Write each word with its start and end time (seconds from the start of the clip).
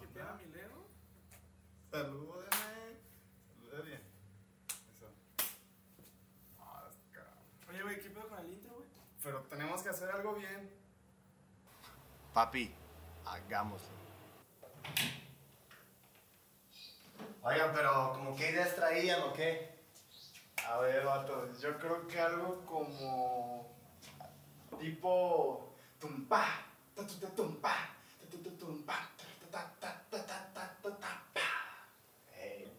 ¿Qué 0.00 0.06
pedo, 0.14 0.34
mi 0.36 0.46
Leo? 0.52 0.86
Salúdeme. 1.90 2.46
Salúdeme 3.48 3.82
bien. 3.84 4.02
Eso. 4.96 5.10
Ah, 6.60 6.90
cabrón. 7.12 7.34
Oye, 7.70 7.82
güey, 7.82 8.00
¿qué 8.00 8.10
pedo 8.10 8.28
con 8.28 8.38
el 8.38 8.52
intro, 8.52 8.74
güey? 8.74 8.88
Pero 9.22 9.42
tenemos 9.44 9.82
que 9.82 9.88
hacer 9.88 10.10
algo 10.10 10.34
bien. 10.34 10.70
Papi, 12.32 12.74
hagámoslo. 13.24 13.96
Oigan, 17.42 17.72
pero 17.74 18.12
como 18.14 18.36
qué 18.36 18.50
ideas 18.50 18.74
traían 18.74 19.22
o 19.22 19.32
qué? 19.32 19.75
A 20.68 20.78
ver, 20.78 21.04
vato, 21.04 21.48
yo 21.60 21.78
creo 21.78 22.06
que 22.08 22.20
algo 22.20 22.64
como. 22.66 23.74
Tipo. 24.78 25.72
Tumpa, 25.98 26.44
tatuta 26.94 27.28
tumpa, 27.34 27.74
tatuta 28.20 28.50
tumpa, 28.58 28.94
ta 29.50 29.72
ta 29.80 29.96
ta 30.10 30.26
ta 30.26 30.26
ta 30.26 30.76
ta 30.82 30.90
ta 30.90 31.22
pa. 31.32 31.40
Hey. 32.32 32.70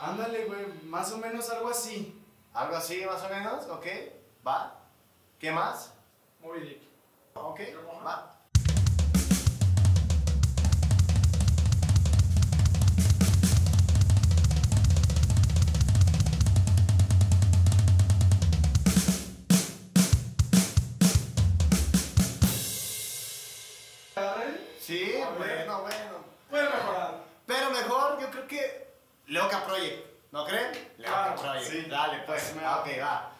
Ándale, 0.00 0.46
güey, 0.46 0.66
más 0.84 1.12
o 1.12 1.18
menos 1.18 1.50
algo 1.50 1.68
así. 1.68 2.18
¿Algo 2.54 2.76
así, 2.76 3.04
más 3.04 3.22
o 3.22 3.28
menos? 3.28 3.66
¿Ok? 3.66 3.86
¿Va? 4.46 4.80
¿Qué 5.38 5.52
más? 5.52 5.95
Moby 6.46 6.60
Dick. 6.60 6.82
¿Ok? 7.34 7.60
¿Va? 8.06 8.32
Sí, 24.80 25.14
bueno, 25.36 25.80
bueno. 25.82 26.24
Puede 26.50 26.64
mejorar. 26.68 27.14
Pero 27.46 27.70
mejor, 27.70 28.20
yo 28.20 28.30
creo 28.30 28.46
que 28.46 28.86
Leoca 29.26 29.64
Project, 29.66 30.06
¿no 30.32 30.44
creen? 30.46 30.72
Leoca 30.98 31.34
Claro, 31.34 31.42
Project. 31.42 31.70
sí. 31.70 31.82
Dale, 31.90 32.22
pues. 32.26 32.52
Pues, 32.52 32.64
Ah, 32.64 32.80
ok, 32.80 32.88
va. 33.00 33.32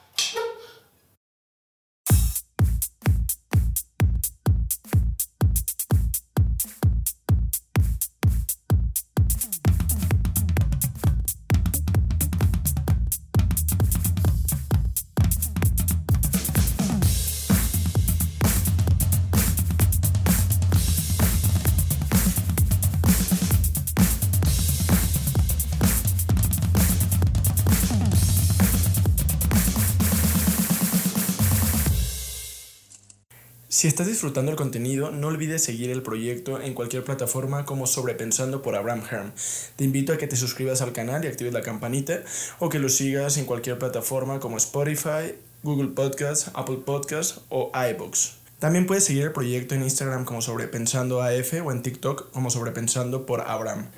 Si 33.77 33.89
estás 33.89 34.07
disfrutando 34.07 34.51
el 34.51 34.57
contenido, 34.57 35.11
no 35.11 35.27
olvides 35.27 35.63
seguir 35.63 35.91
el 35.91 36.03
proyecto 36.03 36.59
en 36.63 36.73
cualquier 36.73 37.05
plataforma 37.05 37.67
como 37.67 37.87
Sobrepensando 37.87 38.63
por 38.63 38.75
Abraham 38.75 39.03
Herm. 39.11 39.33
Te 39.77 39.85
invito 39.85 40.15
a 40.15 40.17
que 40.17 40.27
te 40.27 40.35
suscribas 40.35 40.81
al 40.81 40.95
canal 40.95 41.23
y 41.23 41.29
actives 41.29 41.53
la 41.53 41.61
campanita 41.61 42.23
o 42.59 42.71
que 42.71 42.79
lo 42.79 42.89
sigas 42.89 43.37
en 43.37 43.45
cualquier 43.45 43.79
plataforma 43.79 44.41
como 44.41 44.57
Spotify, 44.57 45.35
Google 45.63 45.89
Podcasts, 45.89 46.51
Apple 46.55 46.79
Podcasts 46.87 47.43
o 47.51 47.71
iBooks. 47.91 48.39
También 48.59 48.87
puedes 48.87 49.05
seguir 49.05 49.25
el 49.25 49.33
proyecto 49.33 49.75
en 49.75 49.83
Instagram 49.83 50.25
como 50.25 50.41
Sobrepensando 50.41 51.21
AF 51.21 51.53
o 51.63 51.71
en 51.71 51.83
TikTok 51.83 52.31
como 52.31 52.49
Sobrepensando 52.49 53.27
por 53.27 53.43
Abraham. 53.43 53.91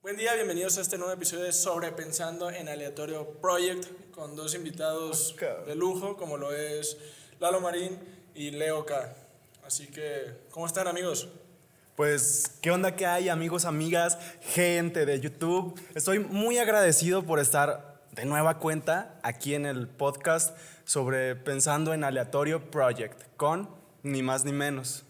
Buen 0.00 0.16
día, 0.16 0.36
bienvenidos 0.36 0.78
a 0.78 0.80
este 0.80 0.96
nuevo 0.96 1.12
episodio 1.12 1.44
de 1.44 1.52
Sobrepensando 1.52 2.50
en 2.50 2.70
Aleatorio 2.70 3.28
Project 3.42 4.10
con 4.10 4.36
dos 4.36 4.54
invitados 4.54 5.36
de 5.66 5.74
lujo 5.74 6.16
como 6.16 6.38
lo 6.38 6.54
es 6.54 6.96
Lalo 7.40 7.60
Marín 7.60 8.17
y 8.38 8.52
Leo 8.52 8.86
K. 8.86 9.12
Así 9.66 9.88
que, 9.88 10.32
¿cómo 10.52 10.64
están 10.64 10.86
amigos? 10.86 11.28
Pues, 11.96 12.52
¿qué 12.62 12.70
onda 12.70 12.94
que 12.94 13.04
hay, 13.04 13.28
amigos, 13.28 13.64
amigas, 13.64 14.16
gente 14.40 15.04
de 15.04 15.18
YouTube? 15.18 15.78
Estoy 15.96 16.20
muy 16.20 16.58
agradecido 16.58 17.24
por 17.24 17.40
estar 17.40 18.00
de 18.12 18.24
nueva 18.26 18.60
cuenta 18.60 19.18
aquí 19.24 19.54
en 19.54 19.66
el 19.66 19.88
podcast 19.88 20.56
sobre 20.84 21.34
Pensando 21.34 21.92
en 21.92 22.04
Aleatorio 22.04 22.70
Project 22.70 23.20
con 23.36 23.68
ni 24.04 24.22
más 24.22 24.44
ni 24.44 24.52
menos 24.52 25.04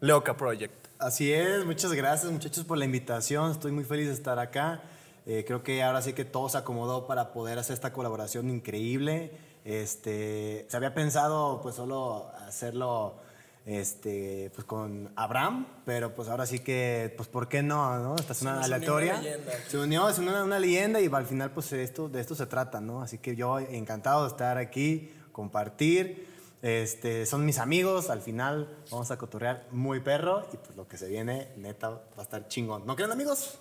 Leoca 0.00 0.36
Project. 0.36 0.74
Así 0.98 1.32
es, 1.32 1.64
muchas 1.64 1.92
gracias 1.92 2.32
muchachos 2.32 2.64
por 2.64 2.78
la 2.78 2.84
invitación, 2.84 3.52
estoy 3.52 3.70
muy 3.70 3.84
feliz 3.84 4.08
de 4.08 4.14
estar 4.14 4.40
acá. 4.40 4.82
Eh, 5.24 5.44
creo 5.46 5.62
que 5.62 5.84
ahora 5.84 6.02
sí 6.02 6.14
que 6.14 6.24
todo 6.24 6.48
se 6.48 6.58
acomodó 6.58 7.06
para 7.06 7.32
poder 7.32 7.60
hacer 7.60 7.74
esta 7.74 7.92
colaboración 7.92 8.50
increíble. 8.50 9.30
Este, 9.64 10.66
se 10.68 10.76
había 10.76 10.94
pensado 10.94 11.60
pues 11.62 11.76
solo 11.76 12.30
hacerlo 12.46 13.16
este, 13.64 14.50
pues 14.54 14.66
con 14.66 15.12
Abraham, 15.14 15.66
pero 15.84 16.14
pues 16.14 16.28
ahora 16.28 16.46
sí 16.46 16.58
que, 16.58 17.14
pues 17.16 17.28
¿por 17.28 17.48
qué 17.48 17.62
no? 17.62 17.98
no? 17.98 18.16
Esta 18.16 18.32
es 18.32 18.42
una 18.42 18.54
unió 18.54 18.64
aleatoria. 18.64 19.20
una. 19.20 19.52
Se 19.68 19.78
unió, 19.78 20.08
es 20.08 20.18
una, 20.18 20.42
una 20.42 20.58
leyenda 20.58 21.00
y 21.00 21.06
al 21.12 21.26
final 21.26 21.52
pues 21.52 21.72
esto, 21.72 22.08
de 22.08 22.20
esto 22.20 22.34
se 22.34 22.46
trata, 22.46 22.80
¿no? 22.80 23.02
Así 23.02 23.18
que 23.18 23.36
yo 23.36 23.58
encantado 23.58 24.22
de 24.22 24.28
estar 24.28 24.58
aquí, 24.58 25.12
compartir. 25.30 26.32
Este, 26.62 27.26
son 27.26 27.44
mis 27.44 27.58
amigos, 27.58 28.08
al 28.08 28.20
final 28.20 28.68
vamos 28.90 29.10
a 29.10 29.18
cotorrear 29.18 29.66
muy 29.72 29.98
perro 29.98 30.46
y 30.52 30.56
pues 30.56 30.76
lo 30.76 30.86
que 30.86 30.96
se 30.96 31.08
viene, 31.08 31.48
neta, 31.56 31.90
va 31.90 32.02
a 32.18 32.22
estar 32.22 32.46
chingón. 32.46 32.86
¿No 32.86 32.94
creen 32.94 33.10
amigos? 33.10 33.58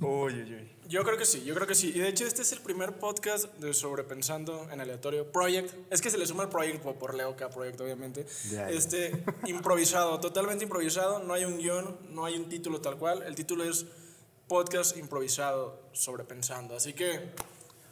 Uy, 0.00 0.32
uy, 0.42 0.54
uy. 0.54 0.72
Yo 0.88 1.02
creo 1.04 1.16
que 1.18 1.24
sí, 1.24 1.42
yo 1.44 1.54
creo 1.54 1.66
que 1.66 1.74
sí. 1.74 1.92
Y 1.94 1.98
de 1.98 2.08
hecho 2.08 2.24
este 2.26 2.42
es 2.42 2.52
el 2.52 2.60
primer 2.60 2.92
podcast 2.98 3.46
de 3.56 3.74
Sobrepensando 3.74 4.68
en 4.70 4.80
Aleatorio 4.80 5.30
Project. 5.32 5.74
Es 5.90 6.00
que 6.00 6.10
se 6.10 6.18
le 6.18 6.26
suma 6.26 6.44
el 6.44 6.48
Project 6.48 6.80
por- 6.82 6.94
por 6.96 7.14
Leo 7.14 7.34
K 7.36 7.48
Project, 7.50 7.80
obviamente. 7.80 8.24
Este, 8.68 9.24
improvisado, 9.46 10.20
totalmente 10.20 10.64
improvisado. 10.64 11.20
No 11.20 11.34
hay 11.34 11.44
un 11.44 11.58
guion, 11.58 11.96
no 12.10 12.24
hay 12.24 12.36
un 12.36 12.48
título 12.48 12.80
tal 12.80 12.96
cual. 12.98 13.22
El 13.24 13.34
título 13.34 13.64
es 13.64 13.86
Podcast 14.46 14.96
Improvisado 14.96 15.80
Sobrepensando. 15.92 16.76
Así 16.76 16.92
que, 16.92 17.30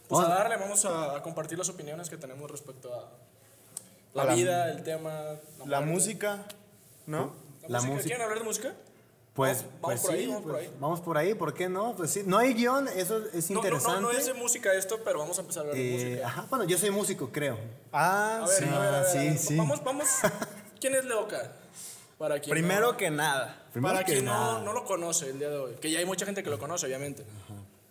pues 0.09 0.25
a 0.25 0.29
darle, 0.29 0.57
vamos 0.57 0.85
a, 0.85 1.17
a 1.17 1.23
compartir 1.23 1.59
las 1.59 1.69
opiniones 1.69 2.09
que 2.11 2.17
tenemos 2.17 2.49
respecto 2.51 2.95
a 2.95 3.11
la 4.15 4.23
A 4.23 4.27
la- 4.27 4.35
vida, 4.35 4.71
el 4.71 4.85
tema, 4.85 5.41
La 5.67 5.81
música, 5.81 6.47
¿no? 7.07 7.35
La, 7.63 7.69
la 7.69 7.79
música. 7.79 7.93
música. 7.95 8.03
¿Quieren 8.05 8.23
hablar 8.23 8.39
de 8.39 8.45
música? 8.45 8.75
Pues, 9.35 9.63
Vamos- 9.63 9.73
vamos 9.81 9.81
pues 9.81 10.01
por 10.03 10.13
ahí, 10.15 10.21
sí, 10.21 10.27
vamos 10.29 10.43
por 10.43 10.53
pues, 10.53 10.63
ahí. 10.69 10.77
vamos 10.81 11.01
por 11.01 11.19
ahí, 11.19 11.35
¿por 11.35 11.55
qué 11.55 11.69
no? 11.69 11.95
Pues 11.97 12.11
sí, 12.13 12.23
no 12.25 12.39
hay 12.39 12.55
guion, 12.55 12.87
eso 12.89 13.19
es 13.33 13.51
No, 13.51 13.57
no, 13.61 13.67
interesante. 13.67 14.01
no, 14.01 14.13
no 14.13 14.17
es 14.17 14.27
de 14.27 14.35
música 14.35 14.73
esto, 14.75 15.01
pero 15.05 15.19
vamos 15.19 15.37
a 15.39 15.41
empezar 15.41 15.61
a 15.61 15.71
hablar 15.71 15.77
de 15.77 15.89
Eh, 15.89 15.93
música. 16.11 16.27
ajá, 16.29 16.47
bueno, 16.51 16.65
yo 16.67 16.79
soy 16.79 16.91
músico, 16.91 17.31
creo. 17.33 17.59
Ah, 17.93 18.45
ver, 18.47 18.57
sí. 18.59 18.65
a 18.73 18.79
ver, 18.79 18.95
a 18.95 19.01
ver, 19.01 19.11
sí, 19.11 19.19
a 19.19 19.23
ver. 19.23 19.39
sí. 19.39 19.57
Vamos, 19.57 19.83
vamos. 19.83 20.07
¿Quién 20.81 20.95
es 20.95 21.05
Leoca? 21.05 21.53
Para 22.17 22.39
quien 22.39 22.51
Primero 22.53 22.93
no, 22.93 22.97
que 22.97 23.11
nada. 23.11 23.65
Primero 23.73 23.95
para 23.95 24.05
que 24.07 24.13
quien 24.13 24.25
nada. 24.27 24.59
no, 24.61 24.67
no 24.67 24.73
lo 24.73 24.85
conoce 24.85 25.31
el 25.31 25.41
día 25.41 25.49
de 25.51 25.57
hoy. 25.59 25.75
Que 25.81 25.91
ya 25.91 25.99
hay 25.99 26.07
mucha 26.07 26.25
gente 26.27 26.45
que 26.45 26.51
lo 26.51 26.61
conoce, 26.61 26.87
obviamente. 26.87 27.25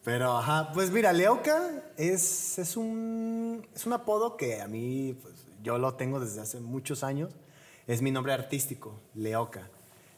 Pero, 0.06 0.38
ajá, 0.38 0.72
pues 0.74 0.92
mira, 0.92 1.12
Leoca 1.12 1.84
es, 1.98 2.58
es, 2.58 2.78
un, 2.78 3.68
es 3.76 3.86
un 3.86 3.92
apodo 3.94 4.38
que 4.38 4.62
a 4.62 4.68
mí, 4.68 5.18
pues, 5.22 5.34
yo 5.62 5.78
lo 5.78 5.94
tengo 5.96 6.22
desde 6.22 6.40
hace 6.40 6.60
muchos 6.62 7.04
años. 7.04 7.32
Es 7.86 8.02
mi 8.02 8.12
nombre 8.12 8.32
artístico, 8.32 8.98
Leoca. 9.14 9.68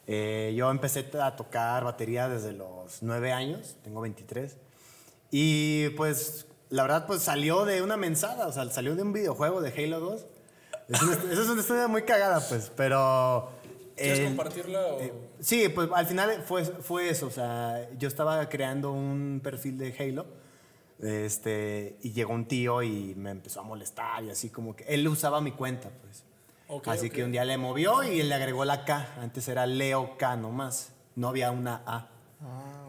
Eh, 0.06 0.54
yo 0.56 0.70
empecé 0.70 1.08
a 1.20 1.34
tocar 1.36 1.82
batería 1.84 2.28
desde 2.28 2.52
los 2.52 3.02
nueve 3.02 3.32
años, 3.32 3.76
tengo 3.82 4.00
23. 4.00 4.56
Y 5.30 5.88
pues, 5.90 6.46
la 6.70 6.82
verdad, 6.82 7.06
pues 7.06 7.22
salió 7.22 7.64
de 7.64 7.82
una 7.82 7.96
mensada, 7.96 8.46
o 8.46 8.52
sea, 8.52 8.68
salió 8.70 8.94
de 8.94 9.02
un 9.02 9.12
videojuego 9.12 9.60
de 9.60 9.70
Halo 9.70 10.00
2. 10.00 10.26
Es 10.88 11.02
una, 11.02 11.12
esa 11.32 11.42
es 11.42 11.48
una 11.48 11.60
historia 11.60 11.88
muy 11.88 12.02
cagada, 12.02 12.40
pues, 12.48 12.70
pero... 12.76 13.50
¿Quieres 13.96 14.18
el- 14.20 14.24
compartirla 14.26 14.80
o...? 14.86 15.00
eh, 15.00 15.12
sí, 15.40 15.68
pues 15.70 15.88
al 15.92 16.06
final 16.06 16.42
fue, 16.46 16.64
fue 16.64 17.08
eso. 17.08 17.26
O 17.26 17.30
sea, 17.30 17.88
yo 17.98 18.06
estaba 18.08 18.48
creando 18.48 18.92
un 18.92 19.40
perfil 19.42 19.78
de 19.78 19.94
Halo. 19.98 20.26
Este, 20.98 21.98
y 22.02 22.12
llegó 22.12 22.32
un 22.32 22.46
tío 22.46 22.82
y 22.82 23.14
me 23.16 23.30
empezó 23.30 23.60
a 23.60 23.62
molestar 23.64 24.24
y 24.24 24.30
así 24.30 24.48
como 24.48 24.74
que 24.74 24.84
él 24.84 25.06
usaba 25.08 25.40
mi 25.42 25.52
cuenta, 25.52 25.90
pues. 26.02 26.24
Así 26.86 27.10
que 27.10 27.24
un 27.24 27.32
día 27.32 27.44
le 27.44 27.58
movió 27.58 28.02
y 28.02 28.22
le 28.22 28.34
agregó 28.34 28.64
la 28.64 28.84
K. 28.84 29.14
Antes 29.20 29.48
era 29.48 29.66
Leo 29.66 30.16
K 30.18 30.36
nomás. 30.36 30.92
No 31.14 31.28
había 31.28 31.50
una 31.50 31.82
A. 31.86 32.08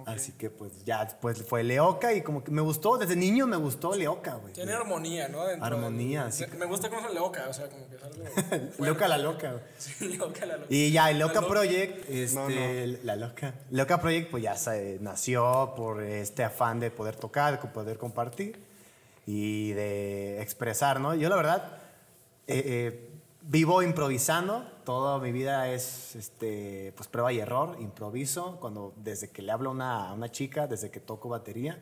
Así 0.06 0.32
que 0.34 0.50
pues 0.50 0.86
ya 0.86 1.04
después 1.04 1.44
fue 1.44 1.66
Leoca 1.66 2.14
y 2.14 2.22
como 2.22 2.42
que 2.42 2.50
me 2.50 2.62
gustó, 2.62 2.98
desde 2.98 3.16
niño 3.16 3.46
me 3.46 3.58
gustó 3.58 3.94
Leoca, 3.94 4.36
güey. 4.36 4.54
Tiene 4.54 4.72
armonía, 4.72 5.28
¿no? 5.28 5.46
Dentro 5.46 5.66
Armonía, 5.66 6.32
sí. 6.32 6.46
Me, 6.58 6.66
gusta 6.66 6.90
cómo 6.90 7.08
es 7.08 7.14
Leoca, 7.14 7.50
o 7.50 7.54
sea, 7.54 7.68
como 7.68 7.90
que 7.90 7.96
es 7.98 8.04
algo. 8.04 8.74
Leoca 8.80 9.08
la 9.10 9.18
loca, 9.18 9.52
güey. 9.52 9.64
Sí, 9.78 10.08
Leoca 10.08 10.46
la 10.46 10.56
loca. 10.56 10.68
Y 10.70 10.92
ya, 10.92 11.10
el 11.12 11.18
Leoca 11.18 11.34
La 11.34 11.42
loca. 11.42 11.54
Project, 11.54 12.10
este, 12.10 13.00
la 13.04 13.16
loca. 13.18 13.54
Leoca 13.70 14.00
Project, 14.00 14.32
pues 14.32 14.44
ya 14.44 14.56
se 14.56 14.98
nació 15.02 15.74
por 15.76 16.02
este 16.02 16.46
afán 16.46 16.80
de 16.80 16.90
poder 16.90 17.18
tocar, 17.18 17.62
de 17.62 17.68
poder 17.68 17.98
compartir 17.98 18.62
y 19.26 19.72
de 19.72 20.42
expresar, 20.42 21.02
¿no? 21.02 21.16
Yo, 21.16 21.28
la 21.28 21.36
verdad, 21.36 21.80
eh, 22.48 22.64
eh, 22.66 23.06
vivo 23.48 23.82
improvisando. 23.82 24.64
Toda 24.84 25.20
mi 25.20 25.32
vida 25.32 25.70
es, 25.70 26.16
este, 26.16 26.94
pues, 26.96 27.10
prueba 27.10 27.34
y 27.34 27.40
error, 27.40 27.78
improviso. 27.80 28.58
Cuando, 28.60 28.94
desde 28.98 29.30
que 29.30 29.42
le 29.42 29.52
hablo 29.52 29.70
a 29.70 29.74
una, 29.74 30.10
a 30.10 30.14
una 30.14 30.32
chica, 30.32 30.68
desde 30.68 30.92
que 30.92 31.00
toco 31.00 31.30
batería. 31.30 31.80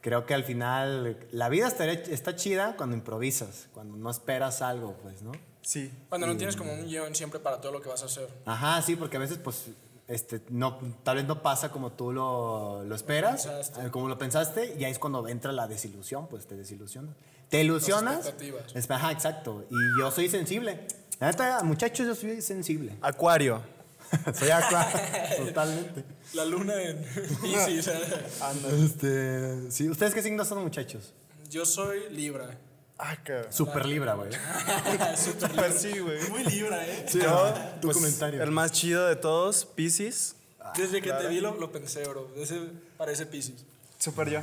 Creo 0.00 0.24
que 0.24 0.34
al 0.34 0.44
final 0.44 1.26
la 1.32 1.48
vida 1.48 1.66
está, 1.66 1.90
está 1.90 2.36
chida 2.36 2.76
cuando 2.76 2.94
improvisas, 2.94 3.68
cuando 3.74 3.96
no 3.96 4.10
esperas 4.10 4.62
algo, 4.62 4.94
pues, 5.02 5.22
¿no? 5.22 5.32
Sí. 5.62 5.92
Cuando 6.08 6.28
no 6.28 6.36
tienes 6.36 6.54
como 6.54 6.72
un 6.72 6.86
guion 6.86 7.14
siempre 7.14 7.40
para 7.40 7.60
todo 7.60 7.72
lo 7.72 7.80
que 7.80 7.88
vas 7.88 8.02
a 8.02 8.06
hacer. 8.06 8.28
Ajá, 8.44 8.80
sí, 8.82 8.94
porque 8.94 9.16
a 9.16 9.20
veces, 9.20 9.38
pues, 9.38 9.66
este, 10.06 10.42
no, 10.50 10.78
tal 11.02 11.16
vez 11.16 11.26
no 11.26 11.42
pasa 11.42 11.72
como 11.72 11.90
tú 11.90 12.12
lo, 12.12 12.84
lo 12.84 12.94
esperas, 12.94 13.46
eh, 13.46 13.90
como 13.90 14.08
lo 14.08 14.16
pensaste, 14.16 14.76
y 14.78 14.84
ahí 14.84 14.92
es 14.92 15.00
cuando 15.00 15.26
entra 15.26 15.50
la 15.50 15.66
desilusión, 15.66 16.28
pues 16.28 16.46
te 16.46 16.56
desilusionas. 16.56 17.16
Te 17.48 17.60
ilusionas. 17.62 18.32
Ajá, 18.88 19.12
exacto. 19.12 19.66
Y 19.70 20.00
yo 20.00 20.10
soy 20.10 20.28
sensible. 20.28 20.86
La 21.20 21.28
neta, 21.28 21.62
muchachos, 21.62 22.06
yo 22.06 22.14
soy 22.14 22.42
sensible. 22.42 22.92
Acuario. 23.00 23.62
soy 24.34 24.50
acá, 24.50 24.88
totalmente. 25.36 26.04
La 26.34 26.44
luna 26.44 26.80
en 26.80 27.02
Pisces. 27.42 27.90
Este, 28.84 29.70
sí, 29.70 29.88
¿Ustedes 29.88 30.14
qué 30.14 30.22
signos 30.22 30.48
son, 30.48 30.62
muchachos? 30.62 31.12
Yo 31.50 31.64
soy 31.64 32.10
Libra. 32.10 32.58
Ah, 32.98 33.16
cabrón. 33.22 33.52
Super 33.52 33.86
Libra, 33.86 34.14
güey. 34.14 34.30
Super 35.16 35.72
sí, 35.72 35.98
güey. 35.98 36.28
Muy 36.30 36.44
Libra, 36.44 36.86
¿eh? 36.86 37.04
Sí, 37.08 37.18
tu 37.18 37.88
pues, 37.88 37.96
comentario. 37.96 38.42
El 38.42 38.50
más 38.50 38.72
chido 38.72 39.06
de 39.06 39.16
todos, 39.16 39.64
Pisces. 39.64 40.36
Desde 40.76 41.00
que 41.00 41.12
te 41.12 41.28
vi 41.28 41.40
lo, 41.40 41.54
lo 41.56 41.70
pensé, 41.72 42.06
bro. 42.08 42.30
Ese 42.36 42.60
parece 42.96 43.26
Pisces. 43.26 43.64
Super 43.98 44.30
yo. 44.30 44.40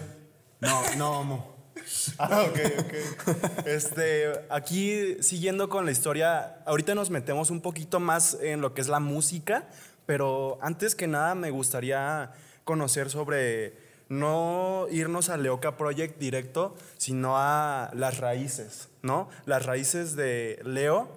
No, 0.60 0.96
no, 0.96 1.20
homo. 1.20 1.53
Ah, 2.18 2.46
ok, 2.48 2.60
ok. 2.80 3.66
Este, 3.66 4.32
aquí 4.50 5.18
siguiendo 5.22 5.70
con 5.70 5.86
la 5.86 5.92
historia, 5.92 6.58
ahorita 6.66 6.96
nos 6.96 7.10
metemos 7.10 7.50
un 7.50 7.62
poquito 7.62 8.00
más 8.00 8.38
en 8.42 8.62
lo 8.62 8.74
que 8.74 8.82
es 8.82 8.88
la 8.88 9.00
música, 9.00 9.68
pero 10.06 10.60
antes 10.62 10.96
que 10.96 11.08
nada 11.08 11.36
me 11.36 11.52
gustaría 11.52 12.32
conocer 12.64 13.10
sobre 13.10 13.74
no 14.10 14.88
irnos 14.92 15.30
a 15.30 15.38
Leoca 15.38 15.78
Project 15.78 16.20
directo, 16.20 16.76
sino 16.98 17.38
a 17.38 17.90
las 17.94 18.20
raíces, 18.20 18.90
¿no? 19.02 19.30
Las 19.46 19.66
raíces 19.66 20.16
de 20.16 20.60
Leo. 20.64 21.08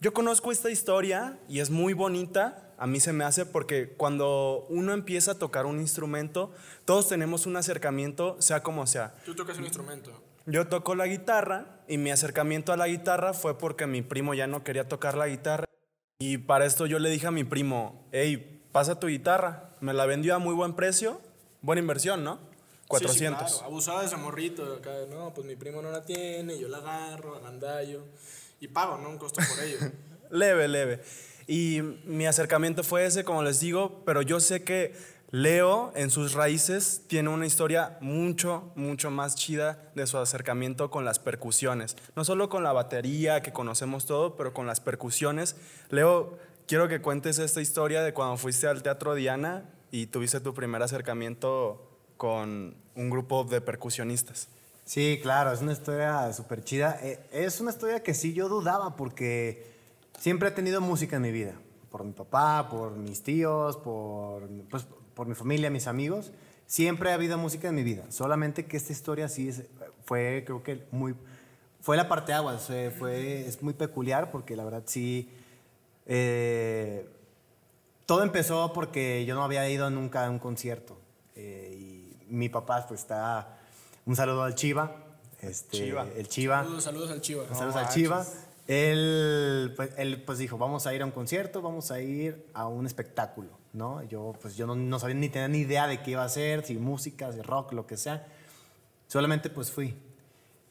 Yo 0.00 0.12
conozco 0.12 0.52
esta 0.52 0.70
historia 0.70 1.38
y 1.48 1.60
es 1.60 1.70
muy 1.70 1.92
bonita. 1.92 2.63
A 2.78 2.86
mí 2.86 3.00
se 3.00 3.12
me 3.12 3.24
hace 3.24 3.46
porque 3.46 3.94
cuando 3.96 4.66
uno 4.68 4.92
empieza 4.92 5.32
a 5.32 5.34
tocar 5.36 5.66
un 5.66 5.80
instrumento, 5.80 6.52
todos 6.84 7.08
tenemos 7.08 7.46
un 7.46 7.56
acercamiento, 7.56 8.36
sea 8.40 8.62
como 8.62 8.86
sea. 8.86 9.14
Tú 9.24 9.34
tocas 9.34 9.58
un 9.58 9.64
instrumento. 9.64 10.12
Yo 10.46 10.68
toco 10.68 10.94
la 10.94 11.06
guitarra 11.06 11.80
y 11.88 11.98
mi 11.98 12.10
acercamiento 12.10 12.72
a 12.72 12.76
la 12.76 12.86
guitarra 12.86 13.32
fue 13.32 13.56
porque 13.56 13.86
mi 13.86 14.02
primo 14.02 14.34
ya 14.34 14.46
no 14.46 14.62
quería 14.62 14.88
tocar 14.88 15.16
la 15.16 15.28
guitarra. 15.28 15.64
Y 16.18 16.38
para 16.38 16.66
esto 16.66 16.86
yo 16.86 16.98
le 16.98 17.10
dije 17.10 17.26
a 17.26 17.30
mi 17.30 17.44
primo, 17.44 18.06
hey, 18.12 18.62
pasa 18.72 19.00
tu 19.00 19.06
guitarra. 19.06 19.70
Me 19.80 19.92
la 19.94 20.06
vendió 20.06 20.34
a 20.34 20.38
muy 20.38 20.54
buen 20.54 20.74
precio, 20.74 21.20
buena 21.62 21.80
inversión, 21.80 22.24
¿no? 22.24 22.38
400. 22.88 23.14
Sí, 23.14 23.48
sí, 23.48 23.58
claro. 23.58 23.66
Abusaba 23.70 24.00
de 24.00 24.06
ese 24.06 24.16
morrito. 24.16 24.74
Acá, 24.74 24.90
no, 25.10 25.32
pues 25.32 25.46
mi 25.46 25.56
primo 25.56 25.80
no 25.80 25.90
la 25.90 26.04
tiene, 26.04 26.58
yo 26.58 26.68
la 26.68 26.78
agarro, 26.78 27.36
agandallo. 27.36 28.04
Y 28.60 28.68
pago, 28.68 28.98
¿no? 28.98 29.08
Un 29.10 29.18
costo 29.18 29.40
por 29.48 29.64
ello. 29.64 29.78
Leve, 30.30 30.68
leve. 30.68 31.00
Y 31.46 31.80
mi 32.04 32.26
acercamiento 32.26 32.82
fue 32.82 33.06
ese, 33.06 33.24
como 33.24 33.42
les 33.42 33.60
digo, 33.60 34.02
pero 34.04 34.22
yo 34.22 34.40
sé 34.40 34.62
que 34.64 34.94
Leo 35.30 35.92
en 35.96 36.10
sus 36.10 36.34
raíces 36.34 37.02
tiene 37.08 37.28
una 37.28 37.44
historia 37.44 37.98
mucho, 38.00 38.70
mucho 38.76 39.10
más 39.10 39.34
chida 39.34 39.90
de 39.96 40.06
su 40.06 40.16
acercamiento 40.16 40.90
con 40.90 41.04
las 41.04 41.18
percusiones. 41.18 41.96
No 42.14 42.24
solo 42.24 42.48
con 42.48 42.62
la 42.62 42.72
batería, 42.72 43.42
que 43.42 43.52
conocemos 43.52 44.06
todo, 44.06 44.36
pero 44.36 44.54
con 44.54 44.66
las 44.66 44.80
percusiones. 44.80 45.56
Leo, 45.90 46.38
quiero 46.68 46.86
que 46.86 47.00
cuentes 47.00 47.38
esta 47.40 47.60
historia 47.60 48.02
de 48.02 48.14
cuando 48.14 48.36
fuiste 48.36 48.68
al 48.68 48.82
Teatro 48.82 49.14
Diana 49.16 49.64
y 49.90 50.06
tuviste 50.06 50.40
tu 50.40 50.54
primer 50.54 50.82
acercamiento 50.82 51.90
con 52.16 52.76
un 52.94 53.10
grupo 53.10 53.42
de 53.42 53.60
percusionistas. 53.60 54.48
Sí, 54.84 55.18
claro, 55.20 55.50
es 55.50 55.62
una 55.62 55.72
historia 55.72 56.32
súper 56.32 56.62
chida. 56.62 56.98
Eh, 57.02 57.18
Es 57.32 57.60
una 57.60 57.70
historia 57.70 58.02
que 58.02 58.14
sí 58.14 58.34
yo 58.34 58.48
dudaba 58.48 58.94
porque 58.96 59.73
siempre 60.18 60.48
he 60.48 60.52
tenido 60.52 60.80
música 60.80 61.16
en 61.16 61.22
mi 61.22 61.32
vida. 61.32 61.54
Por 61.90 62.04
mi 62.04 62.12
papá, 62.12 62.68
por 62.70 62.92
mis 62.96 63.22
tíos, 63.22 63.76
por, 63.76 64.48
pues, 64.70 64.86
por 65.14 65.26
mi 65.26 65.34
familia, 65.34 65.70
mis 65.70 65.86
amigos. 65.86 66.32
Siempre 66.66 67.10
ha 67.10 67.14
habido 67.14 67.38
música 67.38 67.68
en 67.68 67.74
mi 67.74 67.82
vida. 67.82 68.04
Solamente 68.10 68.66
que 68.66 68.76
esta 68.76 68.92
historia 68.92 69.28
sí 69.28 69.48
es- 69.48 69.62
fue, 70.04 70.42
creo 70.46 70.62
que 70.62 70.84
muy... 70.90 71.14
Fue 71.80 71.96
la 71.98 72.08
parte 72.08 72.32
agua, 72.32 72.56
fue, 72.58 73.46
es 73.46 73.62
muy 73.62 73.74
peculiar 73.74 74.30
porque 74.30 74.56
la 74.56 74.64
verdad 74.64 74.82
sí... 74.86 75.28
eh, 76.06 77.06
todo 78.06 78.22
empezó 78.22 78.72
porque 78.72 79.24
yo 79.26 79.34
no 79.34 79.44
había 79.44 79.68
ido 79.68 79.88
nunca 79.90 80.26
a 80.26 80.30
un 80.30 80.38
concierto. 80.38 80.98
eh, 81.36 81.76
y 81.78 82.16
mi 82.28 82.48
papá, 82.48 82.86
pues 82.88 83.00
está. 83.00 83.58
Un 84.06 84.16
saludo 84.16 84.42
al 84.42 84.54
Chiva. 84.54 84.96
Este, 85.40 85.76
Chiva. 85.76 86.06
El 86.16 86.26
Chiva. 86.28 86.62
Saludos, 86.64 86.84
saludos 86.84 87.10
al 87.10 87.20
Chiva. 87.20 87.44
Saludos 87.54 87.76
al 87.76 87.88
Chiva. 87.90 88.24
Él 88.66 89.72
pues, 89.76 89.90
él, 89.96 90.22
pues 90.22 90.38
dijo: 90.38 90.58
Vamos 90.58 90.86
a 90.86 90.94
ir 90.94 91.02
a 91.02 91.04
un 91.04 91.12
concierto, 91.12 91.62
vamos 91.62 91.90
a 91.90 92.00
ir 92.00 92.46
a 92.54 92.66
un 92.66 92.86
espectáculo. 92.86 93.64
¿no? 93.74 94.02
Yo, 94.04 94.34
pues, 94.40 94.56
yo 94.56 94.66
no, 94.66 94.98
sabía 94.98 95.16
ni 95.16 95.28
tenía 95.28 95.48
ni 95.48 95.58
idea 95.58 95.86
de 95.86 96.00
qué 96.00 96.12
iba 96.12 96.24
a 96.24 96.28
ser, 96.28 96.64
si 96.64 96.76
música, 96.76 97.32
si 97.32 97.42
rock, 97.42 97.72
lo 97.72 97.86
que 97.86 97.96
sea. 97.96 98.26
Solamente 99.08 99.50
pues 99.50 99.70
fui. 99.70 99.94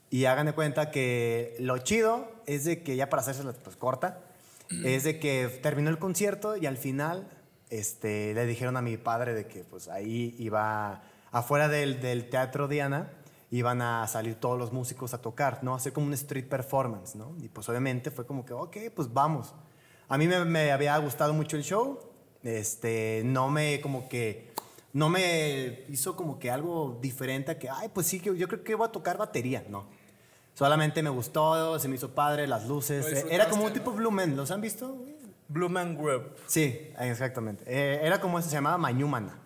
Y 0.10 0.26
hagan 0.26 0.48
de 0.48 0.54
cuenta 0.54 0.90
que 0.90 1.56
lo 1.60 1.78
chido 1.80 2.32
es 2.46 2.66
de 2.66 2.82
que, 2.82 2.96
ya 2.96 3.10
para 3.10 3.22
hacerse 3.22 3.44
pues, 3.44 3.76
corta, 3.76 4.22
es 4.84 5.04
de 5.04 5.20
que 5.20 5.60
terminó 5.62 5.90
el 5.90 6.00
concierto 6.00 6.58
y 6.58 6.66
al 6.66 6.78
final 6.78 7.30
este, 7.70 8.34
le 8.34 8.46
dijeron 8.48 8.76
a 8.76 8.82
mi 8.82 8.98
padre 8.98 9.36
de 9.36 9.46
que 9.46 9.64
pues 9.64 9.88
ahí 9.88 10.36
iba, 10.40 11.04
afuera 11.32 11.68
del, 11.68 12.00
del 12.02 12.30
Teatro 12.30 12.68
Diana, 12.68 13.12
iban 13.54 13.84
a 13.84 14.08
salir 14.08 14.36
todos 14.36 14.58
los 14.58 14.74
músicos 14.74 15.14
a 15.14 15.22
tocar, 15.22 15.64
¿no? 15.64 15.76
Hacer 15.76 15.94
como 15.94 16.08
un 16.08 16.14
street 16.14 16.48
performance, 16.50 17.16
¿no? 17.16 17.36
Y 17.40 17.50
pues 17.50 17.70
obviamente 17.70 18.10
fue 18.10 18.26
como 18.26 18.44
que, 18.44 18.54
ok, 18.54 18.78
pues 18.96 19.14
vamos. 19.14 19.54
A 20.10 20.18
mí 20.18 20.28
me, 20.28 20.44
me 20.44 20.72
había 20.72 20.98
gustado 20.98 21.34
mucho 21.34 21.56
el 21.56 21.64
show, 21.64 22.00
este, 22.42 23.22
no 23.24 23.50
me 23.50 23.80
como 23.80 24.10
que, 24.10 24.52
no 24.92 25.08
me 25.08 25.86
hizo 25.90 26.16
como 26.16 26.40
que 26.40 26.50
algo 26.50 26.98
diferente 27.00 27.52
a 27.52 27.60
que, 27.60 27.70
ay, 27.70 27.90
pues 27.94 28.08
sí, 28.08 28.20
yo 28.20 28.48
creo 28.48 28.64
que 28.64 28.74
voy 28.74 28.88
a 28.88 28.92
tocar 28.92 29.18
batería, 29.18 29.64
no. 29.70 29.86
Solamente 30.56 31.04
me 31.04 31.12
gustó, 31.12 31.78
se 31.78 31.88
me 31.88 31.96
hizo 31.96 32.10
padre, 32.10 32.48
las 32.48 32.68
luces. 32.68 33.06
Eh, 33.06 33.26
Era 33.30 33.50
como 33.50 33.66
un 33.66 33.74
tipo 33.74 33.92
Blue 33.92 34.12
Man, 34.12 34.36
¿los 34.36 34.50
han 34.50 34.62
visto? 34.62 34.98
Blue 35.48 35.70
Man 35.70 35.96
Group. 35.96 36.38
Sí, 36.48 36.92
exactamente. 37.00 37.64
Eh, 37.68 38.00
era 38.04 38.20
como 38.20 38.42
se 38.42 38.50
llamaba 38.50 38.80
Mañumana. 38.80 39.43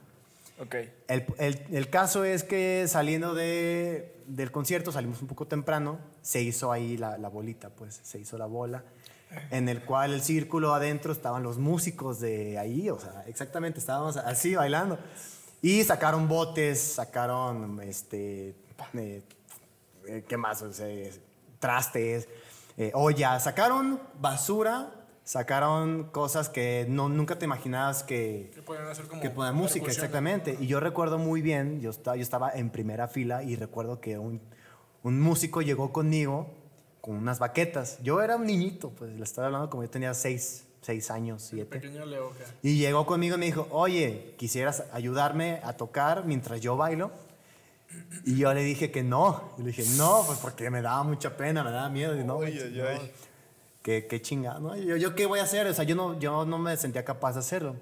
Ok. 0.59 0.75
El, 1.07 1.25
el- 1.37 1.65
el 1.71 1.89
caso 1.89 2.23
es 2.23 2.43
que 2.43 2.85
saliendo 2.87 3.33
de, 3.35 4.15
del 4.25 4.51
concierto, 4.51 4.91
salimos 4.91 5.21
un 5.21 5.27
poco 5.27 5.45
temprano, 5.45 5.99
se 6.21 6.41
hizo 6.41 6.71
ahí 6.71 6.97
la, 6.97 7.17
la 7.17 7.29
bolita, 7.29 7.69
pues 7.69 7.99
se 8.03 8.19
hizo 8.19 8.37
la 8.37 8.47
bola, 8.47 8.83
en 9.51 9.69
el 9.69 9.83
cual 9.83 10.13
el 10.13 10.21
círculo 10.21 10.73
adentro 10.73 11.11
estaban 11.11 11.43
los 11.43 11.57
músicos 11.59 12.19
de 12.19 12.57
ahí, 12.57 12.89
o 12.89 12.99
sea, 12.99 13.23
exactamente, 13.27 13.79
estábamos 13.79 14.17
así 14.17 14.55
bailando. 14.55 14.97
Y 15.61 15.83
sacaron 15.83 16.27
botes, 16.27 16.79
sacaron, 16.81 17.81
este, 17.81 18.55
eh, 18.95 19.21
eh, 20.07 20.25
¿qué 20.27 20.37
más? 20.37 20.61
O 20.61 20.71
sea, 20.73 20.87
trastes, 21.59 22.27
eh, 22.77 22.91
ollas, 22.93 23.43
sacaron 23.43 23.99
basura, 24.19 24.91
sacaron 25.27 26.05
cosas 26.05 26.47
que 26.47 26.85
no, 26.87 27.09
nunca 27.09 27.37
te 27.37 27.43
imaginabas 27.43 28.01
que, 28.01 28.49
Que 28.55 28.61
pueden 28.61 28.87
hacer 28.87 29.07
como. 29.07 29.21
que 29.21 29.29
música, 29.29 29.87
exactamente. 29.87 30.57
Y 30.57 30.67
yo 30.67 30.79
recuerdo 30.79 31.17
muy 31.17 31.41
bien, 31.41 31.81
yo 31.81 31.89
estaba, 31.89 32.15
yo 32.15 32.23
estaba 32.23 32.51
en 32.51 32.69
primera 32.69 33.09
fila 33.09 33.43
y 33.43 33.57
recuerdo 33.57 33.99
que 33.99 34.17
un, 34.17 34.39
un 35.03 35.19
músico 35.19 35.61
llegó 35.61 35.91
conmigo 35.91 36.47
con 37.01 37.17
unas 37.17 37.39
baquetas. 37.39 38.01
Yo 38.01 38.21
era 38.21 38.37
un 38.37 38.45
niñito, 38.45 38.91
pues 38.91 39.11
le 39.11 39.23
estaba 39.23 39.47
hablando 39.47 39.69
como 39.69 39.83
yo 39.83 39.89
tenía 39.89 40.13
seis, 40.13 40.65
seis 40.81 41.11
años, 41.11 41.43
siete. 41.43 41.77
Pequeño 41.77 42.05
Leoca. 42.05 42.45
Y 42.63 42.77
llegó 42.77 43.05
conmigo 43.05 43.35
y 43.35 43.39
me 43.39 43.45
dijo, 43.47 43.67
oye, 43.71 44.33
¿quisieras 44.37 44.85
ayudarme 44.93 45.59
a 45.61 45.73
tocar 45.73 46.23
mientras 46.23 46.61
yo 46.61 46.77
bailo? 46.77 47.11
Y 48.23 48.37
yo 48.37 48.53
le 48.53 48.63
dije 48.63 48.91
que 48.91 49.03
no. 49.03 49.51
Y 49.57 49.63
le 49.63 49.67
dije, 49.71 49.83
no, 49.97 50.23
pues 50.25 50.39
porque 50.39 50.69
me 50.69 50.81
daba 50.81 51.03
mucha 51.03 51.35
pena, 51.35 51.65
me 51.65 51.71
daba 51.71 51.89
miedo. 51.89 52.17
Y 52.17 52.23
no, 52.23 52.39
ay. 52.39 53.11
Qué, 53.87 54.05
qué 54.05 54.21
chingado, 54.21 54.59
¿no? 54.59 54.75
Yo, 54.75 54.97
yo 54.97 55.15
qué 55.15 55.25
voy 55.25 55.39
a 55.39 55.43
hacer? 55.43 55.65
O 55.65 55.73
sea, 55.73 55.85
yo 55.85 55.95
no, 55.95 56.19
yo 56.19 56.43
no 56.43 56.57
me 56.57 56.75
sentía 56.75 57.05
capaz 57.05 57.35
de 57.35 57.39
hacerlo. 57.39 57.77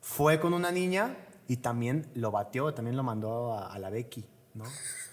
Fue 0.00 0.40
con 0.40 0.52
una 0.52 0.72
niña 0.72 1.16
y 1.46 1.58
también 1.58 2.10
lo 2.16 2.32
batió, 2.32 2.74
también 2.74 2.96
lo 2.96 3.04
mandó 3.04 3.56
a, 3.56 3.78
la 3.78 3.88
Becky, 3.88 4.24
¿no? 4.54 4.64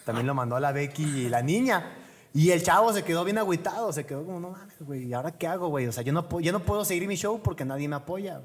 También 0.06 0.26
lo 0.26 0.34
mandó 0.34 0.56
a 0.56 0.60
la 0.60 0.72
Becky 0.72 1.04
y 1.04 1.30
la 1.30 1.44
niña. 1.44 1.98
Y 2.34 2.50
el 2.50 2.64
chavo 2.64 2.92
se 2.94 3.04
quedó 3.04 3.24
bien 3.24 3.38
agüitado, 3.38 3.94
se 3.94 4.08
quedó 4.08 4.26
como, 4.26 4.40
no 4.40 4.50
mames, 4.50 4.76
güey, 4.80 5.04
¿y 5.04 5.14
ahora 5.14 5.38
qué 5.38 5.46
hago, 5.46 5.68
güey? 5.68 5.86
O 5.86 5.92
sea, 5.92 6.02
yo 6.02 6.12
no, 6.12 6.40
yo 6.40 6.52
no 6.52 6.66
puedo 6.66 6.84
seguir 6.84 7.08
mi 7.08 7.16
show 7.16 7.40
porque 7.40 7.64
nadie 7.64 7.88
me 7.88 7.98
apoya. 7.98 8.42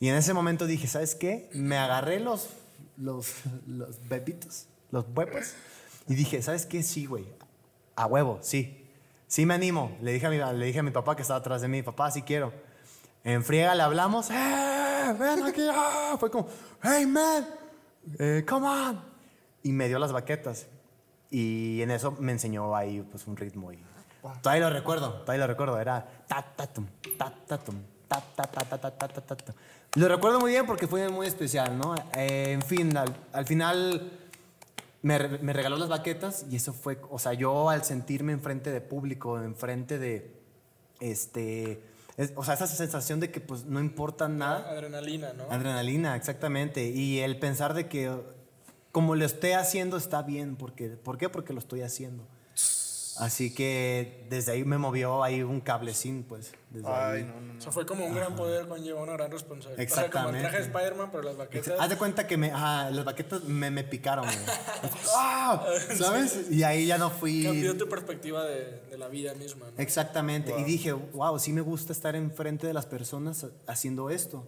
Y 0.00 0.08
en 0.08 0.16
ese 0.16 0.34
momento 0.34 0.66
dije, 0.66 0.86
¿sabes 0.86 1.14
qué? 1.14 1.48
Me 1.54 1.78
agarré 1.78 2.20
los, 2.20 2.50
los, 2.98 3.36
los 3.66 4.06
bebitos, 4.06 4.66
los 4.90 5.06
huevos, 5.16 5.54
y 6.08 6.14
dije, 6.14 6.42
¿sabes 6.42 6.66
qué? 6.66 6.82
Sí, 6.82 7.06
güey, 7.06 7.24
a 7.96 8.04
huevo, 8.04 8.38
sí. 8.42 8.79
Sí 9.30 9.46
me 9.46 9.54
animo. 9.54 9.96
Le 10.02 10.10
dije 10.10 10.26
a 10.26 10.30
mi, 10.30 10.38
le 10.38 10.66
dije 10.66 10.80
a 10.80 10.82
mi 10.82 10.90
papá 10.90 11.14
que 11.14 11.22
estaba 11.22 11.38
atrás 11.38 11.62
de 11.62 11.68
mí, 11.68 11.84
papá, 11.84 12.10
sí 12.10 12.22
quiero. 12.22 12.52
En 13.22 13.44
friega 13.44 13.76
le 13.76 13.82
hablamos, 13.82 14.28
¡eh! 14.28 15.14
¡Ven 15.20 15.44
aquí! 15.44 15.62
ah". 15.72 16.16
Fue 16.18 16.32
como, 16.32 16.48
¡hey, 16.82 17.06
man! 17.06 17.46
eh, 18.18 18.44
¡Come 18.48 18.66
on! 18.66 19.00
Y 19.62 19.70
me 19.70 19.86
dio 19.86 20.00
las 20.00 20.10
baquetas. 20.10 20.66
Y 21.30 21.80
en 21.80 21.92
eso 21.92 22.10
me 22.18 22.32
enseñó 22.32 22.74
ahí 22.74 23.06
pues 23.08 23.28
un 23.28 23.36
ritmo. 23.36 23.72
Y 23.72 23.78
todavía 24.42 24.68
lo 24.68 24.74
recuerdo, 24.74 25.12
todavía 25.20 25.46
lo 25.46 25.52
recuerdo. 25.52 25.78
Era 25.78 26.04
ta 26.26 26.42
ta 26.42 26.66
tum, 26.66 26.88
ta 27.16 27.32
ta 27.46 27.56
tum, 27.56 27.76
ta 28.08 28.20
ta 28.20 28.46
ta 28.48 29.36
ta. 29.36 29.54
Lo 29.94 30.08
recuerdo 30.08 30.40
muy 30.40 30.50
bien 30.50 30.66
porque 30.66 30.88
fue 30.88 31.08
muy 31.08 31.28
especial, 31.28 31.78
¿no? 31.78 31.94
Eh, 32.16 32.50
en 32.50 32.62
fin, 32.62 32.92
al 32.96 33.46
final 33.46 34.10
me, 35.02 35.18
me 35.38 35.52
regaló 35.52 35.76
las 35.76 35.88
baquetas 35.88 36.46
y 36.50 36.56
eso 36.56 36.72
fue, 36.72 36.98
o 37.10 37.18
sea, 37.18 37.32
yo 37.32 37.70
al 37.70 37.84
sentirme 37.84 38.32
enfrente 38.32 38.70
de 38.70 38.80
público, 38.80 39.40
enfrente 39.40 39.98
de, 39.98 40.30
este, 41.00 41.82
es- 42.16 42.32
o 42.36 42.44
sea, 42.44 42.54
esa 42.54 42.66
sensación 42.66 43.20
de 43.20 43.30
que 43.30 43.40
pues 43.40 43.64
no 43.64 43.80
importa 43.80 44.28
nada. 44.28 44.70
Adrenalina, 44.70 45.32
¿no? 45.32 45.44
Adrenalina, 45.50 46.16
exactamente. 46.16 46.88
Y 46.88 47.20
el 47.20 47.38
pensar 47.38 47.74
de 47.74 47.88
que 47.88 48.14
como 48.92 49.14
lo 49.14 49.24
esté 49.24 49.54
haciendo 49.54 49.96
está 49.96 50.22
bien. 50.22 50.56
Porque, 50.56 50.88
¿Por 50.90 51.16
qué? 51.16 51.28
Porque 51.28 51.52
lo 51.52 51.60
estoy 51.60 51.82
haciendo. 51.82 52.26
Así 53.20 53.54
que 53.54 54.24
desde 54.30 54.52
ahí 54.52 54.64
me 54.64 54.78
movió 54.78 55.22
ahí 55.22 55.42
un 55.42 55.60
cablecín, 55.60 56.22
pues. 56.24 56.52
Desde 56.70 56.88
Ay, 56.88 57.18
ahí. 57.18 57.24
no, 57.24 57.40
no, 57.40 57.50
O 57.50 57.54
no. 57.54 57.60
sea, 57.60 57.70
fue 57.72 57.84
como 57.84 58.06
un 58.06 58.14
gran 58.14 58.34
poder 58.34 58.66
conlleva 58.66 59.02
una 59.02 59.12
gran 59.12 59.30
responsabilidad. 59.30 59.84
O 59.92 59.94
sea, 59.94 60.10
como 60.10 60.30
el 60.30 60.36
Exactamente. 60.36 60.40
traje 60.40 60.56
de 60.56 60.62
Spider-Man, 60.64 61.08
pero 61.12 61.22
las 61.24 61.36
baquetas. 61.36 61.80
Haz 61.80 61.88
de 61.90 61.96
cuenta 61.98 62.26
que 62.26 62.36
me, 62.36 62.50
ajá, 62.50 62.90
las 62.90 63.04
baquetas 63.04 63.44
me, 63.44 63.70
me 63.70 63.84
picaron. 63.84 64.24
¡Ah! 65.16 65.64
¿Sabes? 65.96 66.50
Y 66.50 66.62
ahí 66.62 66.86
ya 66.86 66.98
no 66.98 67.10
fui. 67.10 67.44
Cambió 67.44 67.76
tu 67.76 67.88
perspectiva 67.88 68.44
de, 68.44 68.80
de 68.90 68.98
la 68.98 69.08
vida 69.08 69.34
misma, 69.34 69.66
¿no? 69.66 69.82
Exactamente. 69.82 70.54
Y 70.58 70.64
dije, 70.64 70.92
wow, 70.92 71.38
sí 71.38 71.52
me 71.52 71.60
gusta 71.60 71.92
estar 71.92 72.16
enfrente 72.16 72.66
de 72.66 72.74
las 72.74 72.86
personas 72.86 73.46
haciendo 73.66 74.10
esto. 74.10 74.46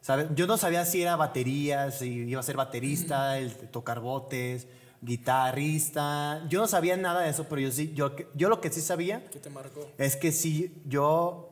¿Sabes? 0.00 0.28
Yo 0.34 0.46
no 0.46 0.56
sabía 0.56 0.84
si 0.84 1.02
era 1.02 1.16
batería, 1.16 1.90
si 1.90 2.06
iba 2.08 2.40
a 2.40 2.44
ser 2.44 2.56
baterista, 2.56 3.36
el 3.38 3.52
tocar 3.54 4.00
botes, 4.00 4.66
guitarrista. 5.02 6.44
Yo 6.48 6.60
no 6.60 6.66
sabía 6.68 6.96
nada 6.96 7.22
de 7.22 7.30
eso, 7.30 7.44
pero 7.48 7.60
yo 7.60 7.70
sí, 7.70 7.92
yo, 7.94 8.14
yo 8.34 8.48
lo 8.48 8.60
que 8.60 8.70
sí 8.70 8.80
sabía 8.80 9.24
¿Qué 9.30 9.38
te 9.38 9.50
marcó? 9.50 9.88
es 9.98 10.16
que 10.16 10.32
sí, 10.32 10.74
yo, 10.86 11.50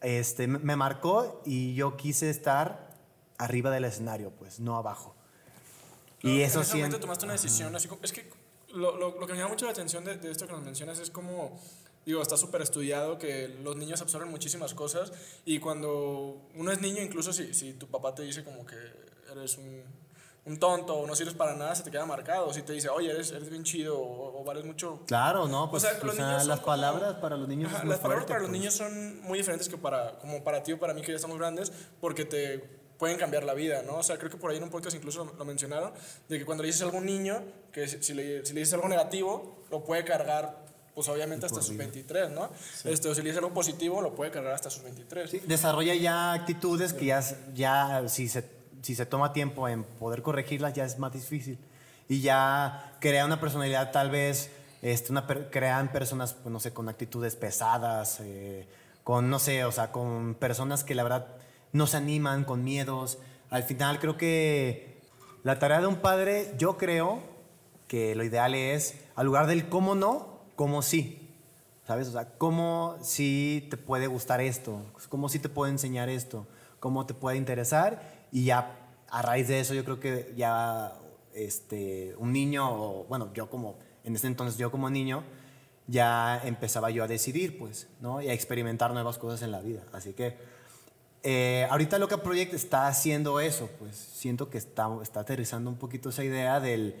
este, 0.00 0.46
me- 0.46 0.76
marcó 0.76 1.42
y 1.44 1.74
yo 1.74 1.96
quise 1.96 2.30
estar 2.30 2.94
arriba 3.38 3.70
del 3.70 3.84
escenario, 3.84 4.30
pues, 4.30 4.60
no 4.60 4.76
abajo. 4.76 5.14
Y 6.22 6.40
eso 6.40 6.64
sí. 6.64 6.82
tomaste 7.00 7.24
una 7.24 7.34
decisión, 7.34 7.74
así 7.76 7.86
como, 7.88 8.02
es 8.02 8.12
que 8.12 8.28
lo, 8.74 8.96
lo, 8.96 9.18
lo 9.20 9.26
que 9.26 9.32
me 9.32 9.38
llama 9.38 9.50
mucho 9.50 9.66
la 9.66 9.72
atención 9.72 10.04
de, 10.04 10.16
de 10.16 10.30
esto 10.30 10.46
que 10.46 10.52
nos 10.52 10.62
mencionas 10.62 10.98
es 10.98 11.10
como, 11.10 11.60
digo, 12.04 12.20
está 12.22 12.36
súper 12.36 12.62
estudiado 12.62 13.18
que 13.18 13.48
los 13.62 13.76
niños 13.76 14.00
absorben 14.00 14.30
muchísimas 14.30 14.74
cosas 14.74 15.12
y 15.44 15.58
cuando 15.60 16.40
uno 16.54 16.72
es 16.72 16.80
niño, 16.80 17.02
incluso 17.02 17.32
si, 17.32 17.52
si 17.54 17.74
tu 17.74 17.86
papá 17.86 18.14
te 18.14 18.22
dice 18.22 18.42
como 18.42 18.64
que 18.66 18.74
eres 19.30 19.58
un, 19.58 19.82
un 20.46 20.58
tonto 20.58 20.94
o 20.94 21.06
no 21.06 21.14
sirves 21.16 21.34
para 21.34 21.54
nada, 21.54 21.74
se 21.74 21.82
te 21.82 21.90
queda 21.90 22.06
marcado. 22.06 22.52
Si 22.54 22.62
te 22.62 22.72
dice, 22.72 22.88
oye, 22.88 23.10
eres, 23.10 23.32
eres 23.32 23.50
bien 23.50 23.64
chido 23.64 23.98
o, 23.98 24.40
o 24.40 24.44
vales 24.44 24.64
mucho 24.64 25.00
Claro, 25.06 25.48
no, 25.48 25.70
pues 25.70 25.84
o 25.84 25.88
sea, 25.88 25.98
o 26.00 26.06
los 26.06 26.14
niños 26.16 26.46
las 26.46 26.60
como- 26.60 26.66
palabras 26.72 27.14
para 27.16 27.36
los 27.36 27.48
niños 27.48 27.72
Ajá, 27.72 27.84
las 27.84 27.98
palabras 27.98 28.24
fuerte, 28.26 28.28
para 28.28 28.40
los 28.40 28.48
pues. 28.50 28.58
niños 28.60 28.74
son 28.74 29.20
muy 29.22 29.38
diferentes 29.38 29.68
que 29.68 29.76
para, 29.76 30.18
como 30.20 30.42
para 30.44 30.62
ti 30.62 30.72
o 30.72 30.78
para 30.78 30.94
mí 30.94 31.02
que 31.02 31.08
ya 31.12 31.16
estamos 31.16 31.36
grandes, 31.38 31.72
porque 32.00 32.24
te 32.24 32.58
pueden 32.98 33.18
cambiar 33.18 33.44
la 33.44 33.52
vida, 33.54 33.82
¿no? 33.82 33.96
O 33.96 34.02
sea, 34.02 34.16
creo 34.18 34.30
que 34.30 34.36
por 34.38 34.50
ahí 34.50 34.56
en 34.56 34.62
un 34.62 34.70
podcast 34.70 34.96
incluso 34.96 35.24
lo, 35.24 35.34
lo 35.34 35.44
mencionaron, 35.44 35.92
de 36.28 36.38
que 36.38 36.46
cuando 36.46 36.62
le 36.62 36.68
dices 36.68 36.82
a 36.82 36.86
un 36.86 37.04
niño, 37.04 37.42
que 37.72 37.88
si 37.88 38.02
si 38.02 38.14
le, 38.14 38.46
si 38.46 38.54
le 38.54 38.60
dices 38.60 38.72
algo 38.74 38.88
negativo, 38.88 39.64
lo 39.70 39.84
puede 39.84 40.02
cargar, 40.04 40.64
pues 40.94 41.06
obviamente 41.08 41.44
hasta 41.44 41.60
sus 41.60 41.76
23, 41.76 42.30
¿no? 42.30 42.48
Este, 42.84 43.08
o 43.08 43.14
si 43.14 43.20
le 43.20 43.30
dices 43.30 43.36
algo 43.42 43.52
positivo, 43.52 44.00
lo 44.00 44.14
puede 44.14 44.30
cargar 44.30 44.54
hasta 44.54 44.70
sus 44.70 44.82
23. 44.82 45.28
Sí, 45.28 45.40
desarrolla 45.46 45.94
ya 45.94 46.32
actitudes 46.32 46.94
que 46.94 47.04
ya, 47.04 47.20
ya 47.52 48.08
si, 48.08 48.28
se, 48.30 48.42
si 48.82 48.94
se 48.94 49.06
toma 49.06 49.32
tiempo 49.32 49.68
en 49.68 49.84
poder 49.84 50.22
corregirlas 50.22 50.74
ya 50.74 50.84
es 50.84 50.98
más 50.98 51.12
difícil. 51.12 51.58
Y 52.08 52.20
ya 52.20 52.96
crea 53.00 53.24
una 53.26 53.40
personalidad 53.40 53.90
tal 53.90 54.10
vez, 54.10 54.50
este, 54.82 55.10
una 55.10 55.26
per- 55.26 55.50
crean 55.50 55.90
personas, 55.90 56.34
pues, 56.34 56.52
no 56.52 56.60
sé, 56.60 56.72
con 56.72 56.88
actitudes 56.88 57.34
pesadas, 57.36 58.20
eh, 58.20 58.68
con, 59.02 59.28
no 59.30 59.38
sé, 59.38 59.64
o 59.64 59.72
sea, 59.72 59.90
con 59.92 60.34
personas 60.34 60.84
que 60.84 60.94
la 60.94 61.02
verdad 61.02 61.26
no 61.72 61.86
se 61.86 61.96
animan, 61.96 62.44
con 62.44 62.62
miedos. 62.62 63.18
Al 63.50 63.62
final 63.64 63.98
creo 63.98 64.16
que 64.16 65.00
la 65.42 65.58
tarea 65.58 65.80
de 65.80 65.86
un 65.86 65.96
padre, 65.96 66.54
yo 66.58 66.76
creo 66.76 67.20
que 67.88 68.14
lo 68.14 68.24
ideal 68.24 68.54
es, 68.54 68.94
al 69.14 69.26
lugar 69.26 69.46
del 69.46 69.68
cómo 69.68 69.94
no, 69.94 70.40
cómo 70.56 70.82
sí. 70.82 71.22
¿Sabes? 71.86 72.08
O 72.08 72.12
sea, 72.12 72.30
cómo 72.36 72.96
sí 73.00 73.68
te 73.70 73.76
puede 73.76 74.08
gustar 74.08 74.40
esto, 74.40 74.82
cómo 75.08 75.28
sí 75.28 75.38
te 75.38 75.48
puede 75.48 75.70
enseñar 75.70 76.08
esto, 76.08 76.44
cómo 76.80 77.06
te 77.06 77.14
puede 77.14 77.36
interesar 77.36 78.15
y 78.32 78.44
ya 78.44 78.86
a 79.08 79.22
raíz 79.22 79.48
de 79.48 79.60
eso 79.60 79.74
yo 79.74 79.84
creo 79.84 80.00
que 80.00 80.32
ya 80.36 80.92
este, 81.34 82.14
un 82.18 82.32
niño, 82.32 82.68
o 82.68 83.04
bueno, 83.04 83.30
yo 83.34 83.48
como, 83.48 83.78
en 84.04 84.16
ese 84.16 84.26
entonces 84.26 84.58
yo 84.58 84.70
como 84.70 84.90
niño, 84.90 85.22
ya 85.86 86.40
empezaba 86.44 86.90
yo 86.90 87.04
a 87.04 87.06
decidir, 87.06 87.58
pues, 87.58 87.88
¿no? 88.00 88.20
Y 88.20 88.28
a 88.28 88.32
experimentar 88.32 88.92
nuevas 88.92 89.18
cosas 89.18 89.42
en 89.42 89.52
la 89.52 89.60
vida. 89.60 89.84
Así 89.92 90.14
que 90.14 90.36
eh, 91.22 91.66
ahorita 91.70 91.98
Loca 91.98 92.22
Project 92.22 92.54
está 92.54 92.88
haciendo 92.88 93.38
eso, 93.38 93.68
pues 93.78 93.96
siento 93.96 94.50
que 94.50 94.58
está, 94.58 94.88
está 95.02 95.20
aterrizando 95.20 95.70
un 95.70 95.76
poquito 95.76 96.08
esa 96.08 96.24
idea 96.24 96.58
del, 96.58 96.96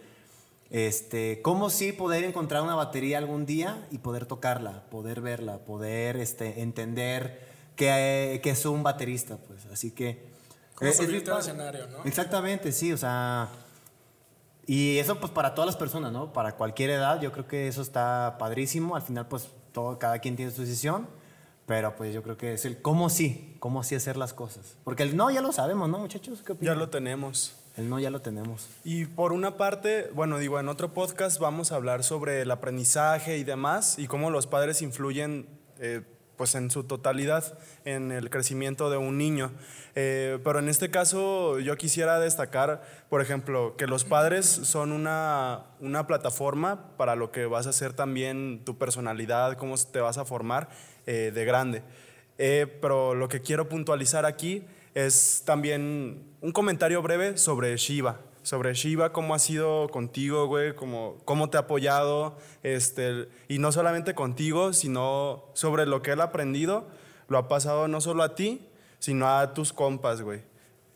este, 0.70 1.40
cómo 1.42 1.70
sí 1.70 1.92
poder 1.92 2.24
encontrar 2.24 2.62
una 2.62 2.74
batería 2.74 3.18
algún 3.18 3.46
día 3.46 3.86
y 3.90 3.98
poder 3.98 4.26
tocarla, 4.26 4.84
poder 4.90 5.20
verla, 5.20 5.58
poder 5.58 6.16
este, 6.16 6.60
entender 6.60 7.40
que, 7.74 8.40
que 8.42 8.50
es 8.50 8.66
un 8.66 8.82
baterista, 8.82 9.38
pues. 9.38 9.66
Así 9.66 9.90
que... 9.90 10.35
Como 10.76 10.88
eh, 10.88 10.92
es 10.92 10.96
subirte 10.98 11.30
al 11.30 11.38
padre. 11.38 11.50
escenario, 11.50 11.86
¿no? 11.88 12.04
Exactamente, 12.04 12.70
sí, 12.72 12.92
o 12.92 12.96
sea... 12.96 13.48
Y 14.68 14.98
eso 14.98 15.18
pues 15.20 15.30
para 15.32 15.54
todas 15.54 15.66
las 15.66 15.76
personas, 15.76 16.12
¿no? 16.12 16.32
Para 16.32 16.56
cualquier 16.56 16.90
edad, 16.90 17.20
yo 17.20 17.30
creo 17.32 17.46
que 17.46 17.68
eso 17.68 17.82
está 17.82 18.36
padrísimo. 18.38 18.96
Al 18.96 19.02
final 19.02 19.26
pues 19.28 19.48
todo, 19.72 19.98
cada 19.98 20.18
quien 20.18 20.34
tiene 20.34 20.50
su 20.50 20.62
decisión, 20.62 21.06
pero 21.66 21.94
pues 21.94 22.12
yo 22.12 22.20
creo 22.24 22.36
que 22.36 22.54
es 22.54 22.64
el 22.64 22.82
cómo 22.82 23.08
sí, 23.08 23.56
cómo 23.60 23.84
sí 23.84 23.94
hacer 23.94 24.16
las 24.16 24.32
cosas. 24.34 24.76
Porque 24.82 25.04
el 25.04 25.16
no 25.16 25.30
ya 25.30 25.40
lo 25.40 25.52
sabemos, 25.52 25.88
¿no, 25.88 25.98
muchachos? 25.98 26.40
¿Qué 26.40 26.48
Ya 26.48 26.54
opinan? 26.54 26.78
lo 26.80 26.88
tenemos. 26.90 27.54
El 27.76 27.88
no 27.88 28.00
ya 28.00 28.10
lo 28.10 28.22
tenemos. 28.22 28.66
Y 28.84 29.04
por 29.04 29.32
una 29.32 29.56
parte, 29.56 30.10
bueno, 30.14 30.38
digo, 30.38 30.58
en 30.58 30.68
otro 30.68 30.92
podcast 30.94 31.38
vamos 31.38 31.70
a 31.70 31.76
hablar 31.76 32.02
sobre 32.02 32.40
el 32.42 32.50
aprendizaje 32.50 33.36
y 33.38 33.44
demás 33.44 33.98
y 34.00 34.08
cómo 34.08 34.30
los 34.30 34.46
padres 34.48 34.82
influyen, 34.82 35.46
eh, 35.78 36.02
pues 36.36 36.54
en 36.54 36.70
su 36.70 36.84
totalidad, 36.84 37.58
en 37.84 38.12
el 38.12 38.30
crecimiento 38.30 38.90
de 38.90 38.96
un 38.96 39.18
niño. 39.18 39.52
Eh, 39.94 40.38
pero 40.44 40.58
en 40.58 40.68
este 40.68 40.90
caso 40.90 41.58
yo 41.58 41.76
quisiera 41.76 42.20
destacar, 42.20 42.82
por 43.08 43.22
ejemplo, 43.22 43.76
que 43.76 43.86
los 43.86 44.04
padres 44.04 44.46
son 44.46 44.92
una, 44.92 45.64
una 45.80 46.06
plataforma 46.06 46.96
para 46.96 47.16
lo 47.16 47.30
que 47.30 47.46
vas 47.46 47.66
a 47.66 47.70
hacer 47.70 47.94
también 47.94 48.62
tu 48.64 48.76
personalidad, 48.76 49.56
cómo 49.56 49.74
te 49.76 50.00
vas 50.00 50.18
a 50.18 50.24
formar 50.24 50.68
eh, 51.06 51.32
de 51.34 51.44
grande. 51.44 51.82
Eh, 52.38 52.66
pero 52.82 53.14
lo 53.14 53.28
que 53.28 53.40
quiero 53.40 53.68
puntualizar 53.68 54.26
aquí 54.26 54.64
es 54.94 55.42
también 55.46 56.22
un 56.40 56.52
comentario 56.52 57.00
breve 57.02 57.38
sobre 57.38 57.76
Shiva. 57.76 58.20
Sobre 58.46 58.74
Shiva, 58.74 59.12
cómo 59.12 59.34
ha 59.34 59.40
sido 59.40 59.88
contigo, 59.88 60.46
güey, 60.46 60.72
cómo, 60.72 61.16
cómo 61.24 61.50
te 61.50 61.56
ha 61.56 61.62
apoyado, 61.62 62.38
este, 62.62 63.26
y 63.48 63.58
no 63.58 63.72
solamente 63.72 64.14
contigo, 64.14 64.72
sino 64.72 65.46
sobre 65.54 65.84
lo 65.84 66.00
que 66.00 66.12
él 66.12 66.20
ha 66.20 66.26
aprendido, 66.26 66.86
lo 67.26 67.38
ha 67.38 67.48
pasado 67.48 67.88
no 67.88 68.00
solo 68.00 68.22
a 68.22 68.36
ti, 68.36 68.64
sino 69.00 69.28
a 69.28 69.52
tus 69.52 69.72
compas, 69.72 70.22
güey. 70.22 70.42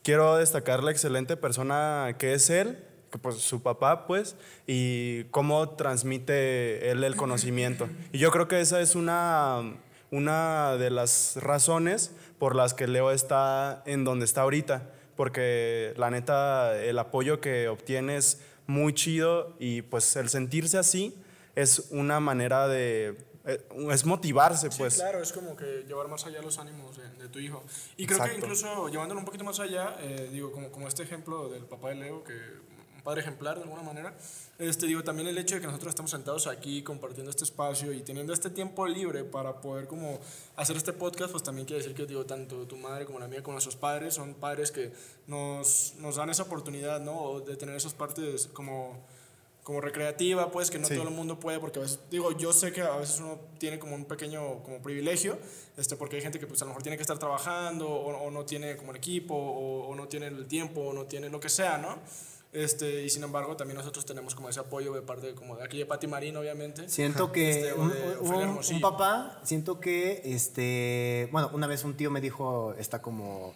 Quiero 0.01 0.37
destacar 0.37 0.81
la 0.81 0.91
excelente 0.91 1.35
persona 1.35 2.15
que 2.17 2.35
es 2.35 2.49
él, 2.49 2.85
que 3.11 3.17
pues 3.17 3.35
su 3.35 3.61
papá, 3.61 4.07
pues, 4.07 4.37
y 4.65 5.25
cómo 5.25 5.71
transmite 5.71 6.89
él 6.89 7.03
el 7.03 7.17
conocimiento. 7.17 7.89
Y 8.13 8.19
yo 8.19 8.31
creo 8.31 8.47
que 8.47 8.61
esa 8.61 8.79
es 8.79 8.95
una, 8.95 9.75
una 10.09 10.77
de 10.77 10.89
las 10.89 11.35
razones 11.35 12.15
por 12.39 12.55
las 12.55 12.73
que 12.73 12.87
Leo 12.87 13.11
está 13.11 13.83
en 13.85 14.05
donde 14.05 14.23
está 14.23 14.43
ahorita, 14.43 14.89
porque 15.15 15.93
la 15.97 16.09
neta, 16.09 16.81
el 16.81 16.97
apoyo 16.99 17.39
que 17.41 17.67
obtiene 17.67 18.17
es 18.17 18.41
muy 18.67 18.93
chido 18.93 19.55
y 19.59 19.81
pues 19.81 20.15
el 20.15 20.29
sentirse 20.29 20.77
así 20.77 21.15
es 21.55 21.87
una 21.91 22.19
manera 22.19 22.67
de 22.67 23.17
Eh, 23.43 23.59
Es 23.89 24.05
motivarse, 24.05 24.69
Sí, 24.69 24.77
pues. 24.77 24.97
claro, 24.97 25.19
es 25.19 25.33
como 25.33 25.55
que 25.55 25.83
llevar 25.87 26.07
más 26.07 26.23
allá 26.27 26.43
los 26.43 26.59
ánimos 26.59 26.95
de, 26.95 27.09
de 27.23 27.27
tu 27.27 27.39
hijo. 27.39 27.63
Y 27.97 28.05
creo 28.05 28.19
que 28.19 28.25
Exacto. 28.25 28.45
incluso 28.45 28.87
llevándolo 28.89 29.19
un 29.19 29.25
poquito 29.25 29.43
más 29.43 29.59
allá, 29.59 29.95
eh, 29.99 30.29
digo, 30.31 30.51
como, 30.51 30.69
como 30.69 30.87
este 30.87 31.01
ejemplo 31.01 31.49
del 31.49 31.63
papá 31.65 31.89
de 31.89 31.95
Leo, 31.95 32.23
que 32.23 32.35
un 33.01 33.03
padre 33.03 33.21
ejemplar 33.21 33.57
de 33.57 33.63
alguna 33.63 33.81
manera, 33.81 34.13
este, 34.59 34.85
digo, 34.85 35.03
también 35.03 35.27
el 35.27 35.37
hecho 35.37 35.55
de 35.55 35.61
que 35.61 35.65
nosotros 35.67 35.89
estamos 35.89 36.11
sentados 36.11 36.45
aquí 36.45 36.83
compartiendo 36.83 37.31
este 37.31 37.43
espacio 37.43 37.91
y 37.93 38.01
teniendo 38.01 38.31
este 38.31 38.51
tiempo 38.51 38.85
libre 38.87 39.23
para 39.23 39.59
poder 39.59 39.87
como 39.87 40.19
hacer 40.55 40.77
este 40.77 40.93
podcast, 40.93 41.31
pues 41.31 41.41
también 41.41 41.65
quiere 41.65 41.81
decir 41.81 41.95
que, 41.95 42.05
digo, 42.05 42.25
tanto 42.25 42.67
tu 42.67 42.77
madre 42.77 43.05
como 43.05 43.17
la 43.19 43.27
mía, 43.27 43.41
como 43.41 43.53
nuestros 43.53 43.75
padres, 43.75 44.13
son 44.13 44.35
padres 44.35 44.71
que 44.71 44.91
nos, 45.25 45.95
nos 45.97 46.15
dan 46.17 46.29
esa 46.29 46.43
oportunidad, 46.43 47.01
¿no? 47.01 47.39
De 47.39 47.55
tener 47.57 47.75
esas 47.75 47.93
partes 47.93 48.47
como 48.53 48.99
como 49.63 49.79
recreativa, 49.79 50.51
pues 50.51 50.71
que 50.71 50.79
no 50.79 50.87
Sí. 50.87 50.95
todo 50.95 51.07
el 51.07 51.13
mundo 51.13 51.39
puede, 51.39 51.59
porque 51.59 51.77
a 51.77 51.83
veces, 51.83 51.99
digo, 52.09 52.35
yo 52.35 52.51
sé 52.51 52.71
que 52.71 52.81
a 52.81 52.97
veces 52.97 53.19
uno 53.19 53.39
tiene 53.59 53.77
como 53.77 53.93
un 53.93 54.05
pequeño 54.05 54.63
como 54.63 54.81
privilegio, 54.81 55.37
este, 55.77 55.95
porque 55.95 56.15
hay 56.15 56.23
gente 56.23 56.39
que 56.39 56.47
pues 56.47 56.59
a 56.63 56.65
lo 56.65 56.69
mejor 56.69 56.81
tiene 56.81 56.97
que 56.97 57.03
estar 57.03 57.19
trabajando 57.19 57.87
o, 57.87 58.07
o 58.25 58.31
no 58.31 58.43
tiene 58.43 58.75
como 58.75 58.89
el 58.89 58.97
equipo 58.97 59.35
o, 59.35 59.87
o 59.87 59.95
no 59.95 60.07
tiene 60.07 60.27
el 60.27 60.47
tiempo 60.47 60.81
o 60.81 60.93
no 60.93 61.05
tiene 61.05 61.29
lo 61.29 61.39
que 61.39 61.47
sea, 61.47 61.77
¿no? 61.77 61.99
Este, 62.53 63.03
y 63.03 63.09
sin 63.09 63.23
embargo 63.23 63.55
también 63.55 63.77
nosotros 63.77 64.05
tenemos 64.05 64.35
como 64.35 64.49
ese 64.49 64.59
apoyo 64.59 64.93
de 64.93 65.01
parte 65.01 65.33
como 65.35 65.55
de 65.55 65.63
aquí 65.63 65.77
de 65.77 65.85
Pati 65.85 66.07
Marín, 66.07 66.35
obviamente. 66.35 66.89
Siento 66.89 67.31
que 67.31 67.69
Este, 67.69 67.73
un, 67.73 67.89
de 67.89 68.79
papá, 68.81 69.39
siento 69.43 69.79
que, 69.79 70.21
este, 70.25 71.29
bueno, 71.31 71.49
una 71.53 71.67
vez 71.67 71.85
un 71.85 71.95
tío 71.95 72.11
me 72.11 72.19
dijo 72.19 72.73
esta 72.77 73.01
como, 73.01 73.53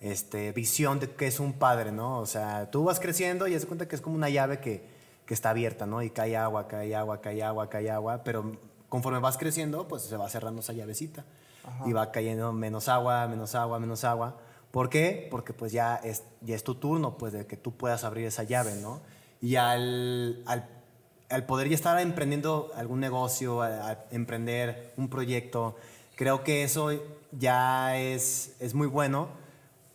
este, 0.00 0.50
visión 0.50 0.98
de 0.98 1.10
que 1.10 1.28
es 1.28 1.38
un 1.38 1.52
padre, 1.52 1.92
¿no? 1.92 2.18
O 2.18 2.26
sea, 2.26 2.70
tú 2.70 2.82
vas 2.82 2.98
creciendo 2.98 3.46
y 3.46 3.54
de 3.54 3.64
cuenta 3.66 3.86
que 3.86 3.94
es 3.94 4.02
como 4.02 4.16
una 4.16 4.28
llave 4.28 4.58
que, 4.58 4.82
que 5.24 5.34
está 5.34 5.50
abierta, 5.50 5.86
¿no? 5.86 6.02
Y 6.02 6.10
cae 6.10 6.36
agua, 6.36 6.66
cae 6.66 6.94
agua, 6.96 7.20
cae 7.20 7.42
agua, 7.44 7.70
cae 7.70 7.90
agua, 7.90 8.24
pero 8.24 8.58
conforme 8.88 9.20
vas 9.20 9.38
creciendo, 9.38 9.86
pues 9.86 10.02
se 10.02 10.16
va 10.16 10.28
cerrando 10.28 10.60
esa 10.60 10.72
llavecita. 10.72 11.24
Y 11.86 11.92
va 11.92 12.10
cayendo 12.10 12.52
menos 12.52 12.88
agua, 12.88 13.28
menos 13.28 13.54
agua, 13.54 13.78
menos 13.78 14.02
agua. 14.02 14.36
¿Por 14.72 14.90
qué? 14.90 15.28
Porque 15.30 15.52
pues 15.52 15.70
ya 15.70 15.94
es, 16.02 16.24
ya 16.40 16.56
es 16.56 16.64
tu 16.64 16.74
turno, 16.74 17.16
pues, 17.16 17.32
de 17.32 17.46
que 17.46 17.56
tú 17.56 17.76
puedas 17.76 18.02
abrir 18.02 18.26
esa 18.26 18.42
llave, 18.42 18.74
¿no? 18.74 19.00
Y 19.40 19.54
al, 19.54 20.42
al 20.46 20.68
al 21.32 21.46
poder 21.46 21.68
ya 21.68 21.74
estar 21.74 21.98
emprendiendo 21.98 22.70
algún 22.76 23.00
negocio, 23.00 23.62
a, 23.62 23.90
a 23.90 24.04
emprender 24.10 24.92
un 24.98 25.08
proyecto, 25.08 25.76
creo 26.14 26.44
que 26.44 26.62
eso 26.62 26.90
ya 27.32 27.96
es, 27.96 28.54
es 28.60 28.74
muy 28.74 28.86
bueno 28.86 29.28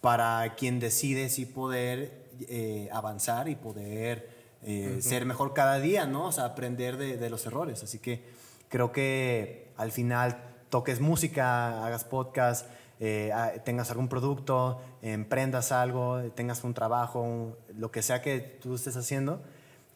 para 0.02 0.56
quien 0.56 0.80
decide 0.80 1.30
sí 1.30 1.46
poder 1.46 2.26
eh, 2.50 2.90
avanzar 2.92 3.50
y 3.50 3.56
poder 3.56 4.30
eh, 4.64 4.98
ser 5.02 5.26
mejor 5.26 5.54
cada 5.54 5.80
día, 5.80 6.08
¿no? 6.08 6.26
O 6.26 6.32
sea, 6.32 6.46
aprender 6.46 6.98
de, 6.98 7.18
de 7.18 7.30
los 7.30 7.46
errores. 7.46 7.84
Así 7.84 8.00
que 8.00 8.24
creo 8.68 8.92
que 8.92 9.68
al 9.78 9.92
final 9.92 10.42
toques 10.70 11.00
música, 11.00 11.86
hagas 11.86 12.04
podcast, 12.04 12.66
eh, 13.00 13.32
ah, 13.34 13.52
tengas 13.64 13.90
algún 13.92 14.08
producto, 14.08 14.82
emprendas 15.02 15.72
algo, 15.72 16.20
tengas 16.36 16.64
un 16.64 16.74
trabajo, 16.74 17.58
lo 17.76 17.92
que 17.92 18.02
sea 18.02 18.22
que 18.22 18.40
tú 18.40 18.76
estés 18.76 18.96
haciendo, 18.98 19.42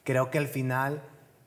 creo 0.04 0.30
que 0.32 0.38
al 0.38 0.48
final 0.48 1.02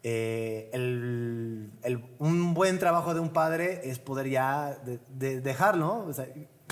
eh, 0.07 0.69
el- 0.75 1.71
un 2.19 2.53
buen 2.55 2.79
trabajo 2.79 3.15
de 3.15 3.21
un 3.21 3.31
padre 3.31 3.81
es 3.89 3.99
poder 3.99 4.29
ya 4.29 4.77
de- 4.85 4.99
de- 5.09 5.41
dejarlo. 5.41 6.11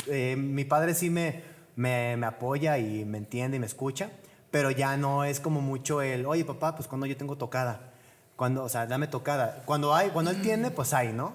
eh, 0.08 0.36
mi 0.36 0.64
padre 0.64 0.94
sí 0.94 1.08
me, 1.10 1.42
me, 1.76 2.16
me 2.18 2.26
apoya 2.26 2.76
y 2.78 3.04
me 3.04 3.18
entiende 3.18 3.56
y 3.56 3.60
me 3.60 3.66
escucha, 3.66 4.10
pero 4.50 4.70
ya 4.70 4.96
no 4.98 5.24
es 5.24 5.40
como 5.40 5.60
mucho 5.62 6.02
el, 6.02 6.26
oye 6.26 6.44
papá, 6.44 6.74
pues 6.76 6.88
cuando 6.88 7.06
yo 7.06 7.16
tengo 7.16 7.36
tocada, 7.36 7.92
cuando, 8.36 8.64
o 8.64 8.68
sea, 8.68 8.86
dame 8.86 9.06
tocada. 9.06 9.62
Cuando 9.64 9.94
hay, 9.94 10.10
cuando 10.10 10.30
él 10.30 10.42
tiene, 10.42 10.70
pues 10.70 10.92
hay, 10.92 11.12
¿no? 11.12 11.32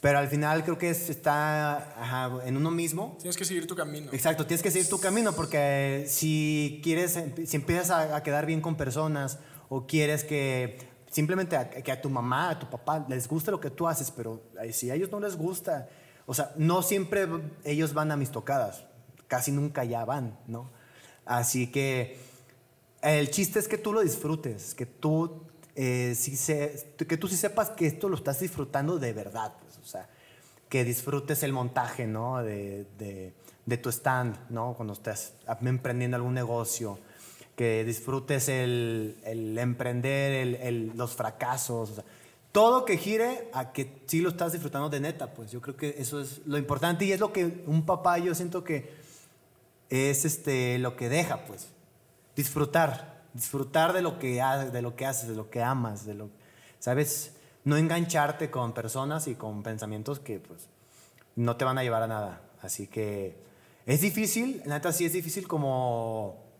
Pero 0.00 0.18
al 0.18 0.28
final 0.28 0.64
creo 0.64 0.78
que 0.78 0.90
es- 0.90 1.10
está 1.10 1.76
ajá, 2.02 2.30
en 2.46 2.56
uno 2.56 2.70
mismo. 2.70 3.16
Tienes 3.18 3.36
que 3.36 3.44
seguir 3.44 3.66
tu 3.66 3.74
camino. 3.76 4.10
Exacto, 4.12 4.46
tienes 4.46 4.62
que 4.62 4.70
seguir 4.70 4.88
tu 4.88 4.98
camino 4.98 5.32
porque 5.34 6.06
si 6.08 6.80
quieres, 6.82 7.18
si 7.46 7.56
empiezas 7.56 7.90
a, 7.90 8.16
a 8.16 8.22
quedar 8.22 8.46
bien 8.46 8.60
con 8.62 8.76
personas 8.76 9.38
o 9.68 9.86
quieres 9.86 10.24
que 10.24 10.78
simplemente 11.10 11.56
a, 11.56 11.68
que 11.68 11.92
a 11.92 12.00
tu 12.00 12.08
mamá, 12.08 12.50
a 12.50 12.58
tu 12.58 12.70
papá 12.70 13.04
les 13.08 13.28
guste 13.28 13.50
lo 13.50 13.60
que 13.60 13.68
tú 13.70 13.86
haces, 13.88 14.10
pero 14.10 14.42
si 14.72 14.90
a 14.90 14.94
ellos 14.94 15.10
no 15.10 15.20
les 15.20 15.36
gusta, 15.36 15.88
o 16.24 16.32
sea, 16.32 16.52
no 16.56 16.82
siempre 16.82 17.26
ellos 17.64 17.92
van 17.92 18.10
a 18.10 18.16
mis 18.16 18.30
tocadas, 18.30 18.84
casi 19.28 19.52
nunca 19.52 19.84
ya 19.84 20.04
van, 20.04 20.38
¿no? 20.46 20.70
Así 21.26 21.66
que 21.70 22.16
el 23.02 23.30
chiste 23.30 23.58
es 23.58 23.68
que 23.68 23.76
tú 23.76 23.92
lo 23.92 24.00
disfrutes, 24.00 24.74
que 24.74 24.86
tú, 24.86 25.42
eh, 25.74 26.14
se- 26.16 26.94
que 27.06 27.16
tú 27.16 27.28
sí 27.28 27.36
sepas 27.36 27.70
que 27.70 27.86
esto 27.86 28.08
lo 28.08 28.16
estás 28.16 28.40
disfrutando 28.40 28.98
de 28.98 29.12
verdad, 29.12 29.52
sea, 29.90 30.08
que 30.68 30.84
disfrutes 30.84 31.42
el 31.42 31.52
montaje, 31.52 32.06
¿no? 32.06 32.42
De, 32.42 32.86
de- 32.98 33.34
tu 33.82 33.88
stand, 33.90 34.36
¿no? 34.50 34.74
Cuando 34.74 34.94
estás 34.94 35.34
emprendiendo 35.62 36.16
algún 36.16 36.34
negocio, 36.34 36.98
que 37.54 37.84
disfrutes 37.84 38.48
el, 38.48 39.16
emprender, 39.58 40.58
los 40.96 41.14
fracasos, 41.14 42.02
todo 42.50 42.84
que 42.84 42.96
gire 42.96 43.48
a 43.52 43.72
que 43.72 44.02
sí 44.06 44.20
lo 44.20 44.30
estás 44.30 44.52
disfrutando 44.52 44.88
de 44.88 44.98
neta, 44.98 45.32
pues 45.34 45.52
yo 45.52 45.60
creo 45.60 45.76
que 45.76 45.94
eso 45.98 46.20
es 46.20 46.40
lo 46.46 46.58
importante 46.58 47.04
y 47.04 47.12
es 47.12 47.20
lo 47.20 47.32
que 47.32 47.62
un 47.66 47.86
papá 47.86 48.18
yo 48.18 48.34
siento 48.34 48.64
que 48.64 48.92
es 49.88 50.24
este, 50.24 50.78
lo 50.78 50.96
que 50.96 51.08
deja, 51.08 51.44
pues. 51.44 51.68
Disfrutar, 52.34 53.22
disfrutar 53.34 53.92
de 53.92 54.02
lo 54.02 54.18
que 54.18 54.40
haces, 54.40 54.72
de 54.72 54.82
lo 54.82 54.96
que 54.96 55.06
haces, 55.06 55.28
de 55.28 55.34
lo 55.36 55.50
que 55.50 55.62
amas, 55.62 56.06
de 56.06 56.14
lo, 56.14 56.30
¿sabes? 56.78 57.34
No 57.64 57.76
engancharte 57.76 58.50
con 58.50 58.72
personas 58.72 59.28
y 59.28 59.34
con 59.34 59.62
pensamientos 59.62 60.20
que, 60.20 60.38
pues, 60.38 60.68
no 61.36 61.56
te 61.56 61.64
van 61.64 61.78
a 61.78 61.82
llevar 61.82 62.02
a 62.02 62.06
nada. 62.06 62.42
Así 62.62 62.86
que 62.86 63.36
es 63.86 64.00
difícil, 64.00 64.62
neta 64.66 64.92
sí 64.92 65.04
es 65.04 65.12
difícil 65.12 65.48
como 65.48 66.50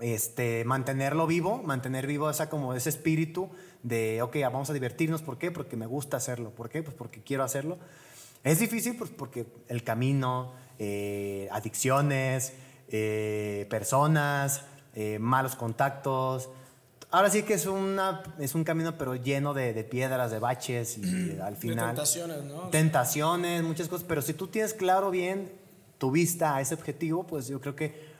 este, 0.00 0.64
mantenerlo 0.64 1.26
vivo, 1.26 1.62
mantener 1.62 2.06
vivo 2.06 2.30
esa, 2.30 2.48
como 2.48 2.74
ese 2.74 2.88
espíritu 2.88 3.50
de, 3.82 4.22
ok, 4.22 4.36
vamos 4.42 4.70
a 4.70 4.72
divertirnos. 4.72 5.22
¿Por 5.22 5.38
qué? 5.38 5.50
Porque 5.50 5.76
me 5.76 5.86
gusta 5.86 6.16
hacerlo. 6.16 6.50
¿Por 6.50 6.68
qué? 6.68 6.82
Pues 6.82 6.94
porque 6.96 7.22
quiero 7.22 7.44
hacerlo. 7.44 7.78
Es 8.42 8.58
difícil 8.58 8.96
pues, 8.96 9.10
porque 9.10 9.46
el 9.68 9.84
camino, 9.84 10.52
eh, 10.78 11.48
adicciones, 11.52 12.54
eh, 12.88 13.66
personas, 13.68 14.64
eh, 14.94 15.18
malos 15.18 15.56
contactos. 15.56 16.48
Ahora 17.12 17.28
sí 17.28 17.42
que 17.42 17.54
es, 17.54 17.66
una, 17.66 18.22
es 18.38 18.54
un 18.54 18.62
camino 18.62 18.96
pero 18.96 19.16
lleno 19.16 19.52
de, 19.52 19.72
de 19.72 19.84
piedras, 19.84 20.30
de 20.30 20.38
baches 20.38 20.98
y 20.98 21.38
al 21.42 21.54
De 21.54 21.60
final 21.60 21.88
tentaciones, 21.88 22.44
¿no? 22.44 22.68
tentaciones, 22.68 23.62
muchas 23.62 23.88
cosas, 23.88 24.06
pero 24.08 24.22
si 24.22 24.34
tú 24.34 24.46
tienes 24.46 24.74
claro 24.74 25.10
bien 25.10 25.50
tu 25.98 26.10
vista 26.10 26.56
a 26.56 26.60
ese 26.60 26.74
objetivo, 26.74 27.26
pues 27.26 27.48
yo 27.48 27.60
creo 27.60 27.74
que 27.74 28.10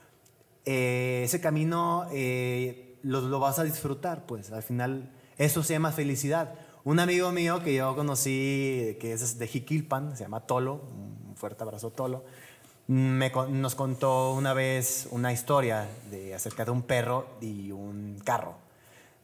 eh, 0.64 1.22
ese 1.24 1.40
camino 1.40 2.06
eh, 2.12 2.98
lo, 3.02 3.20
lo 3.22 3.40
vas 3.40 3.58
a 3.58 3.64
disfrutar, 3.64 4.26
pues 4.26 4.50
al 4.52 4.62
final 4.62 5.10
eso 5.38 5.62
se 5.62 5.72
llama 5.72 5.92
felicidad. 5.92 6.54
Un 6.84 6.98
amigo 6.98 7.30
mío 7.30 7.62
que 7.62 7.74
yo 7.74 7.94
conocí, 7.94 8.96
que 9.00 9.12
es 9.12 9.38
de 9.38 9.46
Jiquilpan, 9.46 10.16
se 10.16 10.24
llama 10.24 10.40
Tolo, 10.40 10.82
un 11.28 11.36
fuerte 11.36 11.62
abrazo 11.62 11.90
Tolo, 11.90 12.24
me 12.86 13.30
nos 13.30 13.74
contó 13.74 14.32
una 14.32 14.52
vez 14.52 15.06
una 15.10 15.32
historia 15.32 15.88
de, 16.10 16.34
acerca 16.34 16.64
de 16.64 16.72
un 16.72 16.82
perro 16.82 17.26
y 17.40 17.70
un 17.70 18.18
carro, 18.24 18.56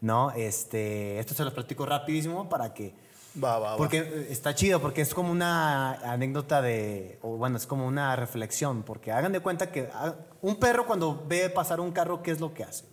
¿no? 0.01 0.31
Este, 0.33 1.19
esto 1.19 1.35
se 1.35 1.45
los 1.45 1.53
platico 1.53 1.87
rapidísimo 1.87 2.49
para 2.49 2.73
que 2.75 2.95
Va, 3.43 3.59
va, 3.59 3.71
va. 3.73 3.77
porque 3.77 3.99
eh, 3.99 4.27
está 4.31 4.55
chido, 4.55 4.81
porque 4.81 5.03
es 5.03 5.13
como 5.13 5.31
una 5.31 5.93
anécdota 6.13 6.63
de, 6.63 7.19
o 7.23 7.37
bueno, 7.37 7.57
es 7.59 7.67
como 7.67 7.87
una 7.87 8.17
reflexión, 8.17 8.83
porque 8.83 9.13
hagan 9.13 9.33
de 9.33 9.41
cuenta 9.41 9.71
que 9.71 9.89
ah, 9.93 10.15
un 10.43 10.57
perro 10.57 10.87
cuando 10.87 11.25
ve 11.29 11.51
pasar 11.51 11.81
un 11.81 11.93
carro, 11.93 12.23
¿qué 12.23 12.31
es 12.31 12.41
lo 12.41 12.55
que 12.55 12.65
hace? 12.65 12.85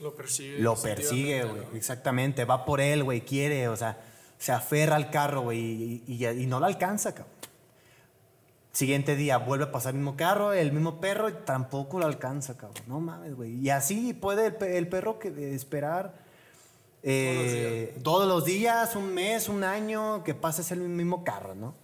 Lo 0.00 0.14
persigue. 0.14 0.58
Lo 0.58 0.74
persigue, 0.76 1.44
güey, 1.44 1.62
¿no? 1.70 1.76
exactamente, 1.76 2.44
va 2.44 2.64
por 2.64 2.80
él, 2.80 3.04
güey, 3.04 3.20
quiere, 3.22 3.68
o 3.68 3.76
sea, 3.76 3.98
se 4.38 4.52
aferra 4.52 4.96
al 4.96 5.10
carro, 5.10 5.42
güey, 5.42 5.58
y, 5.58 6.04
y- 6.06 6.26
y 6.26 6.46
no 6.46 6.58
lo 6.60 6.66
alcanza, 6.66 7.14
cabrón. 7.14 7.34
Siguiente 8.72 9.16
día 9.16 9.36
vuelve 9.38 9.64
a 9.64 9.72
pasar 9.72 9.90
el 9.94 9.98
mismo 9.98 10.16
carro, 10.16 10.52
el 10.52 10.70
mismo 10.72 11.00
perro, 11.00 11.28
y 11.28 11.32
tampoco 11.44 11.98
lo 11.98 12.06
alcanza, 12.06 12.56
cabrón. 12.56 12.82
No 12.86 13.00
mames, 13.00 13.34
güey. 13.34 13.56
Y 13.60 13.70
así 13.70 14.14
puede 14.14 14.46
el, 14.46 14.54
pe- 14.54 14.78
el 14.78 14.88
perro 14.88 15.18
que 15.18 15.30
de 15.30 15.54
esperar 15.56 16.14
eh, 17.02 17.96
todos 18.02 18.28
los 18.28 18.44
días, 18.44 18.94
un 18.96 19.12
mes, 19.14 19.48
un 19.48 19.64
año, 19.64 20.22
que 20.24 20.34
pases 20.34 20.70
el 20.70 20.80
mismo 20.80 21.24
carro, 21.24 21.54
¿no? 21.54 21.74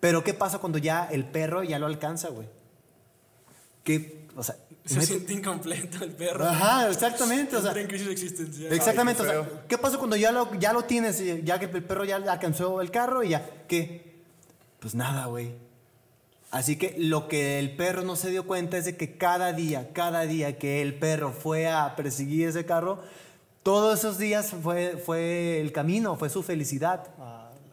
Pero 0.00 0.22
¿qué 0.24 0.34
pasa 0.34 0.58
cuando 0.58 0.78
ya 0.78 1.08
el 1.10 1.24
perro 1.24 1.62
ya 1.62 1.78
lo 1.78 1.86
alcanza, 1.86 2.28
güey? 2.28 2.48
¿Qué? 3.84 4.26
O 4.36 4.42
sea, 4.42 4.56
Se 4.84 4.94
neta- 4.94 5.06
siente 5.06 5.32
incompleto 5.32 6.04
el 6.04 6.12
perro. 6.12 6.44
Ajá, 6.46 6.88
exactamente, 6.88 7.56
o 7.56 7.62
sea, 7.62 7.72
en 7.72 7.86
crisis 7.86 8.08
existencial. 8.08 8.72
Exactamente, 8.72 9.22
Ay, 9.22 9.28
qué 9.30 9.36
o 9.38 9.44
sea, 9.44 9.62
¿qué 9.68 9.78
pasa 9.78 9.98
cuando 9.98 10.16
ya 10.16 10.32
lo, 10.32 10.52
ya 10.58 10.72
lo 10.72 10.84
tienes, 10.84 11.22
ya 11.44 11.58
que 11.58 11.66
el 11.66 11.84
perro 11.84 12.04
ya 12.04 12.16
alcanzó 12.16 12.80
el 12.80 12.90
carro 12.90 13.22
y 13.22 13.30
ya, 13.30 13.48
¿qué? 13.68 14.20
Pues 14.80 14.94
nada, 14.94 15.26
güey. 15.26 15.54
Así 16.50 16.76
que 16.76 16.94
lo 16.98 17.28
que 17.28 17.58
el 17.58 17.76
perro 17.76 18.02
no 18.02 18.14
se 18.16 18.30
dio 18.30 18.46
cuenta 18.46 18.76
es 18.76 18.84
de 18.84 18.96
que 18.96 19.16
cada 19.16 19.52
día, 19.52 19.92
cada 19.92 20.22
día 20.22 20.58
que 20.58 20.82
el 20.82 20.94
perro 20.98 21.32
fue 21.32 21.68
a 21.68 21.96
perseguir 21.96 22.48
ese 22.48 22.66
carro, 22.66 23.00
todos 23.62 23.98
esos 24.00 24.18
días 24.18 24.54
fue, 24.62 24.96
fue 24.96 25.60
el 25.60 25.72
camino, 25.72 26.16
fue 26.16 26.28
su 26.30 26.42
felicidad. 26.42 27.08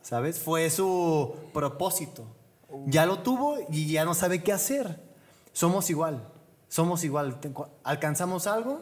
¿sabes? 0.02 0.40
Fue 0.40 0.70
su 0.72 1.36
propósito. 1.54 2.26
Ya 2.88 3.06
lo 3.06 3.20
tuvo 3.20 3.58
y 3.70 3.92
ya 3.92 4.06
no 4.06 4.14
sabe 4.16 4.42
qué 4.42 4.52
hacer. 4.54 5.00
Somos 5.54 5.90
igual, 5.90 6.24
somos 6.68 7.04
igual. 7.04 7.38
Alcanzamos 7.84 8.48
algo, 8.48 8.82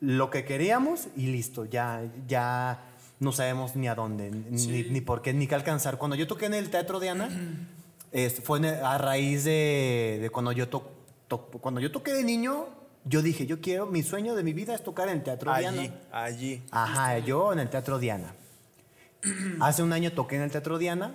lo 0.00 0.30
que 0.30 0.44
queríamos 0.44 1.08
y 1.16 1.26
listo, 1.26 1.64
ya, 1.64 2.02
ya 2.28 2.84
no 3.18 3.32
sabemos 3.32 3.74
ni 3.74 3.88
a 3.88 3.94
dónde, 3.96 4.30
ni, 4.30 4.58
Sí. 4.58 4.86
ni 4.90 5.00
por 5.00 5.22
qué, 5.22 5.32
ni 5.32 5.46
qué 5.48 5.54
alcanzar. 5.56 5.98
Cuando 5.98 6.14
yo 6.14 6.26
toqué 6.28 6.46
en 6.46 6.54
el 6.54 6.70
Teatro 6.70 7.00
Diana, 7.00 7.28
es- 8.12 8.40
fue 8.42 8.60
a 8.68 8.96
raíz 8.98 9.42
de, 9.44 10.18
de 10.22 10.30
cuando, 10.30 10.52
yo 10.52 10.68
to- 10.68 10.88
to- 11.26 11.46
cuando 11.60 11.80
yo 11.80 11.90
toqué 11.90 12.12
de 12.12 12.22
niño, 12.22 12.66
yo 13.08 13.22
dije, 13.22 13.46
yo 13.46 13.60
quiero, 13.60 13.86
mi 13.86 14.02
sueño 14.02 14.34
de 14.34 14.42
mi 14.42 14.52
vida 14.52 14.74
es 14.74 14.82
tocar 14.82 15.08
en 15.08 15.18
el 15.18 15.22
Teatro 15.22 15.54
Diana. 15.56 15.80
Allí, 15.80 15.92
allí. 16.12 16.62
Ajá, 16.70 17.18
yo 17.18 17.52
en 17.52 17.58
el 17.60 17.70
Teatro 17.70 17.98
Diana. 17.98 18.34
Hace 19.60 19.82
un 19.82 19.92
año 19.92 20.12
toqué 20.12 20.36
en 20.36 20.42
el 20.42 20.50
Teatro 20.50 20.78
Diana. 20.78 21.14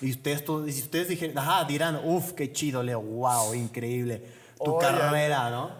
Y 0.00 0.10
ustedes, 0.12 0.44
y 0.48 0.80
ustedes 0.82 1.08
dijeron, 1.08 1.36
ajá, 1.36 1.64
dirán, 1.64 2.00
uff, 2.04 2.32
qué 2.32 2.52
chido, 2.52 2.82
Leo, 2.82 3.00
wow, 3.00 3.54
increíble. 3.54 4.24
Tu 4.62 4.70
Oye. 4.72 4.86
carrera, 4.86 5.50
¿no? 5.50 5.70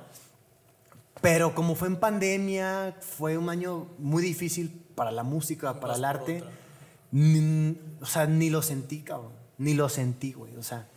Pero 1.20 1.54
como 1.54 1.74
fue 1.76 1.88
en 1.88 1.96
pandemia, 1.96 2.96
fue 3.00 3.38
un 3.38 3.48
año 3.48 3.86
muy 3.98 4.22
difícil 4.22 4.68
para 4.94 5.10
la 5.12 5.22
música, 5.22 5.78
para 5.80 5.94
el 5.94 6.04
arte. 6.04 6.42
Ni- 7.12 7.78
o 8.00 8.06
sea, 8.06 8.26
ni 8.26 8.50
lo 8.50 8.62
sentí, 8.62 9.02
cabrón. 9.02 9.32
Ni 9.58 9.74
lo 9.74 9.88
sentí, 9.88 10.32
güey. 10.32 10.56
O 10.56 10.62
sea, 10.62 10.88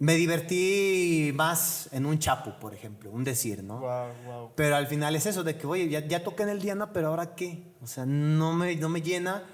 me 0.00 0.14
divertí 0.14 1.30
más 1.34 1.88
en 1.92 2.06
un 2.06 2.18
chapu, 2.18 2.58
por 2.58 2.74
ejemplo, 2.74 3.10
un 3.10 3.22
decir, 3.22 3.62
¿no? 3.62 3.80
Wow, 3.80 4.08
wow. 4.26 4.50
Pero 4.56 4.74
al 4.76 4.86
final 4.86 5.14
es 5.14 5.26
eso 5.26 5.44
de 5.44 5.56
que, 5.58 5.66
oye, 5.66 5.88
ya, 5.90 6.06
ya 6.06 6.24
toqué 6.24 6.42
en 6.42 6.48
el 6.48 6.60
Diana, 6.60 6.92
pero 6.92 7.08
ahora 7.08 7.34
qué? 7.34 7.62
O 7.82 7.86
sea, 7.86 8.06
no 8.06 8.54
me, 8.54 8.74
no 8.76 8.88
me 8.88 9.02
llena, 9.02 9.44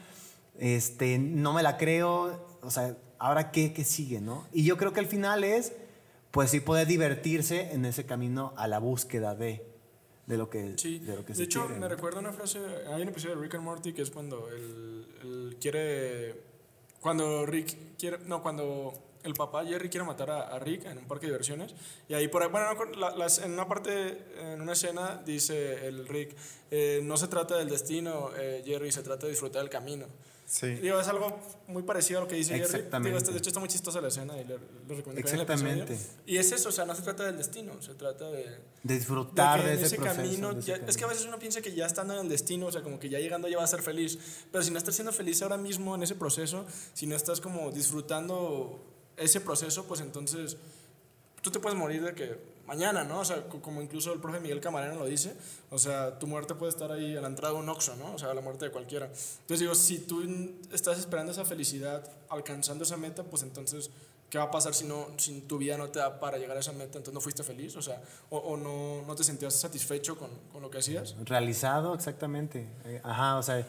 este, 0.59 1.19
no 1.19 1.53
me 1.53 1.65
la 1.65 1.77
creo, 1.77 2.59
o 2.63 2.71
sea, 2.71 2.97
ahora 3.19 3.51
qué, 3.51 3.73
qué 3.73 3.83
sigue, 3.85 4.21
¿no? 4.21 4.47
Y 4.53 4.63
yo 4.63 4.77
creo 4.77 4.93
que 4.93 5.01
al 5.01 5.07
final 5.07 5.43
es, 5.43 5.73
pues 6.31 6.51
sí 6.51 6.61
poder 6.61 6.87
divertirse 6.87 7.73
en 7.73 7.85
ese 7.85 8.07
camino 8.07 8.53
a 8.57 8.69
la 8.69 8.79
búsqueda 8.79 9.35
de, 9.35 9.67
de 10.27 10.39
lo 10.39 10.49
que, 10.49 10.79
Sí, 10.79 11.01
de 11.01 11.17
lo 11.17 11.25
que 11.25 11.33
de 11.33 11.39
se 11.39 11.43
hecho 11.43 11.63
quiere, 11.67 11.75
me 11.75 11.81
¿no? 11.81 11.89
recuerda 11.89 12.21
una 12.21 12.33
frase, 12.33 12.61
hay 12.95 13.03
un 13.03 13.09
episodio 13.09 13.35
de 13.35 13.43
Rick 13.43 13.57
and 13.57 13.65
Morty 13.65 13.93
que 13.93 14.03
es 14.03 14.13
cuando 14.13 14.49
él, 14.51 15.09
él 15.23 15.57
quiere, 15.61 16.41
cuando 17.01 17.45
Rick 17.47 17.97
quiere, 17.99 18.19
no, 18.27 18.43
cuando 18.43 18.93
el 19.27 19.35
papá 19.35 19.65
Jerry 19.67 19.91
quiere 19.91 20.07
matar 20.07 20.31
a, 20.31 20.43
a 20.49 20.59
Rick 20.59 20.87
en 20.87 20.99
un 20.99 21.05
parque 21.07 21.27
de 21.27 21.33
diversiones 21.33 21.75
y 22.09 22.15
ahí 22.15 22.29
por 22.29 22.43
ahí, 22.43 22.49
bueno, 22.49 22.73
no, 22.73 22.85
la- 22.99 23.15
las- 23.17 23.39
en 23.41 23.53
una 23.53 23.69
parte, 23.69 24.19
en 24.39 24.61
una 24.63 24.73
escena 24.73 25.23
dice 25.27 25.87
el 25.87 26.07
Rick, 26.09 26.35
eh, 26.71 27.01
no 27.03 27.17
se 27.17 27.29
trata 27.29 27.57
del 27.59 27.69
destino, 27.69 28.31
eh, 28.37 28.63
Jerry, 28.65 28.91
se 28.93 29.03
trata 29.03 29.27
de 29.27 29.33
disfrutar 29.33 29.61
del 29.63 29.71
camino. 29.71 30.07
Sí. 30.49 30.69
Digo, 30.77 31.01
es 31.01 31.09
algo 31.09 31.41
muy 31.67 31.83
parecido 31.83 32.21
a 32.21 32.23
lo 32.23 32.29
que 32.29 32.37
dice 32.37 32.53
Jerry. 32.53 32.63
Exactamente. 32.67 33.09
Digo, 33.09 33.19
este- 33.19 33.33
de 33.33 33.39
hecho 33.39 33.49
está 33.51 33.59
muy 33.59 33.69
chistosa 33.69 34.01
la 34.01 34.07
escena 34.07 34.35
y 34.41 34.45
le, 34.45 34.55
le 34.55 34.95
recomiendo 34.95 35.15
que 35.15 35.19
el. 35.35 35.41
Exactamente. 35.41 35.99
Y 36.25 36.37
es 36.37 36.53
eso, 36.53 36.69
o 36.69 36.73
sea, 36.73 36.85
no 36.85 36.95
se 36.95 37.03
trata 37.03 37.25
del 37.25 37.37
destino, 37.37 37.83
se 37.83 37.95
trata 37.95 38.31
de, 38.31 38.57
De 38.85 38.95
disfrutar 38.95 39.65
de 39.65 39.75
ese, 39.75 39.87
ese 39.87 39.97
proceso. 39.97 40.17
camino, 40.23 40.53
de 40.55 40.61
ese 40.61 40.69
ya- 40.69 40.75
es 40.77 40.81
que 40.83 40.85
a 40.85 40.93
camino. 40.93 41.09
veces 41.09 41.27
uno 41.27 41.41
piensa 41.41 41.61
que 41.61 41.75
ya 41.75 41.85
estando 41.87 42.15
en 42.15 42.21
el 42.21 42.29
destino, 42.29 42.67
o 42.67 42.71
sea, 42.73 42.83
como 42.85 43.01
que 43.01 43.09
ya 43.09 43.19
llegando 43.19 43.49
ya 43.49 43.57
va 43.59 43.65
a 43.65 43.67
ser 43.67 43.83
feliz, 43.83 44.21
pero 44.53 44.63
si 44.63 44.71
no 44.71 44.79
estás 44.79 44.95
siendo 44.95 45.13
feliz 45.13 45.43
ahora 45.43 45.57
mismo 45.57 45.97
en 45.97 46.05
ese 46.05 46.15
proceso, 46.15 46.65
si 46.95 47.09
no 47.09 47.17
estás 47.17 47.41
como 47.41 47.73
disfrutando 47.73 48.81
ese 49.17 49.41
proceso, 49.41 49.85
pues 49.85 50.01
entonces 50.01 50.57
tú 51.43 51.51
te 51.51 51.61
puedes 51.61 51.79
morir 51.79 52.03
de 52.03 52.15
que 52.15 52.57
mañana, 52.67 53.05
¿no? 53.05 53.21
O 53.21 53.25
sea, 53.25 53.45
co- 53.49 53.61
como 53.61 53.81
incluso 53.81 54.13
el 54.13 54.19
profe 54.21 54.41
Miguel 54.41 54.61
Camarena 54.61 54.95
lo 54.97 55.05
dice, 55.07 55.35
o 55.71 55.79
sea, 55.79 56.19
tu 56.19 56.27
muerte 56.27 56.55
puede 56.55 56.71
estar 56.71 56.91
ahí 56.91 57.17
a 57.17 57.21
la 57.21 57.29
entrada 57.29 57.55
de 57.55 57.61
un 57.61 57.69
Oxxo, 57.69 57.95
¿no? 57.97 58.15
O 58.15 58.19
sea, 58.19 58.35
la 58.35 58.41
muerte 58.41 58.65
de 58.65 58.73
cualquiera. 58.73 59.07
Entonces 59.07 59.61
digo, 59.61 59.75
si 59.75 59.99
tú 60.01 60.23
estás 60.73 60.99
esperando 60.99 61.31
esa 61.33 61.45
felicidad, 61.45 62.03
alcanzando 62.29 62.83
esa 62.85 62.97
meta, 62.97 63.23
pues 63.23 63.45
entonces, 63.45 63.91
¿qué 64.29 64.39
va 64.39 64.45
a 64.45 64.51
pasar 64.51 64.75
si, 64.75 64.85
no, 64.85 65.07
si 65.19 65.41
tu 65.43 65.59
vida 65.59 65.79
no 65.79 65.89
te 65.91 66.01
da 66.01 66.19
para 66.19 66.37
llegar 66.39 66.57
a 66.57 66.61
esa 66.61 66.73
meta? 66.73 66.99
Entonces 66.99 67.15
no 67.15 67.21
fuiste 67.21 67.45
feliz, 67.45 67.77
o 67.77 67.83
sea, 67.83 68.03
o, 68.31 68.57
no, 68.57 69.03
no 69.07 69.15
te 69.15 69.23
sentías 69.23 69.55
satisfecho 69.55 70.19
con, 70.19 70.31
con 70.53 70.61
lo 70.63 70.69
que 70.69 70.79
hacías. 70.79 71.15
Realizado, 71.25 71.95
exactamente. 71.95 72.67
Eh, 72.85 73.01
Ajá, 73.05 73.37
o 73.37 73.43
sea, 73.45 73.65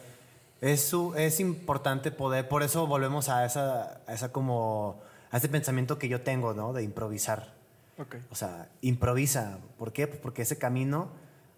es, 0.60 0.92
es 1.16 1.38
importante 1.38 2.10
poder, 2.10 2.48
por 2.48 2.64
eso 2.64 2.88
volvemos 2.88 3.28
a 3.28 3.44
esa, 3.46 4.00
a 4.08 4.12
esa 4.14 4.32
como, 4.32 5.00
a 5.30 5.40
pensamiento 5.48 5.98
que 5.98 6.08
yo 6.08 6.22
tengo, 6.22 6.54
¿no? 6.54 6.72
De 6.72 6.82
improvisar. 6.82 7.54
Ok. 7.98 8.16
O 8.30 8.34
sea, 8.34 8.68
improvisa. 8.80 9.58
¿Por 9.78 9.92
qué? 9.92 10.06
Pues 10.06 10.20
porque 10.20 10.42
ese 10.42 10.58
camino, 10.58 11.08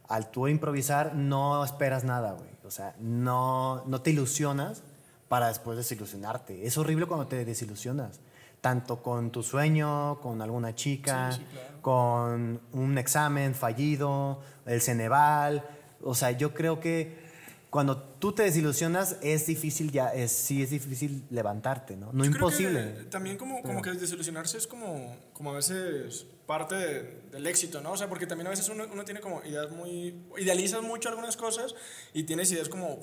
al 0.08 0.30
tú 0.30 0.48
improvisar, 0.48 1.14
no 1.14 1.64
esperas 1.64 2.04
nada, 2.04 2.32
güey. 2.32 2.50
O 2.64 2.70
sea, 2.70 2.94
no, 2.98 3.82
no 3.86 4.00
te 4.02 4.10
ilusionas 4.10 4.82
para 5.28 5.48
después 5.48 5.76
desilusionarte. 5.76 6.66
Es 6.66 6.76
horrible 6.78 7.06
cuando 7.06 7.26
te 7.26 7.44
desilusionas. 7.44 8.20
Tanto 8.60 9.02
con 9.02 9.30
tu 9.30 9.42
sueño, 9.42 10.20
con 10.20 10.42
alguna 10.42 10.74
chica, 10.74 11.32
Sí, 11.32 11.38
sí, 11.38 11.46
claro. 11.52 11.82
con 11.82 12.60
un 12.72 12.98
examen 12.98 13.54
fallido, 13.54 14.40
el 14.66 14.80
Ceneval. 14.82 15.64
O 16.02 16.14
sea, 16.14 16.32
yo 16.32 16.52
creo 16.52 16.80
que 16.80 17.29
cuando 17.70 17.96
tú 18.02 18.32
te 18.32 18.42
desilusionas 18.42 19.16
es 19.22 19.46
difícil 19.46 19.92
ya, 19.92 20.08
es, 20.12 20.32
sí 20.32 20.60
es 20.62 20.70
difícil 20.70 21.24
levantarte, 21.30 21.96
¿no? 21.96 22.12
No 22.12 22.24
Yo 22.24 22.30
imposible. 22.32 22.94
que 22.98 23.04
también 23.04 23.36
como, 23.36 23.62
como 23.62 23.80
que 23.80 23.92
desilusionarse 23.92 24.58
es 24.58 24.66
como, 24.66 25.16
como 25.32 25.52
a 25.52 25.54
veces 25.54 26.26
parte 26.46 26.74
de- 26.74 27.20
del 27.30 27.46
éxito, 27.46 27.80
¿no? 27.80 27.92
O 27.92 27.96
sea, 27.96 28.08
porque 28.08 28.26
también 28.26 28.48
a 28.48 28.50
veces 28.50 28.68
uno, 28.70 28.84
uno 28.92 29.04
tiene 29.04 29.20
como 29.20 29.40
ideas 29.44 29.70
muy... 29.70 30.16
Idealizas 30.36 30.82
mucho 30.82 31.08
algunas 31.10 31.36
cosas 31.36 31.76
y 32.12 32.24
tienes 32.24 32.50
ideas 32.50 32.68
como 32.68 32.98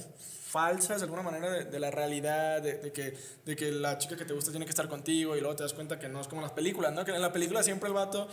falsas 0.49 0.97
de 0.99 1.05
alguna 1.05 1.21
manera 1.23 1.49
de, 1.49 1.63
de 1.65 1.79
la 1.79 1.89
realidad, 1.89 2.61
de, 2.61 2.73
de 2.77 2.91
que, 2.91 3.17
de 3.45 3.55
que 3.55 3.71
la 3.71 3.97
chica 3.97 4.17
que 4.17 4.25
te 4.25 4.33
gusta 4.33 4.51
tiene 4.51 4.65
que 4.65 4.71
estar 4.71 4.89
contigo 4.89 5.37
y 5.37 5.39
luego 5.39 5.55
te 5.55 5.63
das 5.63 5.73
cuenta 5.73 5.97
que 5.97 6.09
no 6.09 6.19
es 6.19 6.27
como 6.27 6.41
en 6.41 6.43
las 6.43 6.51
películas, 6.53 6.93
¿no? 6.93 7.05
Que 7.05 7.11
en 7.11 7.21
la 7.21 7.31
película 7.31 7.63
siempre 7.63 7.87
el 7.87 7.93
vato 7.95 8.27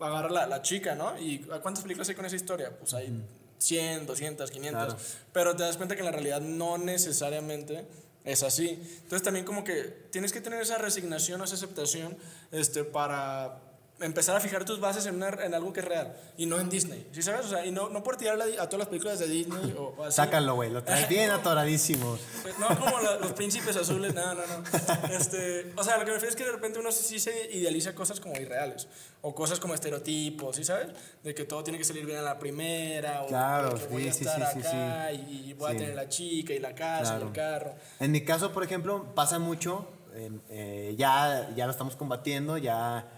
agarra 0.00 0.28
la, 0.30 0.46
la 0.48 0.60
chica, 0.62 0.96
¿no? 0.96 1.16
¿Y 1.20 1.46
a 1.52 1.60
cuántas 1.60 1.82
películas 1.84 2.08
hay 2.08 2.14
con 2.16 2.24
esa 2.26 2.34
historia? 2.36 2.76
Pues 2.76 2.94
hay 2.94 3.22
100, 3.58 4.06
200, 4.06 4.50
500. 4.50 4.84
Claro. 4.84 5.00
Pero 5.32 5.56
te 5.56 5.62
das 5.62 5.76
cuenta 5.76 5.94
que 5.94 6.00
en 6.00 6.06
la 6.06 6.12
realidad 6.12 6.40
no 6.40 6.78
necesariamente 6.78 7.86
es 8.24 8.42
así. 8.42 8.78
Entonces 9.02 9.22
también 9.22 9.44
como 9.44 9.64
que 9.64 9.82
tienes 10.10 10.32
que 10.32 10.40
tener 10.40 10.60
esa 10.60 10.78
resignación, 10.78 11.42
esa 11.42 11.54
aceptación 11.54 12.16
este, 12.52 12.84
para 12.84 13.67
empezar 14.00 14.36
a 14.36 14.40
fijar 14.40 14.64
tus 14.64 14.78
bases 14.80 15.06
en, 15.06 15.16
una- 15.16 15.28
en 15.44 15.54
algo 15.54 15.72
que 15.72 15.80
es 15.80 15.86
real 15.86 16.14
y 16.36 16.46
no 16.46 16.58
en 16.60 16.68
Disney. 16.68 17.06
¿Sí 17.12 17.20
sabes? 17.22 17.46
O 17.46 17.48
sea, 17.48 17.66
y 17.66 17.70
no, 17.72 17.88
no 17.88 18.02
por 18.02 18.16
tirarle 18.16 18.58
a, 18.58 18.62
a 18.62 18.66
todas 18.68 18.78
las 18.80 18.88
películas 18.88 19.18
de 19.18 19.26
Disney 19.26 19.74
o, 19.76 19.94
o 19.98 20.04
así. 20.04 20.16
Sácalo, 20.16 20.54
güey, 20.54 20.70
lo 20.70 20.84
traes 20.84 21.08
bien 21.08 21.30
atoradísimo. 21.30 22.16
No 22.60 22.68
como 22.78 23.00
la- 23.00 23.16
los 23.16 23.32
príncipes 23.32 23.76
azules, 23.76 24.14
no, 24.14 24.34
no, 24.34 24.42
no. 24.46 25.08
Este, 25.16 25.72
o 25.76 25.82
sea, 25.82 25.96
lo 25.96 26.04
que 26.04 26.10
me 26.10 26.14
refiero 26.14 26.30
es 26.30 26.36
que 26.36 26.44
de 26.44 26.52
repente 26.52 26.78
uno 26.78 26.92
sí 26.92 27.18
se 27.18 27.50
idealiza 27.52 27.94
cosas 27.94 28.20
como 28.20 28.34
irreales. 28.36 28.86
O 29.20 29.34
cosas 29.34 29.58
como 29.58 29.74
estereotipos, 29.74 30.54
¿sí 30.54 30.62
sabes? 30.64 30.88
De 31.24 31.34
que 31.34 31.44
todo 31.44 31.64
tiene 31.64 31.76
que 31.78 31.84
salir 31.84 32.06
bien 32.06 32.18
a 32.18 32.22
la 32.22 32.38
primera. 32.38 33.22
O 33.22 33.26
Claro, 33.26 33.74
que 33.74 33.86
voy 33.88 34.06
a 34.08 34.12
sí, 34.12 34.20
sí, 34.20 34.24
estar 34.30 34.52
sí, 34.52 34.60
sí, 34.62 34.66
acá 34.68 35.12
y 35.12 35.52
voy 35.54 35.72
a 35.72 35.76
tener 35.76 35.94
la 35.96 36.08
chica 36.08 36.52
y 36.52 36.60
la 36.60 36.74
casa 36.74 37.02
y 37.02 37.06
Claro. 37.18 37.26
el 37.26 37.32
carro. 37.32 37.74
En 37.98 38.12
mi 38.12 38.24
caso, 38.24 38.52
por 38.52 38.62
ejemplo, 38.62 39.12
pasa 39.16 39.40
mucho, 39.40 39.88
eh, 40.14 40.30
eh, 40.50 40.94
ya, 40.96 41.50
ya 41.56 41.64
lo 41.66 41.72
estamos 41.72 41.96
combatiendo, 41.96 42.58
ya, 42.58 43.08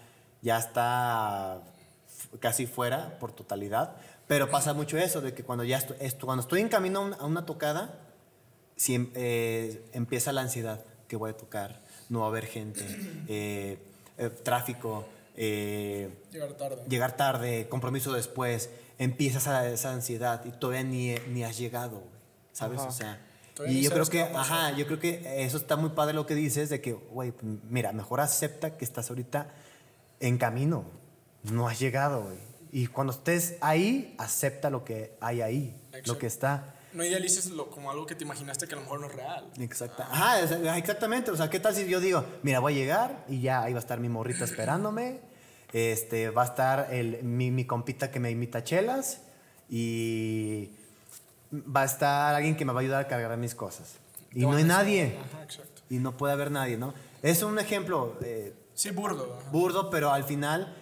ya 0.41 0.57
está 0.57 1.61
casi 2.39 2.65
fuera 2.67 3.17
por 3.19 3.31
totalidad, 3.33 3.95
pero 4.27 4.49
pasa 4.49 4.73
mucho 4.73 4.97
eso, 4.97 5.21
de 5.21 5.33
que 5.33 5.43
cuando, 5.43 5.63
ya 5.63 5.77
estoy, 5.77 5.97
esto- 5.99 6.25
cuando 6.25 6.41
estoy 6.41 6.61
en 6.61 6.69
camino 6.69 6.99
a 6.99 7.03
un- 7.03 7.13
a 7.15 7.25
una 7.25 7.45
tocada, 7.45 7.99
sí, 8.75 8.95
em- 8.95 9.11
eh, 9.15 9.83
empieza 9.93 10.31
la 10.31 10.41
ansiedad 10.41 10.83
que 11.07 11.15
voy 11.17 11.31
a 11.31 11.37
tocar, 11.37 11.81
no 12.09 12.19
va 12.21 12.25
a 12.25 12.29
haber 12.29 12.45
gente, 12.45 12.81
eh, 13.27 13.77
eh, 14.17 14.29
tráfico, 14.29 15.05
eh, 15.35 16.09
Llegar 16.31 16.53
tarde. 16.53 16.83
llegar 16.87 17.17
tarde, 17.17 17.67
compromiso 17.69 18.13
después, 18.13 18.69
empieza 18.97 19.39
esa, 19.39 19.67
esa 19.67 19.91
ansiedad 19.93 20.43
y 20.45 20.51
todavía 20.51 20.83
ni, 20.83 21.15
ni 21.29 21.43
has 21.43 21.57
llegado, 21.57 22.03
¿sabes? 22.53 22.79
Ajá. 22.79 22.89
O 22.89 22.91
sea, 22.91 23.21
Todavía 23.53 23.79
y 23.79 23.81
yo 23.83 23.91
creo 23.91 24.05
que, 24.05 24.21
a 24.21 24.39
ajá, 24.41 24.71
yo 24.77 24.85
creo 24.85 24.99
que 24.99 25.43
eso 25.43 25.57
está 25.57 25.75
muy 25.75 25.89
padre 25.89 26.13
lo 26.13 26.25
que 26.25 26.35
dices 26.35 26.69
de 26.69 26.79
que, 26.81 26.93
güey, 26.93 27.33
mira, 27.69 27.91
mejor 27.91 28.21
acepta 28.21 28.77
que 28.77 28.85
estás 28.85 29.09
ahorita 29.09 29.47
en 30.21 30.37
camino, 30.37 30.85
no 31.43 31.67
has 31.67 31.79
llegado, 31.79 32.23
güey. 32.23 32.37
Y 32.71 32.87
cuando 32.87 33.11
estés 33.11 33.55
ahí, 33.59 34.15
acepta 34.17 34.69
lo 34.69 34.85
que 34.85 35.17
hay 35.19 35.41
ahí, 35.41 35.75
lo 36.05 36.17
que 36.17 36.27
está. 36.27 36.75
No 36.93 37.03
idealices 37.05 37.47
lo, 37.49 37.69
como 37.69 37.89
algo 37.91 38.05
que 38.05 38.15
te 38.15 38.23
imaginaste 38.23 38.67
que 38.67 38.73
a 38.73 38.77
lo 38.77 38.83
mejor 38.83 38.99
no 39.01 39.07
es 39.07 39.13
real. 39.15 39.49
Exacta. 39.59 40.07
Ajá, 40.11 40.39
es- 40.41 40.51
exactamente. 40.51 41.31
O 41.31 41.35
sea, 41.37 41.49
¿qué 41.49 41.59
tal 41.59 41.75
si 41.75 41.87
yo 41.87 41.99
digo, 41.99 42.23
mira, 42.43 42.59
voy 42.59 42.73
a 42.73 42.75
llegar 42.75 43.25
y 43.27 43.41
ya 43.41 43.63
ahí 43.63 43.73
va 43.73 43.79
a 43.79 43.81
estar 43.81 43.99
mi 43.99 44.07
morrita 44.09 44.43
esperándome? 44.45 45.19
Este, 45.73 46.29
va 46.31 46.43
a 46.43 46.45
estar 46.45 46.87
el, 46.93 47.23
mi, 47.23 47.49
mi 47.51 47.65
compita 47.65 48.11
que 48.11 48.19
me 48.19 48.29
imita 48.31 48.63
chelas 48.63 49.21
y 49.69 50.69
va 51.53 51.81
a 51.81 51.85
estar 51.85 52.35
alguien 52.35 52.55
que 52.55 52.65
me 52.65 52.73
va 52.73 52.79
a 52.79 52.83
ayudar 52.83 53.05
a 53.05 53.07
cargar 53.07 53.35
mis 53.37 53.55
cosas. 53.55 53.95
Y 54.33 54.41
no 54.41 54.53
hay 54.53 54.63
nadie. 54.63 55.17
Ajá, 55.33 55.43
exacto. 55.43 55.81
Y 55.89 55.97
no 55.99 56.15
puede 56.17 56.33
haber 56.33 56.51
nadie, 56.51 56.77
¿no? 56.77 56.93
Es 57.21 57.41
un 57.43 57.57
ejemplo 57.59 58.17
eh, 58.21 58.53
Sí, 58.81 58.89
burdo. 58.89 59.37
ajá. 59.39 59.51
burdo, 59.51 59.89
pero 59.91 60.11
al 60.11 60.23
final 60.23 60.75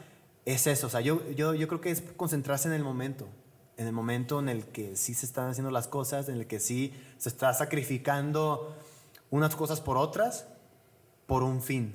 es 0.46 0.68
eso. 0.68 0.88
O 0.88 0.90
sea, 0.90 1.02
yo, 1.02 1.30
yo, 1.32 1.54
yo 1.54 1.68
creo 1.68 1.82
que 1.82 1.92
es 1.92 2.02
concentrarse 2.16 2.70
en 2.70 2.74
el 2.74 2.82
momento. 2.82 3.28
En 3.76 3.88
el 3.88 3.92
momento 3.92 4.40
en 4.40 4.48
el 4.48 4.64
que 4.68 4.96
sí 4.96 5.14
se 5.14 5.26
están 5.26 5.50
haciendo 5.50 5.70
las 5.70 5.90
cosas, 5.90 6.30
en 6.30 6.38
el 6.38 6.48
que 6.48 6.62
sí 6.62 6.94
se 7.18 7.28
está 7.28 7.54
sacrificando 7.54 8.74
unas 9.32 9.54
cosas 9.58 9.82
por 9.82 9.98
otras, 9.98 10.48
por 11.28 11.44
un 11.44 11.62
fin. 11.62 11.94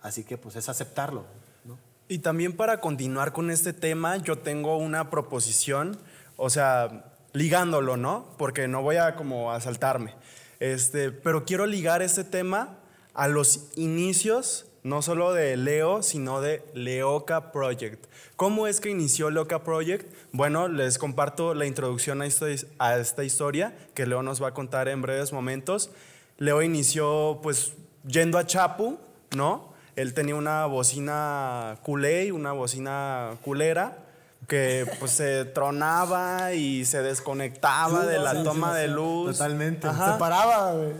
Así 0.00 0.24
que 0.24 0.36
pues 0.36 0.56
es 0.56 0.68
aceptarlo. 0.68 1.26
¿no? 1.64 1.78
Y 2.08 2.18
también 2.18 2.56
para 2.56 2.80
continuar 2.80 3.32
con 3.32 3.52
este 3.52 3.72
tema, 3.72 4.16
yo 4.16 4.38
tengo 4.38 4.76
una 4.76 5.10
proposición, 5.10 5.96
o 6.36 6.50
sea, 6.50 7.12
ligándolo, 7.34 7.96
¿no? 7.96 8.34
Porque 8.36 8.66
no 8.66 8.82
voy 8.82 8.96
a 8.96 9.14
como 9.14 9.52
a 9.52 9.60
saltarme. 9.60 10.16
Este, 10.58 11.12
pero 11.12 11.44
quiero 11.44 11.66
ligar 11.66 12.02
este 12.02 12.24
tema 12.24 12.78
a 13.14 13.28
los 13.28 13.70
inicios, 13.76 14.66
no 14.86 15.02
solo 15.02 15.32
de 15.32 15.56
Leo, 15.56 16.02
sino 16.02 16.40
de 16.40 16.62
Leoca 16.72 17.50
Project. 17.50 18.06
¿Cómo 18.36 18.68
es 18.68 18.80
que 18.80 18.88
inició 18.88 19.30
Leoca 19.30 19.64
Project? 19.64 20.06
Bueno, 20.30 20.68
les 20.68 20.96
comparto 20.98 21.54
la 21.54 21.66
introducción 21.66 22.22
a 22.22 22.26
esta, 22.26 22.46
a 22.78 22.96
esta 22.96 23.24
historia 23.24 23.76
que 23.94 24.06
Leo 24.06 24.22
nos 24.22 24.40
va 24.40 24.48
a 24.48 24.54
contar 24.54 24.86
en 24.88 25.02
breves 25.02 25.32
momentos. 25.32 25.90
Leo 26.38 26.62
inició 26.62 27.40
pues 27.42 27.72
yendo 28.06 28.38
a 28.38 28.46
Chapu, 28.46 28.98
¿no? 29.34 29.74
Él 29.96 30.14
tenía 30.14 30.36
una 30.36 30.66
bocina 30.66 31.78
culé, 31.82 32.30
una 32.30 32.52
bocina 32.52 33.32
culera, 33.42 33.98
que 34.46 34.86
pues 35.00 35.10
se 35.10 35.46
tronaba 35.46 36.52
y 36.52 36.84
se 36.84 37.02
desconectaba 37.02 38.06
de 38.06 38.20
la 38.20 38.44
toma 38.44 38.72
de 38.76 38.86
luz. 38.86 39.36
Totalmente. 39.36 39.88
Ajá. 39.88 40.12
Se 40.12 40.18
paraba, 40.20 40.74
güey. 40.74 40.92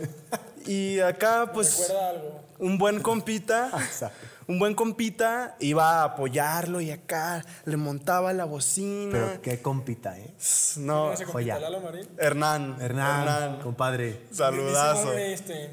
Y 0.67 0.99
acá 0.99 1.51
pues 1.53 1.89
algo. 1.89 2.41
un 2.59 2.77
buen 2.77 3.01
compita, 3.01 3.71
Exacto. 3.85 4.17
un 4.47 4.59
buen 4.59 4.75
compita 4.75 5.55
iba 5.59 6.01
a 6.01 6.03
apoyarlo 6.03 6.81
y 6.81 6.91
acá 6.91 7.43
le 7.65 7.77
montaba 7.77 8.33
la 8.33 8.45
bocina. 8.45 9.11
Pero 9.11 9.41
qué 9.41 9.61
compita, 9.61 10.17
¿eh? 10.17 10.33
no, 10.77 11.13
Ese 11.13 11.25
joya. 11.25 11.55
compita, 11.55 11.69
Lalo 11.69 11.83
Marín. 11.83 12.07
Hernán. 12.17 12.77
Hernán, 12.81 13.59
compadre. 13.61 14.21
Saludazo. 14.31 15.13
Ese 15.17 15.69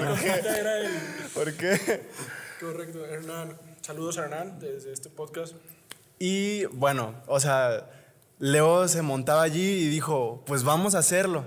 compita 0.00 0.58
era 0.58 0.78
el. 0.78 0.90
¿Por 1.34 1.52
qué? 1.54 2.08
Correcto, 2.60 3.04
Hernán. 3.04 3.56
Saludos 3.82 4.16
a 4.18 4.24
Hernán 4.24 4.58
desde 4.60 4.92
este 4.92 5.10
podcast. 5.10 5.54
Y 6.18 6.64
bueno, 6.66 7.14
o 7.26 7.38
sea, 7.38 7.86
Leo 8.38 8.88
se 8.88 9.02
montaba 9.02 9.42
allí 9.42 9.60
y 9.62 9.88
dijo, 9.88 10.42
pues 10.46 10.62
vamos 10.64 10.94
a 10.94 10.98
hacerlo. 11.00 11.44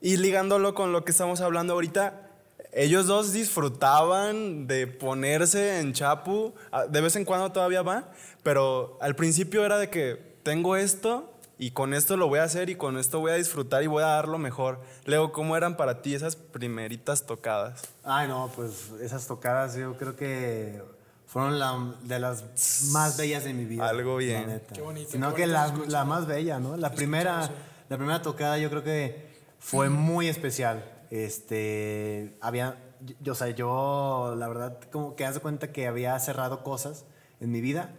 Y 0.00 0.16
ligándolo 0.16 0.74
con 0.74 0.92
lo 0.92 1.04
que 1.04 1.10
estamos 1.10 1.40
hablando 1.40 1.74
ahorita, 1.74 2.30
ellos 2.72 3.06
dos 3.06 3.32
disfrutaban 3.32 4.66
de 4.66 4.86
ponerse 4.86 5.80
en 5.80 5.92
chapu. 5.92 6.54
Ah, 6.72 6.86
De 6.86 7.00
vez 7.00 7.16
en 7.16 7.24
cuando 7.24 7.52
todavía 7.52 7.82
va, 7.82 8.10
pero 8.42 8.98
al 9.00 9.14
principio 9.16 9.64
era 9.64 9.78
de 9.78 9.90
que 9.90 10.38
tengo 10.42 10.76
esto 10.76 11.30
y 11.58 11.72
con 11.72 11.92
esto 11.92 12.16
lo 12.16 12.28
voy 12.28 12.38
a 12.38 12.44
hacer 12.44 12.70
y 12.70 12.76
con 12.76 12.96
esto 12.96 13.20
voy 13.20 13.32
a 13.32 13.34
disfrutar 13.34 13.82
y 13.82 13.86
voy 13.88 14.02
a 14.02 14.06
dar 14.06 14.28
lo 14.28 14.38
mejor. 14.38 14.80
Leo, 15.04 15.32
¿cómo 15.32 15.56
eran 15.56 15.76
para 15.76 16.00
ti 16.00 16.14
esas 16.14 16.36
primeritas 16.36 17.26
tocadas? 17.26 17.82
Ay, 18.02 18.28
no, 18.28 18.50
pues 18.56 18.92
esas 19.02 19.26
tocadas 19.26 19.76
yo 19.76 19.98
creo 19.98 20.16
que 20.16 20.80
fueron 21.26 21.58
la, 21.58 21.92
de 22.04 22.18
las 22.18 22.88
más 22.92 23.18
bellas 23.18 23.44
de 23.44 23.52
mi 23.52 23.66
vida. 23.66 23.86
Algo 23.86 24.16
bien. 24.16 24.42
la 24.46 24.54
neta. 24.54 24.74
Qué 24.74 24.80
bonito, 24.80 25.10
Sino 25.10 25.34
qué 25.34 25.42
que 25.42 25.46
la, 25.48 25.74
la 25.88 26.04
más 26.06 26.26
bella, 26.26 26.58
¿no? 26.58 26.78
La 26.78 26.92
primera, 26.92 27.50
la 27.90 27.96
primera 27.98 28.22
tocada 28.22 28.56
yo 28.56 28.70
creo 28.70 28.82
que 28.82 29.29
fue 29.60 29.88
muy 29.90 30.26
especial. 30.28 30.84
Este, 31.10 32.36
había, 32.40 32.76
yo, 33.20 33.32
o 33.32 33.36
sea, 33.36 33.50
yo 33.50 34.34
la 34.36 34.48
verdad 34.48 34.80
como 34.90 35.14
que 35.14 35.24
haz 35.24 35.34
de 35.34 35.40
cuenta 35.40 35.70
que 35.72 35.86
había 35.86 36.18
cerrado 36.18 36.62
cosas 36.64 37.04
en 37.40 37.50
mi 37.52 37.60
vida 37.60 37.94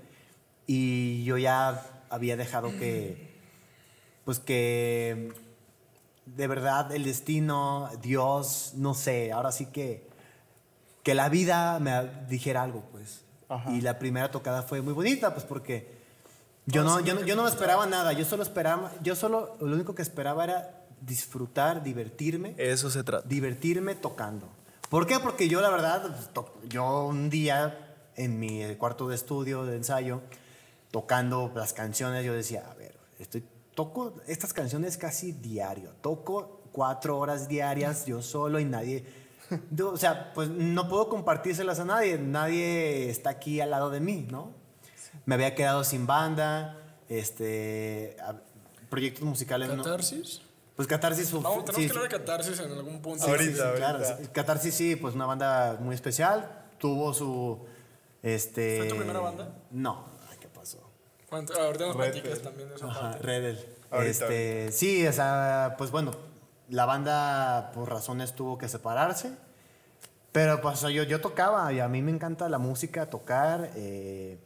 y 0.67 1.24
yo 1.24 1.38
ya 1.38 1.86
había 2.10 2.36
dejado 2.38 2.69
que, 2.78 3.39
pues 4.26 4.39
que 4.39 5.34
de 6.26 6.47
verdad 6.47 6.91
el 6.93 7.04
destino, 7.04 7.89
Dios, 8.02 8.74
no 8.76 8.93
sé, 8.93 9.32
ahora 9.32 9.52
sí 9.52 9.67
que 9.67 10.10
que 11.04 11.15
la 11.15 11.30
vida 11.30 11.80
me 11.80 12.00
dijera 12.30 12.62
algo, 12.62 12.84
pues. 12.91 13.21
Y 13.74 13.82
la 13.82 13.97
primera 13.97 14.30
tocada 14.30 14.62
fue 14.62 14.82
muy 14.82 14.93
bonita, 14.93 15.34
pues 15.34 15.45
porque 15.45 15.97
yo 16.67 16.84
no, 16.84 17.00
yo, 17.00 17.15
no- 17.15 17.21
yo 17.26 17.36
no 17.36 17.43
me 17.43 17.50
esperaba 17.50 17.88
nada, 17.88 18.13
yo 18.13 18.24
solo 18.24 18.43
esperaba, 18.43 18.91
yo 19.02 19.15
solo, 19.15 19.58
lo 19.60 19.74
único 19.76 19.95
que 19.95 20.04
esperaba 20.04 20.43
era 20.43 20.81
disfrutar, 21.02 21.84
divertirme, 21.84 22.56
Eso 22.58 22.90
se 22.90 23.04
trata. 23.04 23.28
divertirme 23.28 23.96
tocando. 23.96 24.48
¿Por 24.90 25.08
qué? 25.08 25.20
Porque 25.20 25.48
yo 25.50 25.62
la 25.62 25.70
verdad, 25.70 26.16
yo 26.70 27.06
un 27.06 27.30
día 27.30 27.96
en 28.16 28.40
mi 28.40 28.76
cuarto 28.76 29.08
de 29.08 29.16
estudio, 29.16 29.66
de 29.66 29.78
ensayo, 29.78 30.22
tocando 30.92 31.52
las 31.56 31.74
canciones, 31.74 32.26
yo 32.26 32.34
decía, 32.34 32.66
a 32.70 32.74
ver, 32.76 32.94
estoy, 33.20 33.44
toco 33.74 34.14
estas 34.28 34.54
canciones 34.54 34.98
casi 34.98 35.32
diario, 35.32 35.92
toco 36.02 36.62
cuatro 36.74 37.18
horas 37.18 37.48
diarias 37.48 38.06
yo 38.06 38.22
solo 38.22 38.60
y 38.60 38.66
nadie, 38.66 39.06
yo, 39.72 39.92
o 39.92 39.98
sea, 39.98 40.34
pues 40.34 40.50
no 40.50 40.88
puedo 40.90 41.08
compartírselas 41.10 41.80
a 41.80 41.86
nadie, 41.86 42.18
nadie 42.18 43.10
está 43.10 43.30
aquí 43.32 43.62
al 43.62 43.72
lado 43.72 43.90
de 43.90 44.02
mí, 44.02 44.28
¿no? 44.30 44.52
Me 45.26 45.36
había 45.36 45.56
quedado 45.56 45.84
sin 45.86 46.06
banda, 46.06 46.78
este, 47.10 48.18
proyectos 48.90 49.24
musicales. 49.24 49.70
no- 49.70 49.84
¿Catarsis? 49.84 50.42
Pues 50.76 50.88
Catarsis 50.88 51.30
fue- 51.30 51.42
Vamos, 51.42 51.66
tenemos 51.66 51.82
sí, 51.84 51.88
que 51.90 51.98
hablar 51.98 52.12
de 52.12 52.18
Catarsis 52.18 52.60
en 52.60 52.72
algún 52.72 53.02
punto. 53.02 53.24
Sí, 53.24 53.30
Ahorita, 53.30 53.56
sí, 53.56 53.62
ahorita. 53.62 53.78
claro. 53.98 54.18
sí. 54.22 54.28
Catarsis 54.34 54.74
sí, 54.76 54.96
pues 54.96 55.16
una 55.16 55.26
banda 55.26 55.78
muy 55.80 55.96
especial. 55.96 56.66
Tuvo 56.80 57.14
su. 57.14 57.66
Este, 58.24 58.78
¿Fue 58.80 58.88
tu 58.88 58.96
primera 58.98 59.20
banda? 59.20 59.56
No. 59.72 60.06
Ay, 60.30 60.38
¿Qué 60.40 60.48
pasó? 60.48 60.80
¿Cuánto- 61.30 61.54
Ahorita 61.60 61.88
nos 61.88 61.96
Red 61.96 62.12
platicas 62.12 62.34
Dead. 62.40 62.44
también 62.44 62.70
de 62.70 62.76
esa 62.76 62.88
Ajá, 62.88 63.02
parte. 63.12 63.18
Redel. 63.24 63.66
Ahorita, 63.92 64.10
Este, 64.26 64.72
sí, 64.72 65.06
o 65.08 65.12
sea, 65.14 65.76
pues 65.78 65.92
bueno, 65.92 66.12
la 66.70 66.86
banda 66.86 67.72
por 67.74 67.90
razones 67.90 68.34
tuvo 68.34 68.58
que 68.58 68.68
separarse. 68.70 69.32
Pero 70.32 70.62
pues 70.62 70.80
yo, 70.82 71.04
yo 71.04 71.20
tocaba 71.20 71.74
y 71.74 71.82
a 71.82 71.90
mí 71.90 72.02
me 72.02 72.12
encanta 72.12 72.48
la 72.48 72.58
música, 72.58 73.10
tocar. 73.10 73.72
eh, 73.76 74.40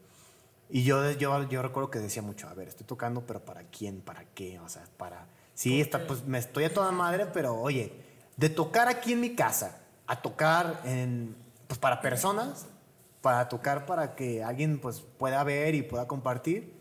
y 0.67 0.83
yo, 0.83 1.11
yo, 1.11 1.47
yo 1.47 1.61
recuerdo 1.61 1.91
que 1.91 1.99
decía 1.99 2.23
mucho, 2.23 2.47
a 2.49 2.53
ver, 2.55 2.67
estoy 2.69 2.87
tocando, 2.87 3.21
pero 3.21 3.39
¿para 3.45 3.63
quién? 3.65 4.01
¿Para 4.01 4.25
qué? 4.33 4.59
O 4.59 4.67
sea, 4.67 4.83
para... 4.97 5.27
Sí, 5.55 5.81
está, 5.81 6.05
pues 6.05 6.23
me 6.25 6.37
estoy 6.37 6.65
a 6.65 6.73
toda 6.73 6.91
madre, 6.91 7.25
pero 7.33 7.55
oye, 7.59 7.91
de 8.37 8.49
tocar 8.49 8.87
aquí 8.89 9.13
en 9.13 9.21
mi 9.21 9.33
casa 9.35 9.79
a 10.05 10.21
tocar 10.21 10.81
en, 10.85 11.35
pues, 11.67 11.79
para 11.79 12.01
personas, 12.01 12.67
para 13.21 13.49
tocar 13.49 13.87
para 13.87 14.13
que 14.15 14.43
alguien 14.43 14.77
pues 14.79 14.99
pueda 15.17 15.43
ver 15.43 15.73
y 15.73 15.81
pueda 15.81 16.07
compartir, 16.07 16.71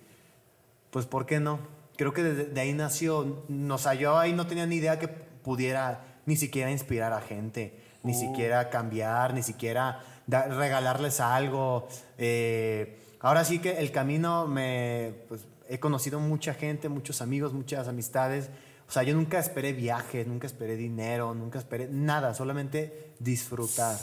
pues 0.90 1.06
¿por 1.06 1.24
qué 1.24 1.40
no? 1.40 1.58
Creo 1.96 2.12
que 2.12 2.22
de, 2.22 2.44
de 2.46 2.60
ahí 2.60 2.72
nació, 2.74 3.44
o 3.70 3.78
sea, 3.78 3.94
yo 3.94 4.18
ahí 4.18 4.32
no 4.32 4.46
tenía 4.46 4.66
ni 4.66 4.76
idea 4.76 4.98
que 4.98 5.08
pudiera 5.08 6.04
ni 6.26 6.36
siquiera 6.36 6.70
inspirar 6.70 7.12
a 7.12 7.20
gente, 7.20 7.80
ni 8.02 8.12
siquiera 8.14 8.68
cambiar, 8.70 9.32
ni 9.32 9.42
siquiera 9.42 10.00
da- 10.26 10.46
regalarles 10.48 11.20
algo. 11.20 11.88
eh, 12.18 13.00
ahora 13.20 13.44
sí 13.44 13.60
que 13.60 13.78
el 13.78 13.90
camino 13.92 14.46
me, 14.46 15.14
pues, 15.28 15.46
he 15.68 15.80
conocido 15.80 16.20
mucha 16.20 16.54
gente, 16.54 16.88
muchos 16.88 17.22
amigos, 17.22 17.52
muchas 17.52 17.88
amistades. 17.88 18.50
O 18.88 18.92
sea, 18.92 19.02
yo 19.02 19.14
nunca 19.14 19.38
esperé 19.38 19.72
viajes, 19.72 20.26
nunca 20.26 20.46
esperé 20.46 20.76
dinero, 20.76 21.34
nunca 21.34 21.58
esperé 21.58 21.88
nada, 21.88 22.34
solamente 22.34 23.14
disfrutar. 23.18 23.96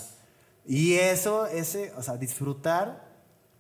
Y 0.66 0.96
eso, 0.96 1.46
ese, 1.48 1.92
o 1.98 2.04
sea, 2.04 2.18
disfrutar, 2.18 3.08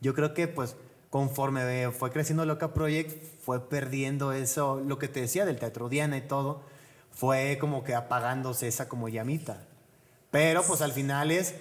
yo 0.02 0.14
creo 0.14 0.34
que 0.34 0.48
pues 0.48 0.76
conforme 1.10 1.92
fue 1.92 2.10
creciendo 2.12 2.46
Loca 2.46 2.74
Project, 2.74 3.42
fue 3.42 3.70
perdiendo 3.70 4.32
eso, 4.32 4.80
lo 4.80 4.98
que 4.98 5.08
te 5.10 5.22
decía 5.22 5.46
del 5.46 5.60
Teatro 5.60 5.90
Diana 5.90 6.18
y 6.18 6.22
todo, 6.22 6.64
fue 7.12 7.58
como 7.60 7.84
que 7.84 7.94
apagándose 7.96 8.68
esa 8.68 8.88
como 8.88 9.10
llamita. 9.10 9.68
Pero 10.32 10.64
pues 10.64 10.82
al 10.82 10.94
final 10.94 11.32
es 11.32 11.56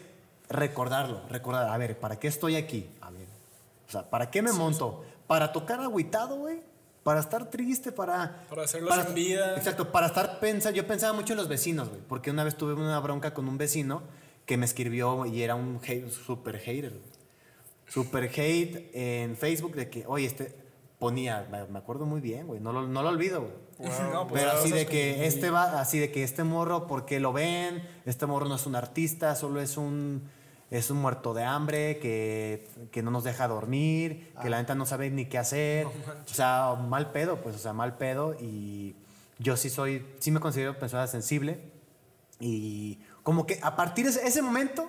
recordarlo, 0.48 1.22
recordar, 1.28 1.68
a 1.68 1.76
ver, 1.76 1.98
¿para 1.98 2.18
qué 2.18 2.28
estoy 2.28 2.56
aquí? 2.56 2.88
A 3.00 3.10
ver, 3.10 3.26
o 3.88 3.90
sea, 3.90 4.08
¿para 4.08 4.30
qué 4.30 4.40
me 4.40 4.52
monto? 4.52 5.04
¿Para 5.30 5.52
tocar 5.52 5.78
agüitado, 5.78 6.34
güey? 6.38 6.58
¿Para 7.04 7.20
estar 7.20 7.48
triste? 7.50 7.92
¿Para...? 7.92 8.44
Para 8.48 8.64
hacerlo 8.64 8.90
sin 9.04 9.14
vida. 9.14 9.54
Exacto, 9.56 9.92
para 9.92 10.08
estar 10.08 10.40
pensando, 10.40 10.76
yo 10.76 10.84
pensaba 10.88 11.12
mucho 11.12 11.34
en 11.34 11.36
los 11.36 11.46
vecinos, 11.46 11.88
güey, 11.88 12.00
porque 12.08 12.32
una 12.32 12.42
vez 12.42 12.56
tuve 12.56 12.74
una 12.74 12.98
bronca 12.98 13.32
con 13.32 13.46
un 13.46 13.56
vecino 13.56 14.02
que 14.44 14.56
me 14.56 14.64
escribió 14.66 15.24
y 15.26 15.42
era 15.44 15.54
un 15.54 15.80
hate- 15.82 16.10
super 16.10 16.58
hater, 16.58 16.90
güey. 16.90 17.12
super 17.86 18.24
hate 18.24 18.90
en 18.92 19.36
Facebook 19.36 19.76
de 19.76 19.88
que, 19.88 20.04
oye, 20.08 20.26
este 20.26 20.52
ponía, 20.98 21.46
me, 21.70 21.78
acuerdo 21.78 22.06
muy 22.06 22.20
bien, 22.20 22.48
güey, 22.48 22.58
no 22.58 22.72
lo, 22.72 22.88
no 22.88 23.00
lo 23.00 23.08
olvido, 23.08 23.40
güey. 23.42 23.92
No, 24.12 24.26
pues, 24.26 24.42
Pero 24.42 24.58
así 24.58 24.72
de 24.72 24.84
que 24.86 25.12
como- 25.12 25.24
este 25.26 25.50
va, 25.50 25.80
así 25.80 26.00
de 26.00 26.10
que 26.10 26.24
este 26.24 26.42
morro, 26.42 26.88
porque 26.88 27.20
lo 27.20 27.32
ven? 27.32 27.88
Este 28.04 28.26
morro 28.26 28.46
no 28.48 28.56
es 28.56 28.66
un 28.66 28.74
artista, 28.74 29.36
solo 29.36 29.60
es 29.60 29.76
un 29.76 30.28
es 30.70 30.90
un 30.90 30.98
muerto 30.98 31.34
de 31.34 31.44
hambre 31.44 31.98
que, 31.98 32.68
que 32.92 33.02
no 33.02 33.10
nos 33.10 33.24
deja 33.24 33.48
dormir, 33.48 34.32
que 34.40 34.48
la 34.50 34.58
neta 34.58 34.74
no 34.74 34.86
sabe 34.86 35.10
ni 35.10 35.26
qué 35.26 35.38
hacer. 35.38 35.86
o 35.86 35.92
sea, 36.26 36.74
mal 36.74 37.10
pedo, 37.10 37.40
pues, 37.42 37.56
o 37.56 37.58
sea, 37.58 37.72
mal 37.72 37.96
pedo. 37.96 38.36
Y 38.40 38.94
yo 39.38 39.56
sí 39.56 39.68
soy, 39.68 40.06
sí 40.20 40.30
me 40.30 40.38
considero 40.38 40.78
persona 40.78 41.06
sensible. 41.08 41.60
Y 42.38 43.00
como 43.24 43.46
que 43.46 43.58
a 43.62 43.74
partir 43.74 44.04
de 44.04 44.12
ese, 44.12 44.26
ese 44.26 44.42
momento 44.42 44.88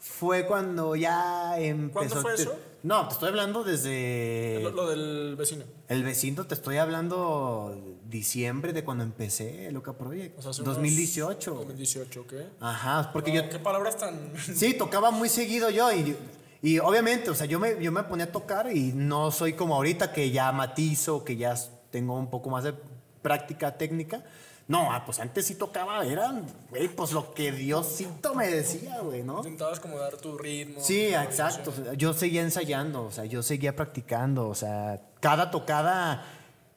fue 0.00 0.46
cuando 0.46 0.94
ya 0.96 1.58
empezó. 1.60 2.20
fue 2.22 2.34
te- 2.34 2.42
eso? 2.42 2.56
No, 2.82 3.08
te 3.08 3.14
estoy 3.14 3.28
hablando 3.30 3.64
desde. 3.64 4.60
Lo, 4.62 4.70
lo 4.70 4.88
del 4.88 5.34
vecino. 5.36 5.64
El 5.88 6.04
vecino, 6.04 6.46
te 6.46 6.54
estoy 6.54 6.76
hablando 6.76 7.76
diciembre 8.08 8.72
de 8.72 8.84
cuando 8.84 9.02
empecé 9.04 9.70
Loca 9.72 9.92
Project. 9.94 10.38
O 10.38 10.42
sea, 10.42 10.52
hace 10.52 10.62
unos 10.62 10.76
2018. 10.76 11.50
güey. 11.54 11.66
2018, 11.66 12.20
¿ok? 12.20 12.32
Ajá, 12.60 13.10
porque 13.12 13.32
yo. 13.32 13.48
¿Qué 13.48 13.58
palabras 13.58 13.96
tan...? 13.98 14.32
Sí, 14.54 14.74
tocaba 14.74 15.10
muy 15.10 15.28
seguido 15.28 15.70
yo 15.70 15.92
y, 15.92 16.16
y 16.62 16.78
obviamente, 16.78 17.30
o 17.30 17.34
sea, 17.34 17.46
yo 17.46 17.58
me, 17.58 17.82
yo 17.82 17.90
me 17.90 18.04
ponía 18.04 18.26
a 18.26 18.32
tocar 18.32 18.74
y 18.74 18.92
no 18.92 19.30
soy 19.32 19.54
como 19.54 19.74
ahorita 19.74 20.12
que 20.12 20.30
ya 20.30 20.52
matizo, 20.52 21.24
que 21.24 21.36
ya 21.36 21.56
tengo 21.90 22.16
un 22.16 22.30
poco 22.30 22.48
más 22.50 22.62
de 22.64 22.74
práctica 23.22 23.76
técnica. 23.76 24.22
No, 24.68 24.92
ah, 24.92 25.02
pues 25.06 25.18
antes 25.18 25.46
sí 25.46 25.54
tocaba, 25.54 26.04
eran, 26.04 26.44
güey, 26.68 26.88
pues 26.88 27.12
lo 27.12 27.32
que 27.32 27.50
Diosito 27.52 28.34
me 28.34 28.48
decía, 28.48 29.00
güey, 29.00 29.22
¿no? 29.22 29.38
Intentabas 29.38 29.80
como 29.80 29.98
dar 29.98 30.18
tu 30.18 30.36
ritmo. 30.36 30.80
Sí, 30.82 31.06
exacto. 31.06 31.72
yo 31.96 32.12
seguía 32.12 32.42
ensayando, 32.42 33.04
o 33.04 33.10
sea, 33.10 33.24
yo 33.24 33.42
seguía 33.42 33.74
practicando, 33.74 34.46
o 34.46 34.54
sea, 34.54 35.00
cada 35.20 35.50
tocada 35.50 36.22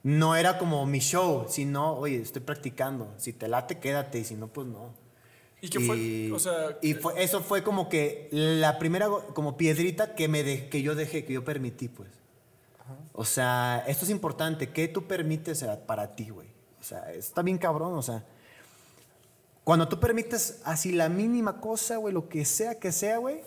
no 0.03 0.37
era 0.37 0.57
como 0.57 0.85
mi 0.85 0.99
show, 0.99 1.45
sino, 1.49 1.93
oye, 1.97 2.21
estoy 2.21 2.41
practicando. 2.41 3.13
Si 3.17 3.33
te 3.33 3.49
late, 3.49 3.77
quédate, 3.79 4.19
y 4.19 4.23
si 4.23 4.35
no, 4.35 4.47
pues 4.47 4.67
no. 4.67 4.93
¿Y 5.59 5.67
qué 5.69 5.79
fue? 5.81 6.31
O 6.33 6.39
sea, 6.39 6.77
y 6.81 6.93
fue- 6.95 7.21
eso 7.21 7.41
fue 7.41 7.61
como 7.61 7.87
que 7.89 8.29
la 8.31 8.79
primera 8.79 9.09
como 9.35 9.57
piedrita 9.57 10.15
que 10.15 10.27
me 10.29 10.43
de- 10.43 10.69
que 10.69 10.81
yo 10.81 10.95
dejé, 10.95 11.23
que 11.25 11.33
yo 11.33 11.43
permití, 11.43 11.87
pues. 11.89 12.09
O 13.13 13.25
sea, 13.25 13.83
esto 13.85 14.05
es 14.05 14.11
importante, 14.11 14.69
¿qué 14.69 14.87
tú 14.87 15.05
permites 15.07 15.61
a- 15.63 15.85
para 15.85 16.15
ti, 16.15 16.29
güey? 16.29 16.49
O 16.81 16.83
sea, 16.83 17.13
está 17.13 17.43
bien 17.43 17.57
cabrón, 17.57 17.93
o 17.93 18.01
sea, 18.01 18.25
cuando 19.63 19.87
tú 19.87 19.99
permites 19.99 20.61
así 20.65 20.91
la 20.91 21.07
mínima 21.07 21.61
cosa, 21.61 21.97
güey, 21.97 22.13
lo 22.13 22.27
que 22.27 22.43
sea 22.43 22.79
que 22.79 22.91
sea, 22.91 23.19
güey, 23.19 23.41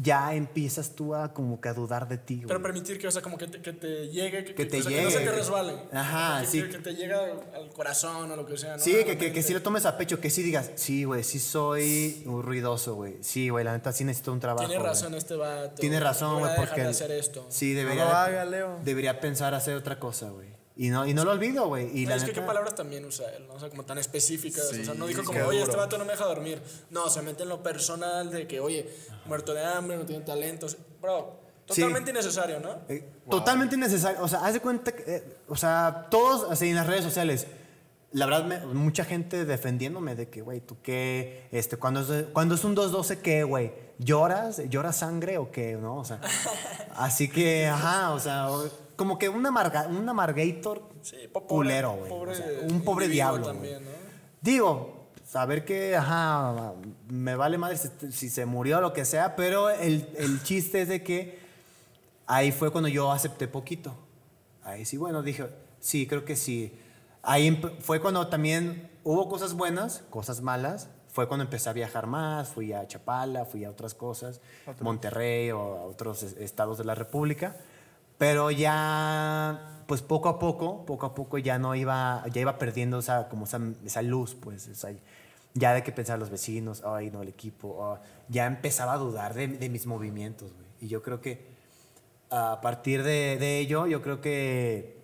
ya 0.00 0.32
empiezas 0.32 0.94
tú 0.94 1.14
a 1.14 1.34
como 1.34 1.60
que 1.60 1.68
a 1.68 1.74
dudar 1.74 2.08
de 2.08 2.16
ti, 2.16 2.36
güey. 2.36 2.46
Pero 2.46 2.62
permitir 2.62 2.98
que, 2.98 3.08
o 3.08 3.10
sea, 3.10 3.20
como 3.20 3.36
que 3.36 3.48
te, 3.48 3.60
que 3.60 3.72
te 3.72 4.08
llegue, 4.08 4.44
que, 4.44 4.54
Que 4.54 4.64
te 4.64 4.78
o 4.78 4.82
sea, 4.82 4.90
que 4.90 5.02
no 5.02 5.10
se 5.10 5.18
llegue. 5.18 5.30
te 5.30 5.36
resbale. 5.36 5.74
Ajá, 5.92 6.40
que, 6.40 6.46
sí. 6.46 6.62
Que, 6.62 6.70
que 6.70 6.78
te 6.78 6.94
llegue 6.94 7.14
al 7.14 7.68
corazón 7.74 8.30
o 8.30 8.36
lo 8.36 8.46
que 8.46 8.56
sea, 8.56 8.76
¿no? 8.76 8.82
Sí, 8.82 8.92
que, 8.92 8.98
que, 8.98 9.04
Realmente. 9.04 9.32
que 9.32 9.42
sí 9.42 9.52
lo 9.52 9.60
tomes 9.60 9.84
a 9.86 9.98
pecho, 9.98 10.20
que 10.20 10.30
sí 10.30 10.42
digas, 10.42 10.70
sí, 10.76 11.04
güey, 11.04 11.24
sí 11.24 11.40
soy 11.40 12.22
muy 12.26 12.42
ruidoso, 12.42 12.94
güey. 12.94 13.16
Sí, 13.20 13.48
güey, 13.48 13.64
la 13.64 13.72
neta 13.72 13.92
sí 13.92 14.04
necesito 14.04 14.32
un 14.32 14.40
trabajo. 14.40 14.66
Tiene 14.66 14.80
güey. 14.80 14.88
razón 14.88 15.14
este 15.14 15.34
vato. 15.34 15.74
Tiene 15.74 15.98
razón, 16.00 16.38
güey, 16.38 16.52
dejar 16.52 16.66
porque... 16.66 16.82
de 16.82 16.88
hacer 16.88 17.10
esto. 17.10 17.44
Sí, 17.50 17.74
debería... 17.74 18.04
lo 18.04 18.10
haga, 18.10 18.44
Leo. 18.44 18.78
Debería 18.84 19.20
pensar 19.20 19.52
hacer 19.52 19.74
otra 19.76 19.98
cosa, 19.98 20.30
güey. 20.30 20.57
Y 20.78 20.90
no, 20.90 21.04
y 21.06 21.12
no 21.12 21.24
lo 21.24 21.32
olvido, 21.32 21.66
güey. 21.66 21.90
Y 21.92 22.04
No, 22.04 22.10
la 22.10 22.16
es 22.16 22.24
que 22.24 22.32
qué 22.32 22.40
palabras 22.40 22.74
también 22.76 23.04
usa 23.04 23.28
él, 23.36 23.46
¿no? 23.48 23.54
O 23.54 23.60
sea, 23.60 23.68
como 23.68 23.84
tan 23.84 23.98
específicas. 23.98 24.70
o 24.70 24.84
sea, 24.84 24.94
no 24.94 25.06
dijo 25.08 25.20
Sí, 25.22 25.26
como, 25.26 25.40
oye, 25.46 25.60
este 25.62 25.76
vato 25.76 25.98
no 25.98 26.04
me 26.04 26.12
deja 26.12 26.24
dormir. 26.24 26.62
No, 26.90 27.10
se 27.10 27.20
mete 27.20 27.42
en 27.42 27.48
lo 27.48 27.62
personal 27.64 28.30
de 28.30 28.46
que, 28.46 28.60
oye, 28.60 28.88
muerto 29.26 29.52
de 29.54 29.64
hambre, 29.64 29.96
no 29.96 30.04
tiene 30.06 30.24
talentos. 30.24 30.76
Bro, 31.02 31.40
Sí. 31.68 31.80
totalmente 31.82 32.12
innecesario, 32.12 32.60
¿no? 32.60 32.78
Eh, 32.88 33.06
Totalmente 33.28 33.74
innecesario. 33.74 34.22
O 34.22 34.28
sea, 34.28 34.38
haz 34.46 34.54
de 34.54 34.60
cuenta 34.60 34.92
que, 34.92 35.02
eh, 35.16 35.24
o 35.48 35.56
sea, 35.56 36.06
todos 36.10 36.50
así 36.50 36.68
en 36.70 36.76
las 36.76 36.86
redes 36.86 37.02
sociales, 37.04 37.46
la 38.12 38.24
verdad, 38.26 38.44
me- 38.44 38.64
mucha 38.72 39.04
gente 39.04 39.44
defendiéndome 39.44 40.14
de 40.14 40.30
que, 40.30 40.40
güey, 40.40 40.60
tú 40.60 40.78
qué, 40.82 41.46
este, 41.52 41.76
cuando 41.76 42.00
es, 42.00 42.26
cuando 42.32 42.54
es 42.54 42.64
un 42.64 42.74
212, 42.74 43.18
¿qué, 43.18 43.42
güey? 43.42 43.72
¿Lloras? 43.98 44.62
¿Lloras 44.70 44.96
sangre 44.96 45.36
o 45.38 45.50
qué? 45.50 45.72
¿No? 45.76 45.96
O 45.96 46.04
sea, 46.06 46.20
así 46.96 47.28
que, 47.28 47.66
ajá, 47.66 48.12
o 48.12 48.20
sea, 48.20 48.48
como 48.98 49.16
que 49.16 49.30
un, 49.30 49.46
amarga, 49.46 49.86
un 49.86 50.06
amargator 50.06 50.82
Sí, 51.00 51.16
pobre- 51.32 51.46
culero, 51.46 51.92
güey. 51.96 52.12
O 52.12 52.34
sea, 52.34 52.46
un 52.68 52.82
pobre 52.82 53.08
diablo. 53.08 53.46
también. 53.46 53.82
¿no? 53.82 53.90
Digo, 54.42 55.06
saber 55.26 55.64
que, 55.64 55.96
ajá, 55.96 56.74
me 57.08 57.34
vale 57.36 57.56
madre 57.58 57.76
si, 57.78 57.88
si 58.12 58.28
se 58.28 58.44
murió 58.44 58.78
o 58.78 58.80
lo 58.80 58.92
que 58.92 59.04
sea, 59.04 59.36
pero 59.36 59.70
el, 59.70 60.06
el 60.16 60.42
chiste 60.42 60.82
es 60.82 60.88
de 60.88 61.02
que 61.02 61.38
ahí 62.26 62.52
fue 62.52 62.70
cuando 62.70 62.88
yo 62.88 63.10
acepté 63.12 63.48
poquito. 63.48 63.94
Ahí 64.62 64.84
sí, 64.84 64.96
bueno, 64.96 65.22
dije, 65.22 65.46
sí, 65.80 66.06
creo 66.06 66.24
que 66.24 66.36
sí. 66.36 66.76
Ahí 67.22 67.62
fue 67.80 68.00
cuando 68.00 68.26
también 68.28 68.90
hubo 69.04 69.28
cosas 69.28 69.54
buenas, 69.54 70.02
cosas 70.10 70.40
malas. 70.42 70.88
Fue 71.10 71.26
cuando 71.26 71.42
empecé 71.44 71.68
a 71.70 71.72
viajar 71.72 72.06
más, 72.06 72.48
fui 72.48 72.72
a 72.72 72.86
Chapala, 72.86 73.44
fui 73.44 73.64
a 73.64 73.70
otras 73.70 73.94
cosas, 73.94 74.40
Monterrey 74.80 75.50
o 75.50 75.58
a 75.58 75.82
otros 75.84 76.22
es- 76.22 76.36
estados 76.36 76.78
de 76.78 76.84
la 76.84 76.94
República. 76.94 77.56
Pero 78.18 78.50
ya, 78.50 79.82
pues 79.86 80.02
poco 80.02 80.28
a 80.28 80.38
poco, 80.38 80.84
poco 80.84 81.06
a 81.06 81.14
poco 81.14 81.38
ya 81.38 81.58
no 81.58 81.74
iba, 81.74 82.24
ya 82.32 82.40
iba 82.40 82.58
perdiendo 82.58 82.98
esa, 82.98 83.28
como 83.28 83.44
esa, 83.44 83.60
esa 83.84 84.02
luz, 84.02 84.34
pues, 84.34 84.66
esa- 84.66 84.90
ya 85.54 85.72
de 85.72 85.82
que 85.82 85.92
pensar 85.92 86.18
los 86.18 86.30
vecinos, 86.30 86.82
ay, 86.84 87.10
no, 87.10 87.22
el 87.22 87.28
equipo, 87.28 87.98
ya 88.28 88.46
empezaba 88.46 88.92
a 88.94 88.98
dudar 88.98 89.34
de, 89.34 89.48
de 89.48 89.68
mis 89.68 89.86
movimientos, 89.86 90.52
güey. 90.52 90.66
Y 90.80 90.88
yo 90.88 91.02
creo 91.02 91.20
que 91.20 91.46
a 92.30 92.60
partir 92.60 93.02
de, 93.02 93.38
de 93.38 93.58
ello, 93.58 93.86
yo 93.86 94.02
creo 94.02 94.20
que 94.20 94.98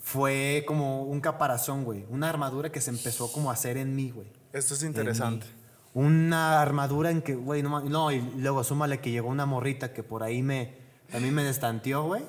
fue 0.00 0.64
como 0.66 1.02
un 1.02 1.20
caparazón, 1.20 1.84
güey. 1.84 2.06
Una 2.08 2.28
armadura 2.30 2.70
que 2.70 2.80
se 2.80 2.90
empezó 2.90 3.30
como 3.32 3.50
a 3.50 3.54
hacer 3.54 3.76
en 3.76 3.94
mí, 3.94 4.10
güey. 4.10 4.28
Esto 4.52 4.74
es 4.74 4.82
interesante. 4.82 5.46
Una 5.94 6.62
armadura 6.62 7.10
en 7.10 7.20
que, 7.22 7.34
güey, 7.34 7.62
no, 7.62 7.80
no, 7.80 8.12
y 8.12 8.20
luego 8.36 8.62
súmale 8.64 9.00
que 9.00 9.10
llegó 9.10 9.28
una 9.28 9.44
morrita 9.46 9.92
que 9.92 10.02
por 10.02 10.22
ahí 10.22 10.42
me, 10.42 10.76
a 11.12 11.18
mí 11.18 11.30
me 11.30 11.44
destanteó, 11.44 12.04
güey. 12.04 12.22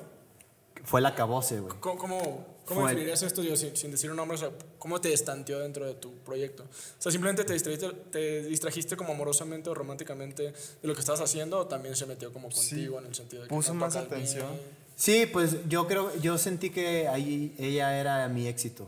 Fue 0.84 1.00
la 1.00 1.14
cabose, 1.14 1.60
güey. 1.60 1.74
¿Cómo, 1.80 1.98
cómo, 1.98 2.46
cómo 2.64 2.86
definirías 2.86 3.22
esto 3.22 3.42
digo, 3.42 3.56
sin, 3.56 3.76
sin 3.76 3.90
decir 3.90 4.10
un 4.10 4.16
nombre? 4.16 4.36
O 4.36 4.38
sea, 4.38 4.50
¿Cómo 4.80 4.98
te 4.98 5.10
destanteó 5.10 5.60
dentro 5.60 5.84
de 5.84 5.92
tu 5.92 6.10
proyecto? 6.20 6.62
O 6.62 7.02
sea, 7.02 7.12
¿simplemente 7.12 7.44
te 7.44 7.52
distrajiste, 7.52 7.88
te 8.10 8.42
distrajiste 8.44 8.96
como 8.96 9.12
amorosamente 9.12 9.68
o 9.68 9.74
románticamente 9.74 10.44
de 10.44 10.54
lo 10.88 10.94
que 10.94 11.00
estabas 11.00 11.20
haciendo 11.20 11.58
o 11.58 11.66
también 11.66 11.94
se 11.94 12.06
metió 12.06 12.32
como 12.32 12.48
contigo 12.48 12.98
en 12.98 13.04
el 13.06 13.14
sentido 13.14 13.42
de 13.42 13.48
que 13.48 13.54
puso 13.54 13.74
no 13.74 13.80
más 13.80 13.92
bien? 13.92 14.06
atención. 14.06 14.48
Sí, 14.96 15.26
pues 15.30 15.68
yo 15.68 15.86
creo, 15.86 16.18
yo 16.20 16.38
sentí 16.38 16.70
que 16.70 17.08
ahí 17.08 17.54
ella 17.58 18.00
era 18.00 18.26
mi 18.28 18.48
éxito. 18.48 18.86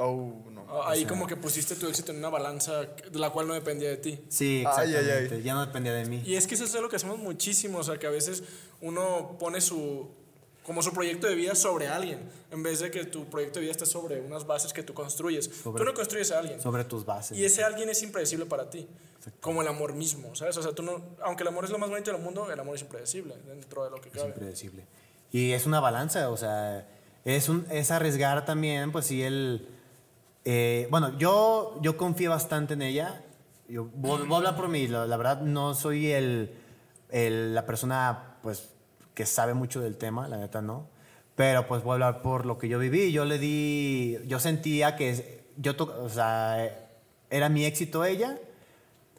Oh, 0.00 0.32
no. 0.52 0.64
Ah, 0.70 0.90
Ahí 0.92 1.04
como 1.04 1.26
que 1.26 1.34
pusiste 1.36 1.74
tu 1.74 1.88
éxito 1.88 2.12
en 2.12 2.18
una 2.18 2.28
balanza 2.28 2.82
de 2.84 3.18
la 3.18 3.30
cual 3.30 3.48
no 3.48 3.54
dependía 3.54 3.88
de 3.88 3.96
ti. 3.96 4.18
Sí, 4.28 4.62
Ay, 4.66 4.88
ay, 4.90 4.94
ay. 4.94 4.96
exactamente. 5.00 5.42
Ya 5.42 5.54
no 5.54 5.66
dependía 5.66 5.92
de 5.94 6.04
mí. 6.06 6.22
Y 6.24 6.36
es 6.36 6.46
que 6.46 6.54
eso 6.54 6.64
es 6.64 6.74
lo 6.74 6.88
que 6.88 6.96
hacemos 6.96 7.18
muchísimo, 7.18 7.78
o 7.78 7.82
sea, 7.82 7.98
que 7.98 8.06
a 8.06 8.10
veces 8.10 8.42
uno 8.80 9.36
pone 9.38 9.60
su 9.60 10.08
como 10.64 10.82
su 10.82 10.92
proyecto 10.92 11.26
de 11.26 11.34
vida 11.34 11.54
sobre 11.54 11.88
alguien, 11.88 12.20
en 12.50 12.62
vez 12.62 12.80
de 12.80 12.90
que 12.90 13.06
tu 13.06 13.24
proyecto 13.24 13.54
de 13.58 13.62
vida 13.62 13.72
esté 13.72 13.86
sobre 13.86 14.20
unas 14.20 14.46
bases 14.46 14.74
que 14.74 14.82
tú 14.82 14.92
construyes. 14.92 15.46
Sobre- 15.46 15.78
tú 15.82 15.84
no 15.86 15.94
construyes 15.94 16.30
a 16.30 16.40
alguien. 16.40 16.60
Sobre 16.60 16.84
tus 16.84 17.06
bases. 17.06 17.38
Y 17.38 17.44
ese 17.46 17.64
alguien 17.64 17.88
es 17.88 18.02
impredecible 18.02 18.44
para 18.44 18.68
ti, 18.68 18.86
como 19.40 19.62
el 19.62 19.68
amor 19.68 19.94
mismo, 19.94 20.34
¿sabes? 20.34 20.58
O 20.58 20.62
sea, 20.62 20.72
tú 20.72 20.82
no, 20.82 21.02
aunque 21.22 21.42
el 21.42 21.48
amor 21.48 21.64
es 21.64 21.70
lo 21.70 21.78
más 21.78 21.88
bonito 21.88 22.12
del 22.12 22.20
mundo, 22.20 22.52
el 22.52 22.60
amor 22.60 22.76
es 22.76 22.82
impredecible 22.82 23.34
dentro 23.46 23.82
de 23.84 23.90
lo 23.90 23.98
que 24.02 24.10
Es 24.10 24.14
cabe. 24.16 24.28
impredecible. 24.28 24.84
Y 25.32 25.52
es 25.52 25.64
una 25.64 25.80
balanza, 25.80 26.28
o 26.28 26.36
sea, 26.36 26.86
es, 27.24 27.48
un, 27.48 27.66
es 27.70 27.90
arriesgar 27.90 28.44
también, 28.44 28.92
pues 28.92 29.06
sí, 29.06 29.22
el... 29.22 29.66
eh, 30.44 30.88
bueno, 30.90 31.16
yo, 31.18 31.78
yo 31.82 31.96
confío 31.96 32.30
bastante 32.30 32.74
en 32.74 32.82
ella. 32.82 33.22
Yo 33.68 33.84
voy, 33.94 34.22
voy 34.22 34.34
a 34.34 34.36
hablar 34.38 34.56
por 34.56 34.68
mí, 34.68 34.86
la, 34.88 35.06
la 35.06 35.16
verdad 35.16 35.42
no 35.42 35.74
soy 35.74 36.10
el, 36.10 36.54
el- 37.10 37.54
la 37.54 37.66
persona, 37.66 38.36
pues, 38.42 38.70
que 39.14 39.26
sabe 39.26 39.52
mucho 39.54 39.80
del 39.80 39.96
tema, 39.96 40.26
la 40.28 40.38
neta 40.38 40.62
no. 40.62 40.86
Pero 41.36 41.66
pues 41.68 41.82
voy 41.82 41.90
a 41.90 41.94
hablar 41.94 42.22
por 42.22 42.46
lo 42.46 42.58
que 42.58 42.68
yo 42.68 42.78
viví. 42.78 43.12
Yo 43.12 43.24
le 43.24 43.38
di, 43.38 44.16
yo 44.26 44.40
sentía 44.40 44.96
que 44.96 45.44
yo, 45.56 45.74
o 46.02 46.08
sea, 46.08 46.88
era 47.30 47.48
mi 47.48 47.64
éxito 47.64 48.04
ella, 48.04 48.38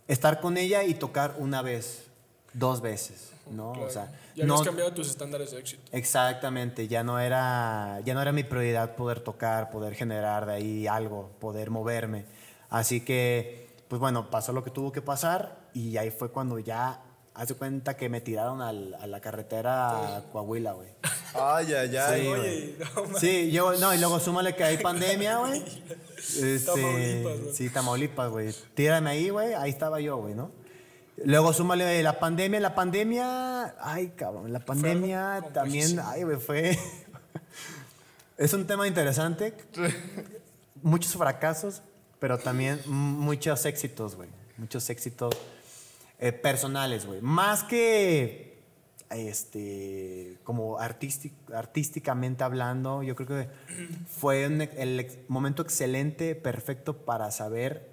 estar 0.08 0.42
con 0.42 0.58
ella 0.58 0.84
y 0.84 0.96
tocar 0.96 1.36
una 1.38 1.62
vez, 1.62 2.09
dos 2.54 2.82
veces, 2.82 3.32
¿no? 3.50 3.74
Claro. 3.74 3.88
O 3.88 3.92
sea, 3.92 4.12
ya 4.36 4.46
no, 4.46 4.54
habías 4.56 4.68
cambiado 4.68 4.94
tus 4.94 5.10
estándares 5.10 5.52
de 5.52 5.60
éxito. 5.60 5.82
Exactamente, 5.92 6.88
ya 6.88 7.04
no 7.04 7.20
era 7.20 8.00
ya 8.06 8.14
no 8.14 8.22
era 8.22 8.32
mi 8.32 8.44
prioridad 8.44 8.96
poder 8.96 9.20
tocar, 9.22 9.70
poder 9.70 9.96
generar 9.96 10.46
de 10.46 10.54
ahí 10.54 10.88
algo, 10.88 11.32
poder 11.40 11.70
moverme. 11.70 12.26
Así 12.70 13.02
que 13.02 13.70
pues 13.88 14.00
bueno, 14.00 14.30
pasó 14.30 14.54
lo 14.54 14.64
que 14.64 14.70
tuvo 14.70 14.92
que 14.92 15.02
pasar 15.02 15.58
y 15.74 15.98
ahí 15.98 16.12
fue 16.12 16.32
cuando 16.32 16.60
ya 16.60 17.02
hace 17.34 17.56
cuenta 17.56 17.96
que 17.98 18.10
me 18.10 18.22
tiraron 18.22 18.62
al- 18.62 18.94
a 18.96 19.08
la 19.08 19.20
carretera 19.22 20.18
a 20.18 20.24
Coahuila, 20.32 20.74
güey. 20.74 20.90
Ay, 21.34 21.74
ay, 21.74 21.96
ay. 21.98 22.22
Sí, 22.22 22.28
Oye, 22.28 22.76
no. 23.12 23.20
Sí, 23.20 23.52
yo 23.52 23.74
no, 23.80 23.94
y 23.94 23.98
luego 24.00 24.20
súmale 24.20 24.56
que 24.56 24.64
hay 24.64 24.78
pandemia, 24.78 25.38
güey. 25.38 25.64
Este, 26.20 26.66
Tamaulipas, 26.66 27.40
güey. 27.40 27.54
Sí, 27.56 27.70
Tamaulipas, 27.70 28.30
güey. 28.30 28.54
Tírame 28.76 29.10
ahí, 29.12 29.30
güey, 29.30 29.54
ahí 29.54 29.70
estaba 29.70 30.00
yo, 30.02 30.18
güey, 30.18 30.36
¿no? 30.36 30.52
Luego 31.26 31.54
súmale 31.54 32.02
la 32.04 32.20
pandemia, 32.20 32.60
la 32.60 32.76
pandemia, 32.76 33.76
ay, 33.80 34.10
cabrón, 34.16 34.52
la 34.54 34.60
pandemia 34.60 35.42
también, 35.54 36.00
ay, 36.04 36.24
güey, 36.24 36.38
fue 36.38 36.78
Es 38.38 38.54
un 38.54 38.66
tema 38.66 38.88
interesante. 38.88 39.54
Muchos 40.82 41.14
fracasos, 41.14 41.82
pero 42.20 42.38
también 42.38 42.80
muchos 42.86 43.66
éxitos, 43.66 44.16
güey. 44.16 44.30
Muchos 44.58 44.90
éxitos 44.90 45.36
eh, 46.20 46.32
personales, 46.32 47.06
güey. 47.06 47.20
Más 47.22 47.64
que 47.64 48.62
este 49.10 50.38
como 50.44 50.78
artístic- 50.80 51.54
artísticamente 51.54 52.44
hablando, 52.46 53.04
yo 53.04 53.16
creo 53.16 53.28
que 53.28 53.50
fue 54.08 54.48
un 54.48 54.62
el 54.62 55.20
momento 55.28 55.62
excelente, 55.62 56.36
perfecto 56.36 56.96
para 57.06 57.32
saber 57.32 57.90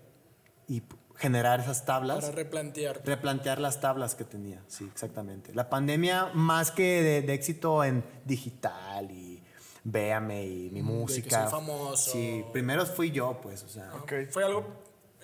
y 0.69 0.83
generar 1.17 1.61
esas 1.61 1.85
tablas. 1.85 2.21
Para 2.21 2.33
replantear. 2.33 3.03
replantear 3.05 3.61
las 3.61 3.81
tablas 3.81 4.15
que 4.15 4.25
tenía, 4.25 4.63
sí, 4.69 4.89
exactamente. 4.93 5.55
La 5.55 5.69
pandemia, 5.69 6.31
más 6.35 6.71
que 6.71 7.03
de, 7.03 7.23
de 7.23 7.35
éxito 7.35 7.85
en 7.85 8.05
digital 8.25 9.11
y 9.11 9.43
véame 9.85 10.45
y 10.47 10.71
mi 10.71 10.81
que 10.81 10.83
música. 10.83 11.43
soy 11.43 11.51
famoso. 11.51 12.11
Sí, 12.11 12.45
primero 12.53 12.85
fui 12.87 13.11
yo, 13.11 13.41
pues, 13.41 13.63
o 13.63 13.69
sea. 13.69 13.95
Ok. 13.95 14.13
Fue 14.31 14.45
algo 14.45 14.67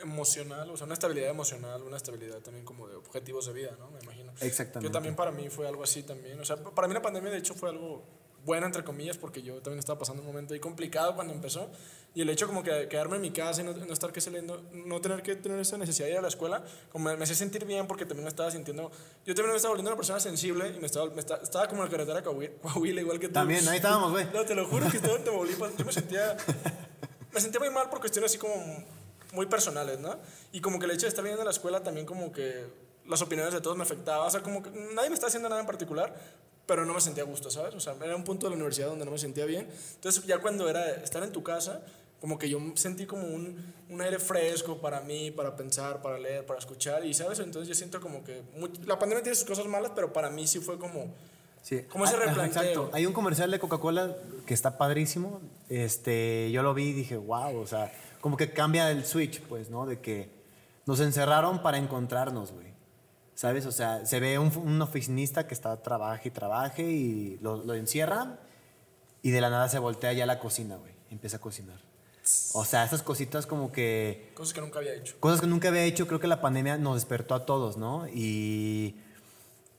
emocional, 0.03 0.69
o 0.71 0.77
sea, 0.77 0.85
una 0.85 0.95
estabilidad 0.95 1.31
emocional, 1.31 1.83
una 1.83 1.97
estabilidad 1.97 2.39
también 2.41 2.65
como 2.65 2.89
de 2.89 2.97
objetivos 2.97 3.47
de 3.47 3.53
vida, 3.53 3.77
¿no? 3.79 3.91
Me 3.91 4.01
imagino. 4.01 4.33
Exactamente. 4.41 4.89
Que 4.89 4.93
también 4.93 5.15
para 5.15 5.31
mí 5.31 5.49
fue 5.49 5.67
algo 5.67 5.83
así 5.83 6.03
también. 6.03 6.39
O 6.41 6.45
sea, 6.45 6.57
para 6.57 6.89
mí 6.89 6.95
la 6.95 7.03
pandemia 7.03 7.31
de 7.31 7.39
hecho 7.39 7.55
fue 7.55 7.71
algo 7.71 8.03
bueno, 8.45 8.67
entre 8.67 8.83
comillas, 8.83 9.19
porque 9.19 9.43
yo 9.43 9.63
también 9.63 9.79
estaba 9.79 9.99
pasando 9.99 10.23
un 10.23 10.27
momento 10.27 10.55
ahí 10.55 10.61
complicado 10.61 11.15
cuando 11.15 11.33
empezó. 11.33 11.71
Y 12.15 12.21
el 12.21 12.29
hecho 12.29 12.47
como 12.47 12.63
que 12.63 12.89
quedarme 12.89 13.17
en 13.17 13.23
mi 13.23 13.31
casa 13.31 13.63
y 13.63 13.65
no, 13.65 13.73
no 13.73 13.93
estar 13.93 14.13
que 14.13 14.21
saliendo, 14.21 14.63
no 14.73 15.01
tener 15.01 15.23
que 15.23 15.35
tener 15.35 15.59
esa 15.59 15.79
necesidad 15.79 16.07
de 16.07 16.13
ir 16.13 16.19
a 16.19 16.23
la 16.23 16.29
escuela, 16.29 16.63
como 16.91 17.07
me, 17.07 17.17
me 17.17 17.25
hacía 17.25 17.37
sentir 17.37 17.65
bien 17.65 17.87
porque 17.87 18.05
también 18.05 18.25
me 18.25 18.29
estaba 18.29 18.51
sintiendo, 18.51 18.91
yo 19.25 19.35
también 19.35 19.53
me 19.53 19.57
estaba 19.57 19.71
volviendo 19.71 19.91
una 19.91 19.97
persona 19.97 20.21
sensible 20.21 20.75
y 20.77 20.79
me 20.79 20.87
estaba, 20.87 21.09
me 21.11 21.21
estaba, 21.21 21.43
estaba 21.43 21.69
como 21.69 21.83
en 21.83 21.91
la 21.91 21.97
carretera 21.97 22.23
Coahuila, 22.23 23.01
igual 23.01 23.19
que 23.19 23.29
tú. 23.29 23.35
También, 23.35 23.67
ahí 23.67 23.77
estábamos, 23.77 24.11
güey. 24.11 24.27
No, 24.33 24.45
te 24.45 24.55
lo 24.55 24.67
juro 24.67 24.91
que 24.91 24.99
estaba 24.99 25.17
en 25.17 25.25
Tamaulipas, 25.25 25.75
yo 25.77 25.85
me 25.87 25.93
sentía, 25.93 26.37
me 27.33 27.41
sentía 27.41 27.61
muy 27.61 27.71
mal 27.71 27.89
por 27.89 28.01
cuestiones 28.01 28.31
así 28.31 28.39
como 28.39 28.55
muy 29.33 29.47
personales, 29.47 29.99
¿no? 29.99 30.19
Y 30.53 30.61
como 30.61 30.79
que 30.79 30.85
el 30.85 30.91
hecho 30.91 31.07
de 31.07 31.09
estar 31.09 31.25
viendo 31.25 31.41
en 31.41 31.47
la 31.47 31.53
escuela 31.53 31.83
también 31.83 32.05
como 32.05 32.31
que 32.31 32.67
las 33.07 33.23
opiniones 33.23 33.55
de 33.55 33.61
todos 33.63 33.77
me 33.77 33.85
afectaba, 33.85 34.27
o 34.27 34.31
sea, 34.31 34.43
como 34.43 34.63
que 34.63 34.71
nadie 34.71 35.09
me 35.09 35.15
estaba 35.15 35.29
haciendo 35.29 35.49
nada 35.49 35.61
en 35.61 35.67
particular, 35.67 36.15
pero 36.67 36.85
no 36.85 36.95
me 36.95 37.01
sentía 37.01 37.25
a 37.25 37.27
gusto, 37.27 37.51
¿sabes? 37.51 37.75
O 37.75 37.81
sea, 37.81 37.95
era 38.03 38.15
un 38.15 38.25
punto 38.25 38.47
de 38.47 38.51
la 38.51 38.57
universidad 38.57 38.89
donde 38.89 39.05
no 39.05 39.11
me 39.11 39.19
sentía 39.19 39.45
bien. 39.47 39.69
Entonces, 39.95 40.25
ya 40.25 40.39
cuando 40.39 40.69
era 40.69 40.91
estar 40.91 41.23
en 41.23 41.33
tu 41.33 41.43
casa, 41.43 41.83
como 42.23 42.39
que 42.39 42.49
yo 42.49 42.61
sentí 42.77 43.05
como 43.05 43.27
un, 43.27 43.75
un 43.91 44.01
aire 44.01 44.21
fresco 44.21 44.81
para 44.81 45.01
mí, 45.01 45.33
para 45.33 45.57
pensar, 45.57 46.01
para 46.01 46.21
leer, 46.21 46.47
para 46.47 46.61
escuchar, 46.61 47.05
y 47.05 47.13
¿sabes? 47.13 47.41
Entonces 47.41 47.69
yo 47.69 47.75
siento 47.75 48.01
como 48.01 48.23
que 48.23 48.45
la 48.87 48.97
pandemia 48.97 49.25
tiene 49.25 49.35
sus 49.35 49.45
cosas 49.45 49.67
malas, 49.67 49.91
pero 49.93 50.13
para 50.13 50.31
mí 50.31 50.47
sí 50.47 50.61
fue 50.61 50.79
como... 50.79 51.13
Sí. 51.63 51.83
Como 51.91 52.05
ese 52.05 52.15
Ah, 52.15 52.21
replanteo. 52.21 52.63
Exacto. 52.63 52.91
Hay 52.93 53.07
un 53.07 53.13
comercial 53.13 53.51
de 53.51 53.59
Coca-Cola 53.59 54.15
que 54.47 54.55
está 54.55 54.79
padrísimo. 54.79 55.41
Este, 55.69 56.53
yo 56.53 56.63
lo 56.63 56.75
vi 56.75 56.91
y 56.91 56.93
dije, 56.93 57.17
wow, 57.17 57.57
o 57.59 57.67
sea, 57.67 57.93
como 58.21 58.37
que 58.37 58.53
cambia 58.53 58.89
el 58.93 59.05
switch, 59.05 59.41
pues, 59.43 59.69
¿no? 59.69 59.85
De 59.85 59.99
que 60.01 60.31
nos 60.87 61.01
encerraron 61.01 61.61
para 61.61 61.77
encontrarnos, 61.77 62.53
güey. 62.53 62.69
¿Sabes? 63.35 63.67
O 63.67 63.73
sea, 63.73 64.07
se 64.07 64.21
ve 64.21 64.39
un, 64.39 64.57
un 64.59 64.81
oficinista 64.81 65.49
que 65.49 65.55
está 65.55 65.83
trabaje 65.83 66.29
y 66.29 66.31
trabaje 66.31 66.83
y 66.85 67.39
lo, 67.43 67.57
lo 67.65 67.75
encierran 67.75 68.39
y 69.23 69.33
de 69.33 69.41
la 69.41 69.51
nada 69.51 69.69
se 69.69 69.81
voltea 69.81 70.13
ya 70.13 70.23
a 70.23 70.27
la 70.29 70.39
cocina, 70.39 70.77
güey. 70.77 70.93
Empieza 71.11 71.39
a 71.39 71.41
cocinar. 71.41 71.81
O 72.55 72.65
sea, 72.65 72.85
esas 72.85 73.03
cositas 73.03 73.47
como 73.47 73.73
que 73.73 74.31
Cosas 74.35 74.55
que 74.55 74.61
nunca 74.61 74.79
había 74.79 74.95
hecho. 74.95 75.17
cosas 75.19 75.41
que 75.41 75.47
nunca 75.49 75.69
había 75.69 75.83
hecho, 75.85 76.07
creo 76.07 76.21
que 76.21 76.29
la 76.29 76.41
pandemia 76.41 76.79
nos 76.79 76.95
despertó 76.95 77.35
a 77.35 77.45
todos, 77.47 77.77
¿no? 77.77 78.07
Y, 78.09 78.95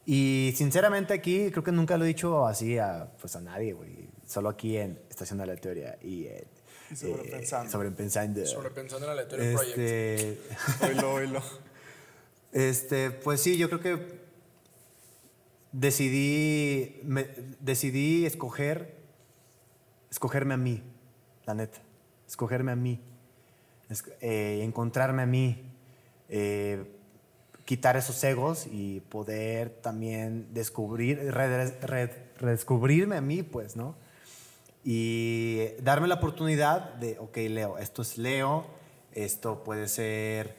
y 0.06 0.54
sinceramente 0.58 1.14
aquí 1.14 1.52
creo 1.52 1.64
que 1.64 1.72
nunca 1.72 1.98
lo 1.98 2.04
he 2.04 2.08
dicho 2.10 2.46
así 2.46 2.78
a, 2.78 3.10
pues 3.22 3.36
a 3.38 3.42
nadie, 3.42 3.72
güey. 3.74 4.10
Solo 4.28 4.50
aquí 4.50 4.76
en 4.78 5.00
Estación 5.10 5.40
de 5.40 5.46
la 5.46 5.56
Teoría 5.56 5.98
y 6.02 6.28
en... 6.28 6.44
Y 6.92 6.96
sobrepensando. 6.96 7.68
eh, 7.68 7.72
sobrepensando. 7.72 8.46
Sobrepensando 8.46 9.06
en 9.10 9.16
la 9.16 9.22
lectura 9.22 9.44
del 9.44 9.56
proyecto. 9.56 9.82
Este, 9.82 10.40
Oílo, 10.86 11.14
oílo. 11.14 11.42
este, 12.52 13.12
pues 13.12 13.40
sí, 13.42 13.58
yo 13.58 13.70
creo 13.70 13.80
que 13.80 14.20
decidí, 15.72 17.00
me- 17.04 17.30
decidí 17.62 18.26
escoger, 18.26 18.96
escogerme 20.12 20.54
a 20.54 20.58
mí, 20.58 20.84
la 21.46 21.54
neta, 21.54 21.82
escogerme 22.34 22.72
a 22.72 22.76
mí, 22.76 23.00
eh, 24.22 24.62
encontrarme 24.64 25.22
a 25.22 25.26
mí, 25.28 25.62
eh, 26.30 26.84
quitar 27.64 27.96
esos 27.96 28.22
egos 28.24 28.66
y 28.72 29.02
poder 29.02 29.70
también 29.70 30.48
descubrir, 30.52 31.32
red- 31.32 31.80
red- 31.84 32.12
redescubrirme 32.40 33.16
a 33.18 33.22
mí, 33.22 33.44
pues, 33.44 33.76
¿no? 33.76 33.96
Y 34.84 35.60
darme 35.84 36.08
la 36.08 36.16
oportunidad 36.16 36.96
de, 36.96 37.20
ok, 37.20 37.38
Leo, 37.50 37.78
esto 37.78 38.02
es 38.02 38.18
Leo, 38.18 38.66
esto 39.14 39.64
puede 39.64 39.88
ser 39.88 40.56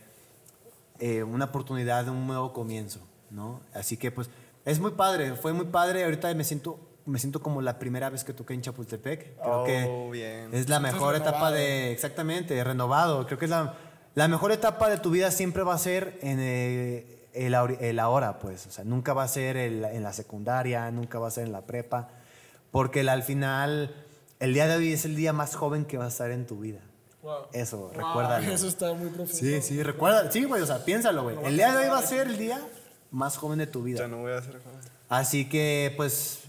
eh, 1.00 1.24
una 1.24 1.46
oportunidad 1.46 2.04
de 2.04 2.12
un 2.12 2.24
nuevo 2.28 2.52
comienzo, 2.52 3.00
¿no? 3.30 3.60
Así 3.74 3.96
que 3.96 4.12
pues 4.12 4.30
es 4.64 4.78
muy 4.78 4.92
padre, 4.92 5.34
fue 5.34 5.52
muy 5.52 5.66
padre, 5.66 6.04
ahorita 6.04 6.32
me 6.34 6.44
siento, 6.44 6.78
me 7.06 7.18
siento 7.18 7.40
como 7.42 7.60
la 7.60 7.78
primera 7.78 8.08
vez 8.10 8.24
que 8.24 8.32
toqué 8.32 8.54
en 8.54 8.62
Chapultepec, 8.62 9.36
creo 9.40 9.62
Oh, 9.62 9.64
que 9.64 10.08
bien. 10.12 10.48
es 10.54 10.68
la 10.68 10.80
mejor 10.80 11.14
etapa 11.16 11.50
de, 11.50 11.92
exactamente, 11.92 12.62
renovado, 12.64 13.26
creo 13.26 13.38
que 13.38 13.44
es 13.44 13.50
la, 13.50 13.74
la 14.14 14.28
mejor 14.28 14.52
etapa 14.52 14.88
de 14.88 14.96
tu 14.98 15.10
vida 15.10 15.30
siempre 15.30 15.62
va 15.64 15.74
a 15.74 15.78
ser 15.78 16.18
en 16.22 16.38
eh, 16.40 17.28
el, 17.34 17.54
el 17.54 17.98
ahora, 17.98 18.38
pues, 18.38 18.66
o 18.66 18.70
sea, 18.70 18.84
nunca 18.84 19.12
va 19.12 19.24
a 19.24 19.28
ser 19.28 19.56
el- 19.56 19.84
en 19.84 20.02
la 20.02 20.12
secundaria, 20.12 20.90
nunca 20.90 21.18
va 21.18 21.28
a 21.28 21.30
ser 21.30 21.44
en 21.46 21.52
la 21.52 21.62
prepa, 21.62 22.08
porque 22.70 23.00
el- 23.00 23.08
al 23.10 23.22
final, 23.22 23.94
el 24.40 24.54
día 24.54 24.66
de 24.66 24.76
hoy 24.76 24.92
es 24.92 25.04
el 25.04 25.16
día 25.16 25.32
más 25.32 25.56
joven 25.56 25.84
que 25.84 25.98
va 25.98 26.04
a 26.06 26.08
estar 26.08 26.30
en 26.30 26.46
tu 26.46 26.60
vida. 26.60 26.80
Wow. 27.22 27.46
Eso, 27.52 27.78
Wow, 27.78 27.90
recuérdalo. 27.92 28.50
Eso 28.52 28.66
está 28.68 28.92
muy 28.94 29.08
profundo. 29.08 29.32
Sí, 29.34 29.60
sí, 29.62 29.82
recuerda, 29.82 30.30
sí, 30.30 30.44
güey, 30.44 30.62
o 30.62 30.66
sea, 30.66 30.84
piénsalo, 30.84 31.22
güey. 31.24 31.36
El 31.44 31.56
día 31.56 31.72
de 31.72 31.84
hoy 31.84 31.88
va 31.90 31.98
a 31.98 32.02
ser 32.02 32.28
el 32.28 32.38
día 32.38 32.60
más 33.10 33.36
joven 33.36 33.58
de 33.58 33.66
tu 33.66 33.80
Ya 33.80 33.84
vida. 33.84 34.08
no 34.08 34.18
voy 34.18 34.32
a 34.32 34.38
hacer 34.38 34.58
joven. 34.62 34.78
Así 35.08 35.48
que, 35.48 35.92
pues, 35.96 36.43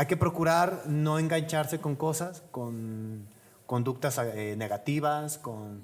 hay 0.00 0.06
que 0.06 0.16
procurar 0.16 0.84
no 0.86 1.18
engancharse 1.18 1.78
con 1.78 1.94
cosas, 1.94 2.42
con 2.52 3.26
conductas 3.66 4.18
eh, 4.18 4.54
negativas, 4.56 5.36
con... 5.36 5.82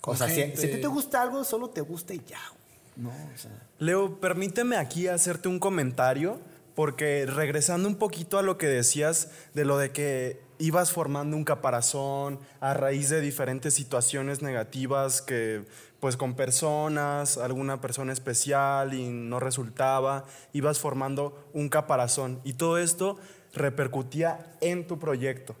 Con 0.00 0.14
o 0.14 0.18
sea, 0.18 0.28
si, 0.28 0.42
a 0.42 0.52
ti 0.52 0.80
te 0.80 0.86
gusta 0.88 1.22
algo, 1.22 1.44
solo 1.44 1.70
te 1.70 1.80
gusta 1.80 2.14
y 2.14 2.20
ya, 2.26 2.40
güey. 2.50 2.80
No, 2.96 3.10
o 3.10 3.38
sea... 3.38 3.52
Leo, 3.78 4.18
permíteme 4.18 4.76
aquí 4.76 5.06
hacerte 5.06 5.46
un 5.46 5.60
comentario, 5.60 6.40
porque 6.74 7.26
regresando 7.26 7.88
un 7.88 7.94
poquito 7.94 8.38
a 8.40 8.42
lo 8.42 8.58
que 8.58 8.66
decías 8.66 9.30
de 9.54 9.64
lo 9.64 9.78
de 9.78 9.92
que 9.92 10.40
ibas 10.58 10.92
formando 10.92 11.36
un 11.36 11.44
caparazón 11.44 12.40
a 12.60 12.74
raíz 12.74 13.08
de 13.08 13.20
diferentes 13.20 13.74
situaciones 13.74 14.42
negativas 14.42 15.22
que 15.22 15.64
pues 16.00 16.16
con 16.16 16.34
personas, 16.34 17.38
alguna 17.38 17.80
persona 17.80 18.12
especial 18.12 18.94
y 18.94 19.08
no 19.08 19.40
resultaba, 19.40 20.24
ibas 20.52 20.78
formando 20.78 21.48
un 21.52 21.68
caparazón 21.68 22.40
y 22.44 22.54
todo 22.54 22.78
esto 22.78 23.18
repercutía 23.54 24.54
en 24.60 24.86
tu 24.86 24.98
proyecto. 24.98 25.56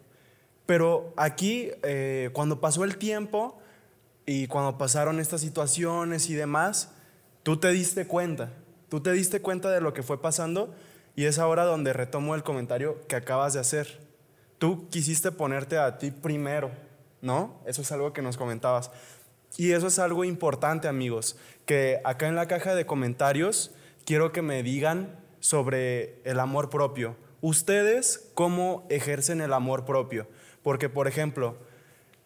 Pero 0.66 1.12
aquí, 1.16 1.70
eh, 1.82 2.30
cuando 2.32 2.60
pasó 2.60 2.84
el 2.84 2.98
tiempo 2.98 3.58
y 4.26 4.46
cuando 4.46 4.78
pasaron 4.78 5.18
estas 5.18 5.40
situaciones 5.40 6.28
y 6.28 6.34
demás, 6.34 6.92
tú 7.42 7.56
te 7.56 7.70
diste 7.70 8.06
cuenta, 8.06 8.52
tú 8.88 9.00
te 9.00 9.12
diste 9.12 9.40
cuenta 9.40 9.70
de 9.70 9.80
lo 9.80 9.94
que 9.94 10.02
fue 10.02 10.20
pasando 10.20 10.74
y 11.16 11.24
es 11.24 11.38
ahora 11.38 11.64
donde 11.64 11.94
retomo 11.94 12.34
el 12.34 12.42
comentario 12.42 13.06
que 13.08 13.16
acabas 13.16 13.54
de 13.54 13.60
hacer. 13.60 14.07
Tú 14.58 14.88
quisiste 14.90 15.30
ponerte 15.30 15.78
a 15.78 15.98
ti 15.98 16.10
primero, 16.10 16.70
¿no? 17.22 17.60
Eso 17.66 17.82
es 17.82 17.92
algo 17.92 18.12
que 18.12 18.22
nos 18.22 18.36
comentabas. 18.36 18.90
Y 19.56 19.72
eso 19.72 19.86
es 19.86 19.98
algo 19.98 20.24
importante, 20.24 20.88
amigos, 20.88 21.36
que 21.64 22.00
acá 22.04 22.28
en 22.28 22.36
la 22.36 22.46
caja 22.46 22.74
de 22.74 22.86
comentarios 22.86 23.72
quiero 24.04 24.32
que 24.32 24.42
me 24.42 24.62
digan 24.62 25.16
sobre 25.40 26.20
el 26.24 26.40
amor 26.40 26.70
propio. 26.70 27.16
Ustedes, 27.40 28.30
¿cómo 28.34 28.86
ejercen 28.90 29.40
el 29.40 29.52
amor 29.52 29.84
propio? 29.84 30.26
Porque, 30.62 30.88
por 30.88 31.06
ejemplo, 31.06 31.56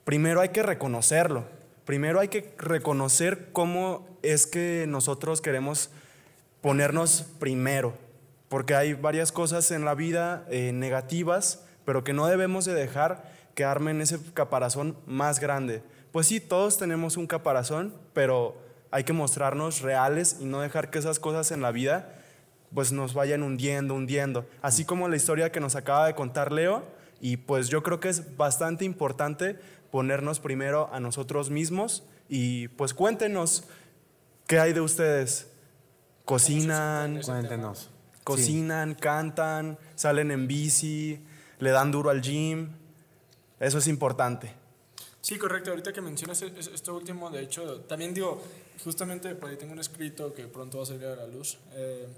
primero 0.04 0.40
hay 0.40 0.50
que 0.50 0.62
reconocerlo. 0.62 1.44
Primero 1.84 2.20
hay 2.20 2.28
que 2.28 2.54
reconocer 2.58 3.50
cómo 3.52 4.06
es 4.22 4.46
que 4.46 4.86
nosotros 4.88 5.40
queremos 5.40 5.90
ponernos 6.60 7.26
primero. 7.38 7.94
Porque 8.48 8.74
hay 8.74 8.94
varias 8.94 9.32
cosas 9.32 9.70
en 9.70 9.84
la 9.84 9.94
vida 9.94 10.46
eh, 10.48 10.72
negativas, 10.72 11.64
pero 11.84 12.04
que 12.04 12.12
no 12.12 12.26
debemos 12.26 12.64
de 12.64 12.74
dejar 12.74 13.30
que 13.54 13.64
armen 13.64 14.00
ese 14.00 14.18
caparazón 14.34 14.96
más 15.06 15.40
grande. 15.40 15.82
Pues 16.12 16.26
sí, 16.26 16.40
todos 16.40 16.78
tenemos 16.78 17.16
un 17.16 17.26
caparazón, 17.26 17.94
pero 18.12 18.56
hay 18.90 19.04
que 19.04 19.12
mostrarnos 19.12 19.80
reales 19.80 20.36
y 20.40 20.44
no 20.44 20.60
dejar 20.60 20.90
que 20.90 20.98
esas 20.98 21.18
cosas 21.18 21.50
en 21.50 21.62
la 21.62 21.70
vida 21.70 22.18
pues 22.74 22.92
nos 22.92 23.14
vayan 23.14 23.42
hundiendo, 23.42 23.94
hundiendo. 23.94 24.46
Así 24.62 24.84
como 24.84 25.08
la 25.08 25.16
historia 25.16 25.52
que 25.52 25.60
nos 25.60 25.76
acaba 25.76 26.06
de 26.06 26.14
contar 26.14 26.52
Leo, 26.52 26.82
y 27.20 27.36
pues 27.36 27.68
yo 27.68 27.82
creo 27.82 28.00
que 28.00 28.08
es 28.08 28.36
bastante 28.36 28.84
importante 28.84 29.58
ponernos 29.90 30.40
primero 30.40 30.88
a 30.92 30.98
nosotros 31.00 31.50
mismos 31.50 32.02
y 32.28 32.68
pues 32.68 32.94
cuéntenos 32.94 33.64
qué 34.46 34.58
hay 34.58 34.72
de 34.72 34.80
ustedes. 34.80 35.48
Cocinan, 36.24 37.20
Cuéntenos. 37.22 37.90
cocinan, 38.24 38.94
cantan, 38.94 39.78
salen 39.94 40.30
en 40.30 40.46
bici, 40.46 41.24
le 41.62 41.70
dan 41.70 41.90
duro 41.92 42.10
al 42.10 42.20
gym. 42.20 42.70
Eso 43.60 43.78
es 43.78 43.86
importante. 43.86 44.52
Sí, 45.20 45.38
correcto. 45.38 45.70
Ahorita 45.70 45.92
que 45.92 46.00
mencionas 46.00 46.42
es- 46.42 46.66
esto 46.66 46.96
último, 46.96 47.30
de 47.30 47.40
hecho, 47.42 47.80
también 47.82 48.12
digo, 48.12 48.42
justamente 48.82 49.34
por 49.36 49.48
ahí 49.50 49.56
tengo 49.56 49.72
un 49.72 49.78
escrito 49.78 50.34
que 50.34 50.48
pronto 50.48 50.78
va 50.78 50.82
a 50.82 50.86
salir 50.86 51.06
a 51.06 51.14
la 51.14 51.26
luz, 51.28 51.58
eh, 51.74 52.08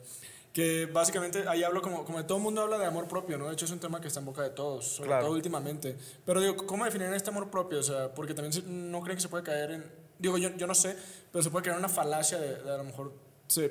que 0.55 0.87
básicamente 0.87 1.47
ahí 1.47 1.63
hablo 1.63 1.83
como, 1.83 2.05
como 2.07 2.25
todo 2.25 2.39
el 2.39 2.45
mundo 2.45 2.63
habla 2.63 2.79
de 2.79 2.87
amor 2.87 3.07
propio, 3.07 3.37
¿no? 3.37 3.47
De 3.49 3.53
hecho 3.53 3.67
es 3.67 3.71
un 3.73 3.81
tema 3.81 4.01
que 4.01 4.09
está 4.09 4.21
en 4.21 4.27
boca 4.27 4.41
de 4.43 4.51
todos, 4.51 4.87
sobre 4.87 5.09
Claro. 5.09 5.27
todo 5.27 5.35
últimamente. 5.35 5.95
Pero 6.25 6.41
digo, 6.41 6.57
¿cómo 6.65 6.87
definir 6.87 7.13
este 7.13 7.29
amor 7.29 7.51
propio? 7.51 7.81
O 7.81 7.83
sea, 7.83 8.15
porque 8.15 8.33
también 8.33 8.91
no 8.91 9.03
creen 9.03 9.17
que 9.19 9.23
se 9.23 9.29
puede 9.29 9.45
caer 9.45 9.73
en... 9.73 9.85
Digo, 10.19 10.39
yo, 10.39 10.49
yo 10.57 10.67
no 10.67 10.75
sé, 10.75 10.97
pero 11.31 11.43
se 11.43 11.51
puede 11.51 11.65
crear 11.65 11.77
una 11.79 11.89
falacia 11.91 12.39
de, 12.39 12.63
de 12.63 12.71
a 12.71 12.77
lo 12.79 12.85
mejor 12.85 13.13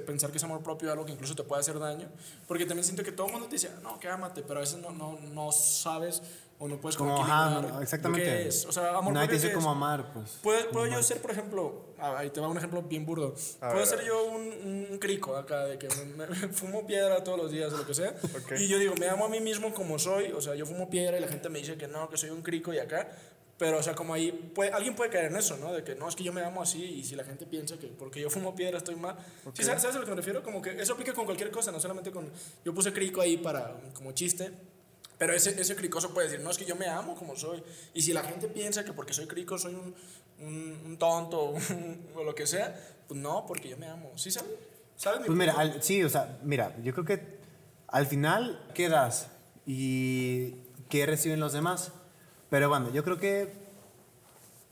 pensar 0.06 0.32
que 0.32 0.38
es 0.38 0.44
amor 0.44 0.62
propio 0.62 0.92
algo 0.92 1.06
que 1.06 1.12
incluso 1.12 1.36
te 1.36 1.44
puede 1.44 1.62
hacer 1.62 1.80
daño, 1.80 2.08
porque 2.48 2.66
también 2.66 2.84
siento 2.84 3.04
que 3.04 3.12
todo 3.12 3.28
el 3.28 3.34
mundo 3.34 3.48
te 3.48 3.56
dice, 3.56 3.72
no, 3.82 4.00
que 4.00 4.08
ámate, 4.08 4.44
pero 4.44 4.60
a 4.60 4.62
veces 4.62 4.80
no, 4.80 4.92
no, 4.92 5.20
no 5.34 5.52
sabes 5.52 6.22
o 6.60 6.68
no 6.68 6.80
puedes 6.80 6.96
como 6.96 7.16
Como, 7.16 7.26
ajá, 7.26 7.62
no, 7.62 7.82
exactamente. 7.82 8.24
qué 8.24 8.48
es. 8.48 8.66
O 8.66 8.72
sea, 8.72 8.96
amor 8.98 9.14
Nadie 9.14 9.28
te 9.28 9.34
propio 9.34 9.36
dice 9.36 9.48
qué 9.50 9.54
cómo 9.56 9.72
es. 9.72 9.76
amar, 9.76 10.14
pues. 10.14 10.40
Puedo, 10.42 10.70
puedo 10.70 10.88
yo 10.88 11.04
ser, 11.04 11.22
por 11.22 11.32
ejemplo, 11.32 11.88
ah, 12.00 12.20
ahí 12.20 12.30
te 12.30 12.40
va 12.40 12.48
un 12.48 12.58
ejemplo 12.58 12.82
bien 12.84 13.06
burdo. 13.06 13.36
puedo 13.60 13.86
ser 13.86 14.06
yo 14.06 14.26
un, 14.26 14.88
un 14.92 14.98
crico 15.00 15.36
acá, 15.36 15.66
de 15.66 15.78
que 15.78 15.88
me, 16.16 16.28
me 16.28 16.36
fumo 16.50 16.86
piedra 16.86 17.24
todos 17.24 17.38
los 17.38 17.52
días 17.52 17.74
o 17.74 17.78
lo 17.78 17.86
que 17.86 17.94
sea. 17.94 18.16
Y 18.58 18.68
yo 18.68 18.78
digo, 18.80 18.94
me 19.00 19.10
amo 19.10 19.26
a 19.26 19.30
mí 19.30 19.42
mismo 19.42 19.74
como 19.74 20.00
soy. 20.00 20.32
O 20.32 20.42
sea, 20.42 20.56
yo 20.56 20.66
fumo 20.66 20.90
piedra 20.90 21.18
y 21.18 21.22
la 21.22 21.28
gente 21.28 21.50
me 21.50 21.60
dice 21.60 21.76
que 21.76 21.88
no, 21.88 22.10
que 22.10 22.18
soy 22.18 22.30
un 22.30 22.42
crico 22.42 22.74
y 22.74 22.80
acá. 22.80 23.10
Pero, 23.58 23.78
o 23.78 23.84
sea, 23.84 23.94
como 23.96 24.14
ahí, 24.14 24.32
puede, 24.54 24.72
alguien 24.72 24.96
puede 24.96 25.10
caer 25.12 25.26
en 25.26 25.38
eso, 25.38 25.56
¿no? 25.58 25.72
De 25.72 25.84
que 25.84 25.96
no, 25.96 26.10
es 26.10 26.16
que 26.16 26.24
yo 26.24 26.34
me 26.34 26.42
amo 26.44 26.62
así 26.62 26.84
y 26.84 27.04
si 27.04 27.16
la 27.16 27.24
gente 27.24 27.46
piensa 27.46 27.78
que 27.78 27.88
porque 27.88 28.20
yo 28.20 28.30
fumo 28.30 28.56
piedra 28.56 28.78
estoy 28.80 28.96
mal. 28.96 29.16
¿Sí 29.54 29.64
sabes, 29.64 29.82
¿Sabes 29.84 29.96
a 29.96 30.00
lo 30.00 30.06
que 30.06 30.12
me 30.12 30.18
refiero? 30.18 30.42
Como 30.44 30.62
que 30.62 30.72
eso 30.82 30.94
aplica 30.94 31.14
con 31.14 31.26
cualquier 31.26 31.52
cosa, 31.52 31.72
no 31.72 31.80
solamente 31.80 32.12
con... 32.12 32.30
Yo 32.66 32.74
puse 32.74 32.92
crico 32.92 33.22
ahí 33.22 33.38
para, 33.38 33.80
como 33.94 34.12
chiste. 34.12 34.52
Pero 35.20 35.34
ese, 35.34 35.62
ese 35.62 35.76
cricoso 35.76 36.14
puede 36.14 36.28
decir, 36.30 36.44
no, 36.44 36.50
es 36.50 36.58
que 36.58 36.66
yo 36.66 36.76
me 36.76 36.88
amo 36.88 37.16
como 37.16 37.36
soy. 37.36 37.64
Y 37.94 38.02
si 38.02 38.12
la 38.12 38.24
gente 38.24 38.48
piensa 38.48 38.84
que 38.84 38.92
porque 38.92 39.14
soy 39.14 39.28
crico 39.28 39.58
soy 39.60 39.76
un, 39.76 39.96
un, 40.40 40.82
un 40.86 40.98
tonto 40.98 41.44
un- 41.70 42.08
o 42.16 42.24
lo 42.24 42.34
que 42.34 42.48
sea, 42.48 42.76
pues 43.08 43.20
no, 43.20 43.46
porque 43.46 43.70
yo 43.70 43.78
me 43.78 43.86
amo. 43.88 44.12
¿Sí 44.18 44.32
sabes? 44.32 44.52
¿Sabes? 44.98 45.22
mi 45.22 45.28
Pues 45.28 45.38
mira, 45.38 45.54
al- 45.54 45.82
sí, 45.84 46.04
o 46.04 46.10
sea, 46.10 46.40
mira, 46.44 46.76
yo 46.82 46.92
creo 46.94 47.06
que 47.06 47.38
al 47.88 48.08
final, 48.08 48.68
¿qué 48.74 48.90
das? 48.90 49.28
¿Y 49.68 50.56
qué 50.90 51.06
reciben 51.06 51.40
los 51.40 51.54
demás? 51.54 51.92
Pero 52.54 52.70
bueno, 52.70 52.92
yo 52.92 53.04
creo 53.04 53.18
que 53.18 53.52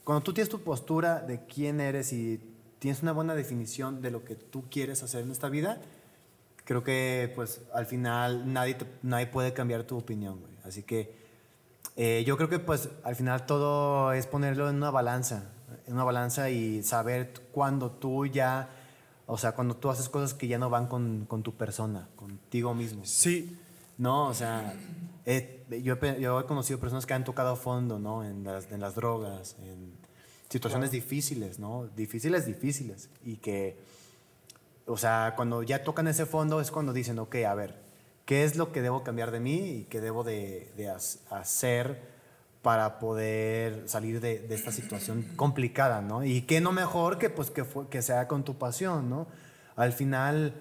cuando 0.03 0.21
tú 0.21 0.33
tienes 0.35 0.49
tu 0.49 0.61
postura 0.61 1.19
de 1.21 1.47
quién 1.47 1.81
eres 1.81 2.13
y 2.13 2.39
tienes 2.77 3.01
una 3.01 3.11
buena 3.11 3.33
definición 3.33 4.03
de 4.03 4.11
lo 4.11 4.23
que 4.23 4.35
tú 4.35 4.65
quieres 4.69 5.01
hacer 5.01 5.23
en 5.23 5.31
esta 5.31 5.49
vida, 5.49 5.81
creo 6.63 6.83
que 6.83 7.31
pues 7.33 7.61
al 7.73 7.87
final 7.87 8.53
nadie, 8.53 8.75
te- 8.75 8.85
nadie 9.01 9.25
puede 9.25 9.53
cambiar 9.53 9.83
tu 9.85 9.97
opinión, 9.97 10.39
güey. 10.41 10.53
Así 10.63 10.83
que 10.83 11.15
eh, 11.95 12.23
yo 12.23 12.37
creo 12.37 12.49
que 12.49 12.59
pues 12.59 12.87
al 13.03 13.15
final 13.15 13.47
todo 13.47 14.13
es 14.13 14.27
ponerlo 14.27 14.69
en 14.69 14.75
una 14.75 14.91
balanza, 14.91 15.49
en 15.87 15.95
una 15.95 16.03
balanza 16.03 16.51
y 16.51 16.83
saber 16.83 17.33
cuando 17.51 17.89
tú 17.89 18.27
ya, 18.27 18.69
o 19.25 19.39
sea, 19.39 19.53
cuando 19.53 19.75
tú 19.75 19.89
haces 19.89 20.07
cosas 20.07 20.35
que 20.35 20.47
ya 20.47 20.59
no 20.59 20.69
van 20.69 20.85
con, 20.85 21.25
con 21.25 21.41
tu 21.41 21.55
persona, 21.55 22.07
contigo 22.15 22.75
mismo. 22.75 23.03
Sí, 23.05 23.57
No, 24.01 24.27
o 24.27 24.33
sea, 24.33 24.73
he- 25.25 25.63
yo, 25.83 25.93
he 25.93 25.95
pe- 25.97 26.19
yo 26.19 26.39
he 26.39 26.45
conocido 26.45 26.79
personas 26.79 27.05
que 27.05 27.13
han 27.13 27.23
tocado 27.23 27.55
fondo, 27.55 27.99
¿no? 27.99 28.23
En 28.25 28.43
las, 28.43 28.71
en 28.71 28.81
las 28.81 28.95
drogas, 28.95 29.55
en 29.61 29.93
situaciones 30.49 30.89
difíciles, 30.91 31.59
¿no? 31.59 31.87
Difíciles, 31.95 32.45
difíciles. 32.47 33.09
Y 33.23 33.37
que, 33.37 33.77
o 34.87 34.97
sea, 34.97 35.33
cuando 35.35 35.61
ya 35.63 35.83
tocan 35.83 36.07
ese 36.07 36.25
fondo 36.25 36.59
es 36.61 36.71
cuando 36.71 36.93
dicen, 36.93 37.19
ok, 37.19 37.35
a 37.47 37.53
ver, 37.53 37.75
¿qué 38.25 38.43
es 38.43 38.55
lo 38.55 38.71
que 38.71 38.81
debo 38.81 39.03
cambiar 39.03 39.29
de 39.29 39.39
mí 39.39 39.59
y 39.81 39.83
qué 39.85 40.01
debo 40.01 40.23
de, 40.23 40.71
hacer 41.29 42.01
para 42.63 42.97
poder 42.99 43.87
salir 43.87 44.19
de, 44.19 44.39
de 44.39 44.55
esta 44.55 44.71
situación 44.71 45.23
complicada, 45.35 46.01
¿no? 46.01 46.23
Y 46.25 46.41
qué 46.41 46.59
no 46.59 46.71
mejor 46.71 47.19
que, 47.19 47.29
pues, 47.29 47.51
que, 47.51 47.65
fue- 47.65 47.87
que 47.87 48.01
sea 48.01 48.27
con 48.27 48.43
tu 48.43 48.57
pasión, 48.57 49.09
¿no? 49.11 49.27
Al 49.75 49.93
final 49.93 50.55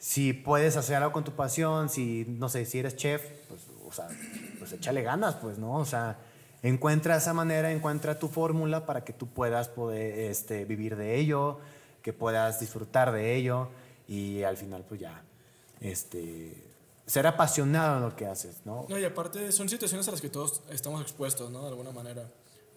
si 0.00 0.32
puedes 0.32 0.78
hacer 0.78 0.96
algo 0.96 1.12
con 1.12 1.24
tu 1.24 1.32
pasión, 1.32 1.90
si, 1.90 2.24
no 2.26 2.48
sé, 2.48 2.64
si 2.64 2.78
eres 2.78 2.96
chef, 2.96 3.22
pues, 3.48 3.60
o 3.86 3.92
sea, 3.92 4.08
pues 4.58 4.72
échale 4.72 5.02
ganas, 5.02 5.34
pues, 5.36 5.58
¿no? 5.58 5.74
O 5.74 5.84
sea, 5.84 6.16
encuentra 6.62 7.16
esa 7.16 7.34
manera, 7.34 7.70
encuentra 7.70 8.18
tu 8.18 8.28
fórmula 8.28 8.86
para 8.86 9.04
que 9.04 9.12
tú 9.12 9.26
puedas 9.26 9.68
poder 9.68 10.18
este, 10.30 10.64
vivir 10.64 10.96
de 10.96 11.18
ello, 11.18 11.60
que 12.00 12.14
puedas 12.14 12.60
disfrutar 12.60 13.12
de 13.12 13.36
ello 13.36 13.68
y 14.08 14.42
al 14.42 14.56
final, 14.56 14.86
pues 14.88 15.00
ya, 15.00 15.22
este, 15.82 16.54
ser 17.04 17.26
apasionado 17.26 17.98
en 17.98 18.02
lo 18.04 18.16
que 18.16 18.24
haces, 18.24 18.62
¿no? 18.64 18.86
No, 18.88 18.98
y 18.98 19.04
aparte 19.04 19.52
son 19.52 19.68
situaciones 19.68 20.08
a 20.08 20.12
las 20.12 20.22
que 20.22 20.30
todos 20.30 20.62
estamos 20.70 21.02
expuestos, 21.02 21.50
¿no? 21.50 21.60
De 21.60 21.68
alguna 21.68 21.90
manera. 21.90 22.26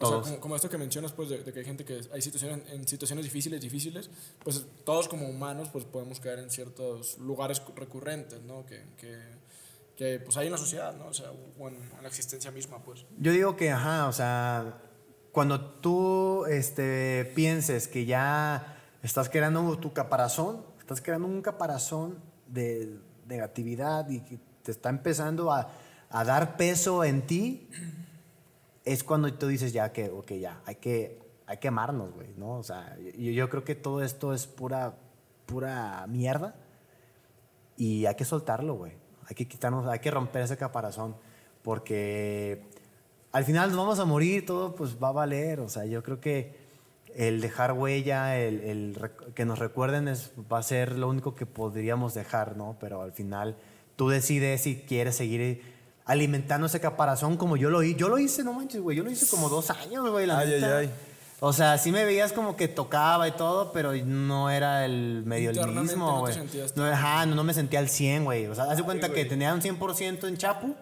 O 0.04 0.10
Todos. 0.10 0.26
sea, 0.26 0.32
como, 0.34 0.42
como 0.42 0.56
esto 0.56 0.70
que 0.70 0.78
mencionas, 0.78 1.14
pues, 1.14 1.30
de, 1.30 1.44
de 1.44 1.54
que 1.54 1.60
hay 1.60 1.66
gente 1.66 1.86
que 1.86 2.02
hay 2.12 2.22
situaciones, 2.22 2.62
en 2.72 2.88
situaciones 2.88 3.26
difíciles, 3.26 3.62
difíciles, 3.62 4.10
pues 4.44 4.66
todos 4.84 5.08
como 5.08 5.28
humanos, 5.28 5.70
pues 5.72 5.86
podemos 5.86 6.20
caer 6.20 6.40
en 6.40 6.50
ciertos 6.50 7.18
lugares 7.20 7.62
recurrentes, 7.76 8.42
¿no? 8.44 8.66
Que, 8.66 8.84
que, 8.98 9.18
que 9.96 10.20
pues 10.20 10.36
hay 10.38 10.48
en 10.48 10.52
la 10.52 10.58
sociedad, 10.58 10.96
¿no? 10.96 11.08
O 11.08 11.14
sea, 11.14 11.32
o 11.60 11.68
en, 11.68 11.76
en 11.76 12.02
la 12.02 12.08
existencia 12.08 12.52
misma, 12.52 12.80
pues. 12.84 13.06
Yo 13.20 13.32
digo 13.32 13.56
que, 13.56 13.72
ajá, 13.72 14.08
o 14.08 14.14
sea, 14.14 14.82
cuando 15.32 15.60
tú 15.62 16.46
este, 16.46 17.32
pienses 17.36 17.88
que 17.88 18.06
ya 18.06 18.78
estás 19.02 19.30
creando 19.30 19.78
tu 19.80 19.92
caparazón, 19.94 20.66
estás 20.80 21.02
creando 21.02 21.28
un 21.28 21.42
caparazón 21.42 22.20
de 22.48 23.00
negatividad 23.28 24.10
y 24.10 24.20
que 24.22 24.40
te 24.64 24.72
está 24.72 24.90
empezando 24.90 25.52
a, 25.52 25.72
a 26.10 26.24
dar 26.24 26.56
peso 26.58 27.04
en 27.04 27.26
ti, 27.26 27.68
es 28.86 29.04
cuando 29.04 29.34
tú 29.34 29.48
dices 29.48 29.74
ya 29.74 29.92
que, 29.92 30.10
ok, 30.10 30.34
ya, 30.34 30.62
hay 30.66 30.76
que, 30.76 31.20
hay 31.46 31.58
que 31.58 31.68
amarnos, 31.68 32.14
güey, 32.14 32.34
¿no? 32.38 32.58
O 32.58 32.64
sea, 32.64 32.98
yo, 33.18 33.32
yo 33.32 33.50
creo 33.50 33.64
que 33.64 33.76
todo 33.76 34.04
esto 34.04 34.34
es 34.34 34.48
pura, 34.48 34.96
pura 35.46 36.06
mierda 36.08 36.56
y 37.78 38.06
hay 38.06 38.16
que 38.16 38.26
soltarlo, 38.26 38.76
güey. 38.76 38.94
Hay 39.28 39.36
que 39.36 39.48
quitarnos, 39.48 39.88
hay 39.88 40.00
que 40.00 40.12
romper 40.12 40.42
ese 40.42 40.58
caparazón 40.58 41.16
porque 41.64 42.62
al 43.32 43.46
final 43.46 43.70
nos 43.70 43.78
vamos 43.78 44.00
a 44.00 44.06
morir, 44.06 44.46
todo 44.46 44.76
pues 44.76 44.98
va 45.02 45.10
a 45.10 45.14
valer. 45.14 45.60
O 45.62 45.70
sea, 45.70 45.86
yo 45.86 46.04
creo 46.04 46.20
que 46.20 46.56
el 47.16 47.42
dejar 47.42 47.72
huella, 47.74 48.38
el, 48.38 48.60
el 48.62 49.12
que 49.34 49.46
nos 49.46 49.60
recuerden 49.60 50.08
es, 50.08 50.32
va 50.52 50.60
a 50.60 50.64
ser 50.64 50.98
lo 50.98 51.10
único 51.10 51.36
que 51.36 51.46
podríamos 51.46 52.14
dejar, 52.14 52.58
¿no? 52.58 52.78
Pero 52.80 53.02
al 53.02 53.14
final 53.14 53.56
tú 53.96 54.10
decides 54.10 54.62
si 54.62 54.82
quieres 54.82 55.16
seguir 55.16 55.73
alimentando 56.06 56.68
ese 56.68 56.80
caparazón 56.80 57.38
como 57.38 57.58
yo 57.58 57.70
lo 57.70 57.84
hice. 57.84 58.00
Yo 58.00 58.10
lo 58.10 58.18
hice, 58.20 58.44
no 58.44 58.54
manches, 58.54 58.82
güey. 58.82 58.98
Yo 58.98 59.04
lo 59.04 59.12
hice 59.12 59.28
como 59.28 59.50
dos 59.50 59.70
años, 59.70 60.10
güey. 60.10 60.26
la 60.26 60.40
Ay, 60.40 60.54
ay, 60.54 60.62
neta. 60.62 60.78
ay. 60.78 60.92
O 61.40 61.52
sea, 61.52 61.78
sí 61.78 61.92
me 61.92 62.06
veías 62.06 62.32
como 62.32 62.56
que 62.56 62.70
tocaba 62.70 63.28
y 63.28 63.32
todo, 63.34 63.74
pero 63.74 63.92
no 63.94 64.50
era 64.50 64.86
el 64.86 65.24
medio 65.26 65.50
el 65.50 65.58
mismo, 65.74 66.06
no 66.06 66.20
güey. 66.22 66.36
No, 66.76 66.86
ajá, 66.86 67.26
no, 67.26 67.36
no 67.36 67.44
me 67.44 67.54
sentía 67.54 67.80
al 67.80 67.90
100, 67.90 68.24
güey. 68.24 68.48
O 68.48 68.56
sea, 68.56 68.66
haz 68.66 68.78
de 68.78 68.84
cuenta 68.84 69.10
que 69.12 69.26
tenía 69.26 69.54
un 69.54 69.60
100% 69.62 70.28
en 70.30 70.38
Chapu. 70.38 70.74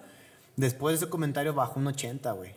Después 0.55 0.93
de 0.99 1.05
ese 1.05 1.09
comentario 1.09 1.55
bajó 1.55 1.79
un 1.79 1.87
80, 1.87 2.31
güey. 2.33 2.53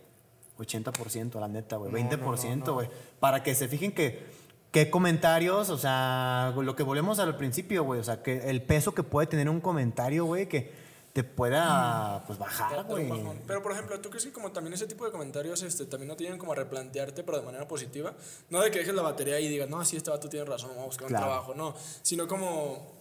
80%, 0.58 1.40
la 1.40 1.48
neta, 1.48 1.76
güey. 1.76 1.90
20%, 1.92 2.74
güey. 2.74 2.90
Para 3.20 3.42
que 3.42 3.54
se 3.54 3.68
fijen 3.68 3.92
que, 3.92 4.22
qué 4.70 4.90
comentarios, 4.90 5.70
o 5.70 5.78
sea, 5.78 6.52
lo 6.54 6.76
que 6.76 6.82
volvemos 6.82 7.18
al 7.20 7.36
principio, 7.36 7.84
güey. 7.84 8.00
O 8.00 8.04
sea, 8.04 8.22
que 8.22 8.50
el 8.50 8.60
peso 8.60 8.94
que 8.94 9.02
puede 9.02 9.26
tener 9.28 9.48
un 9.48 9.60
comentario, 9.60 10.26
güey, 10.26 10.46
que 10.46 10.83
te 11.14 11.22
pueda, 11.22 12.24
pues, 12.26 12.40
bajar, 12.40 12.84
güey. 12.86 13.08
Pero, 13.46 13.62
por 13.62 13.70
ejemplo, 13.70 14.00
¿tú 14.00 14.10
crees 14.10 14.24
que 14.24 14.32
como 14.32 14.50
también 14.50 14.74
ese 14.74 14.88
tipo 14.88 15.04
de 15.04 15.12
comentarios 15.12 15.62
este, 15.62 15.86
también 15.86 16.08
no 16.08 16.16
tienen 16.16 16.36
como 16.38 16.50
a 16.50 16.56
replantearte, 16.56 17.22
pero 17.22 17.38
de 17.38 17.44
manera 17.44 17.68
positiva? 17.68 18.12
No 18.50 18.60
de 18.60 18.72
que 18.72 18.80
dejes 18.80 18.94
la 18.96 19.02
batería 19.02 19.38
y 19.38 19.48
digas, 19.48 19.68
no, 19.68 19.82
sí, 19.84 19.96
este 19.96 20.10
vato 20.10 20.28
tiene 20.28 20.44
razón, 20.44 20.70
vamos 20.70 20.82
a 20.82 20.86
buscar 20.86 21.06
Claro. 21.06 21.24
un 21.24 21.30
trabajo, 21.30 21.54
no. 21.54 21.72
Sino 22.02 22.26
como, 22.26 22.93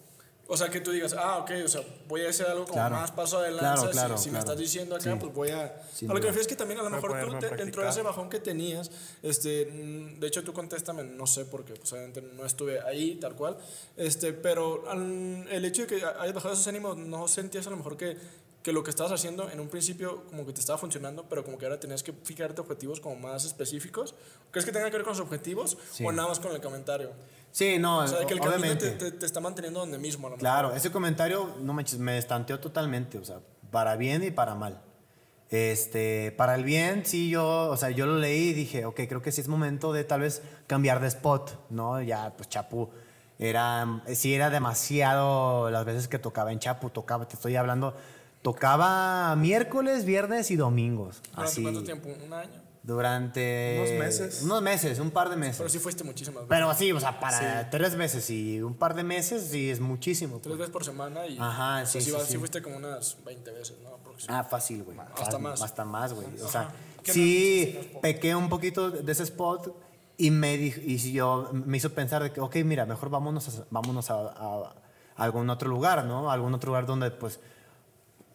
o 0.47 0.57
sea, 0.57 0.69
que 0.69 0.81
tú 0.81 0.91
digas, 0.91 1.13
ah, 1.17 1.37
ok, 1.37 1.51
o 1.63 1.67
sea, 1.67 1.81
voy 2.07 2.25
a 2.25 2.29
hacer 2.29 2.45
algo 2.47 2.63
como 2.65 2.75
Claro. 2.75 2.95
más 2.95 3.11
paso 3.11 3.37
adelante. 3.37 3.61
Claro, 3.61 3.81
si- 3.81 3.91
claro, 3.91 4.17
si, 4.17 4.25
me 4.25 4.31
claro. 4.31 4.43
estás 4.45 4.57
diciendo 4.57 4.95
acá, 4.95 5.11
Sí. 5.13 5.17
pues 5.19 5.33
voy 5.33 5.49
a... 5.51 5.81
Sin 5.93 6.11
a 6.11 6.13
lo 6.13 6.19
que 6.19 6.25
me 6.25 6.27
refiero 6.31 6.41
es 6.41 6.47
que 6.47 6.55
también 6.55 6.79
a 6.79 6.83
lo 6.83 6.89
mejor 6.89 7.17
tú 7.25 7.39
te- 7.39 7.55
dentro 7.55 7.81
de 7.81 7.89
ese 7.89 8.01
bajón 8.01 8.29
que 8.29 8.39
tenías, 8.39 8.91
este, 9.23 9.65
mm, 9.65 10.19
de 10.19 10.27
hecho 10.27 10.43
tú 10.43 10.51
contéstame, 10.53 11.03
no 11.05 11.25
sé, 11.27 11.45
porque 11.45 11.73
pues 11.75 11.91
obviamente 11.93 12.21
no 12.21 12.45
estuve 12.45 12.81
ahí 12.81 13.15
tal 13.15 13.35
cual, 13.35 13.57
este, 13.95 14.33
pero 14.33 14.83
al- 14.89 15.47
el 15.49 15.65
hecho 15.65 15.83
de 15.83 15.87
que 15.87 15.95
hayas 16.05 16.33
bajado 16.33 16.53
esos 16.53 16.67
ánimos, 16.67 16.97
no 16.97 17.27
sentías 17.29 17.65
a 17.67 17.69
lo 17.69 17.77
mejor 17.77 17.95
que, 17.97 18.17
que 18.61 18.71
lo 18.71 18.81
que 18.83 18.91
estabas 18.91 19.11
haciendo 19.11 19.49
en 19.49 19.59
un 19.59 19.67
principio 19.67 20.23
como 20.29 20.45
que 20.45 20.53
te 20.53 20.59
estaba 20.61 20.77
funcionando, 20.77 21.25
pero 21.27 21.43
como 21.43 21.57
que 21.57 21.65
ahora 21.65 21.79
tenías 21.79 22.01
que 22.03 22.13
fijarte 22.13 22.61
objetivos 22.61 23.01
como 23.01 23.15
más 23.17 23.43
específicos. 23.43 24.15
¿Crees 24.51 24.65
que 24.65 24.71
tenga 24.71 24.85
que 24.89 24.95
ver 24.97 25.03
con 25.03 25.11
los 25.11 25.19
objetivos 25.19 25.77
Sí. 25.91 26.05
o 26.05 26.11
nada 26.13 26.29
más 26.29 26.39
con 26.39 26.53
el 26.53 26.61
comentario? 26.61 27.11
Sí, 27.53 27.77
no, 27.77 27.99
O 27.99 28.07
sea, 28.07 28.25
que 28.25 28.33
el 28.33 28.41
obviamente. 28.41 28.89
te, 28.91 29.11
te, 29.11 29.17
te 29.19 29.25
está 29.27 29.39
manteniendo 29.39 29.79
donde 29.79 29.99
mismo. 29.99 30.25
a 30.27 30.31
lo 30.31 30.37
Claro, 30.37 30.69
mejor. 30.69 30.77
ese 30.79 30.91
comentario, 30.91 31.55
no 31.61 31.71
manches, 31.73 31.99
me 31.99 32.17
estanteó 32.17 32.59
totalmente, 32.59 33.19
o 33.19 33.23
sea, 33.23 33.41
para 33.69 33.95
bien 33.95 34.23
y 34.23 34.31
para 34.31 34.55
mal. 34.55 34.81
Este, 35.51 36.31
para 36.31 36.55
el 36.55 36.63
bien, 36.63 37.05
sí, 37.05 37.29
yo, 37.29 37.69
o 37.69 37.77
sea, 37.77 37.91
yo 37.91 38.07
lo 38.07 38.17
leí 38.17 38.49
y 38.49 38.53
dije, 38.53 38.85
ok, 38.85 39.01
creo 39.07 39.21
que 39.21 39.31
sí 39.31 39.39
es 39.39 39.47
momento 39.47 39.93
de 39.93 40.03
tal 40.03 40.21
vez 40.21 40.41
cambiar 40.65 40.99
de 40.99 41.07
spot, 41.09 41.69
¿no? 41.69 42.01
Ya, 42.01 42.33
pues 42.35 42.49
Chapu 42.49 42.89
era, 43.37 44.01
sí 44.15 44.33
era 44.33 44.49
demasiado 44.49 45.69
las 45.69 45.85
veces 45.85 46.07
que 46.07 46.17
tocaba 46.17 46.51
en 46.51 46.57
Chapu, 46.57 46.89
tocaba, 46.89 47.27
te 47.27 47.35
estoy 47.35 47.55
hablando, 47.55 47.95
tocaba 48.41 49.35
miércoles, 49.35 50.05
viernes 50.05 50.49
y 50.49 50.55
domingos. 50.55 51.21
¿Durante 51.29 51.51
así, 51.51 51.61
cuánto 51.61 51.83
tiempo? 51.83 52.09
¿Un 52.25 52.33
año? 52.33 52.62
Durante... 52.83 53.77
Unos 53.79 53.99
meses. 53.99 54.41
Unos 54.43 54.61
meses, 54.61 54.99
un 54.99 55.09
par 55.09 55.29
de 55.29 55.37
meses. 55.37 55.57
Pero 55.57 55.69
sí 55.69 55.79
fuiste 55.79 56.03
muchísimas 56.03 56.43
veces. 56.43 56.49
Pero 56.49 56.73
sí, 56.73 56.91
o 56.91 56.99
sea, 56.99 57.19
para 57.19 57.69
tres 57.69 57.95
meses 57.95 58.29
y 58.29 58.61
un 58.61 58.75
par 58.75 58.93
de 58.93 59.03
meses, 59.03 59.47
sí 59.49 59.69
es 59.69 59.79
muchísimo. 59.79 60.39
Tres 60.39 60.47
pues. 60.51 60.59
veces 60.59 60.73
por 60.73 60.83
semana 60.83 61.25
y 61.25 61.37
Ajá, 61.39 61.85
sí, 61.85 62.01
sí, 62.01 62.37
fuiste 62.37 62.61
como 62.61 62.75
unas 62.77 63.17
20 63.23 63.51
veces, 63.51 63.77
¿no? 63.81 63.93
Ah, 64.27 64.43
fácil, 64.43 64.83
güey. 64.83 64.97
Hasta 64.99 65.23
Fácil, 65.25 65.39
más. 65.39 65.61
Hasta 65.61 65.85
más, 65.85 66.13
güey. 66.13 66.27
O 66.41 66.47
sea, 66.47 66.69
sí 67.03 67.79
no 67.93 68.01
pequé 68.01 68.35
un 68.35 68.49
poquito 68.49 68.91
de 68.91 69.11
ese 69.11 69.23
spot 69.23 69.75
Y 70.17 70.29
me, 70.29 70.57
dijo, 70.57 70.79
y 70.83 70.97
yo, 71.11 71.49
me 71.53 71.77
hizo 71.77 71.89
pensar 71.93 72.21
de 72.21 72.31
que, 72.31 72.39
ok, 72.39 72.57
mira, 72.57 72.85
mejor 72.85 73.09
vámonos, 73.09 73.47
a, 73.59 73.65
vámonos 73.71 74.11
a, 74.11 74.15
a- 74.15 74.75
a 75.15 75.23
algún 75.23 75.49
otro 75.49 75.69
lugar, 75.69 76.05
¿no? 76.05 76.29
A 76.29 76.33
algún 76.33 76.53
otro 76.53 76.69
lugar 76.69 76.85
donde, 76.85 77.09
pues, 77.11 77.39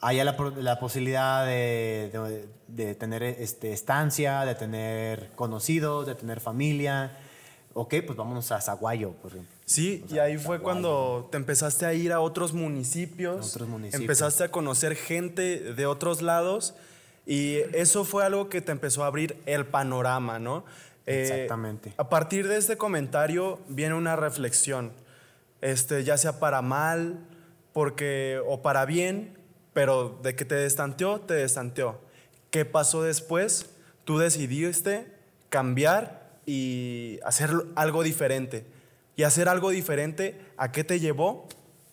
haya 0.01 0.25
la, 0.25 0.79
posibilidad 0.79 1.45
de, 1.47 2.11
de- 2.13 2.49
de 2.69 2.95
tener 2.95 3.23
este, 3.23 3.73
estancia, 3.73 4.45
de 4.45 4.55
tener 4.55 5.31
conocidos, 5.35 6.07
de 6.07 6.15
tener 6.15 6.41
familia. 6.41 7.17
Ok, 7.75 7.95
pues 8.07 8.17
vámonos 8.17 8.51
a 8.53 8.61
Zaguayo, 8.61 9.13
por 9.13 9.31
ejemplo. 9.33 9.51
Sí, 9.65 10.05
y 10.11 10.19
ahí 10.19 10.37
fue 10.39 10.61
cuando 10.61 11.29
te 11.31 11.37
empezaste 11.37 11.87
a 11.87 11.95
ir 11.95 12.13
a 12.13 12.21
otros 12.21 12.53
municipios, 12.53 13.47
A 13.47 13.49
otros 13.51 13.69
municipios. 13.69 14.01
empezaste 14.01 14.45
a 14.45 14.51
conocer 14.51 14.97
gente 14.97 15.61
de 15.75 15.87
otros 15.87 16.23
lados 16.23 16.75
y 17.27 17.57
eso 17.75 18.05
fue 18.05 18.25
algo 18.25 18.49
que 18.49 18.61
te 18.61 18.73
empezó 18.73 19.05
a 19.05 19.07
abrir 19.07 19.37
el 19.47 19.67
panorama, 19.67 20.39
¿no? 20.39 20.65
Eh, 21.07 21.23
Exactamente. 21.23 21.93
A 21.97 22.09
partir 22.09 22.49
de 22.49 22.57
este 22.57 22.77
comentario 22.77 23.61
viene 23.69 23.95
una 23.95 24.17
reflexión, 24.17 24.93
este, 25.61 26.05
ya 26.05 26.17
sea 26.19 26.39
para 26.41 26.63
mal, 26.63 27.19
porque 27.73 28.41
o 28.47 28.61
para 28.63 28.85
bien, 28.87 29.38
pero 29.79 30.19
de 30.25 30.35
que 30.35 30.45
te 30.45 30.57
destanteó, 30.57 31.21
te 31.21 31.35
destanteó. 31.35 32.01
¿Qué 32.51 32.65
pasó 32.65 33.05
después? 33.05 33.67
Tú 34.03 34.19
decidiste 34.19 35.07
cambiar 35.51 36.33
y 36.47 37.21
hacer 37.25 37.51
algo 37.77 38.03
diferente. 38.03 38.67
Y 39.15 39.23
hacer 39.23 39.49
algo 39.49 39.71
diferente, 39.71 40.41
¿a 40.57 40.73
qué 40.73 40.83
te 40.83 40.99
llevó? 40.99 41.47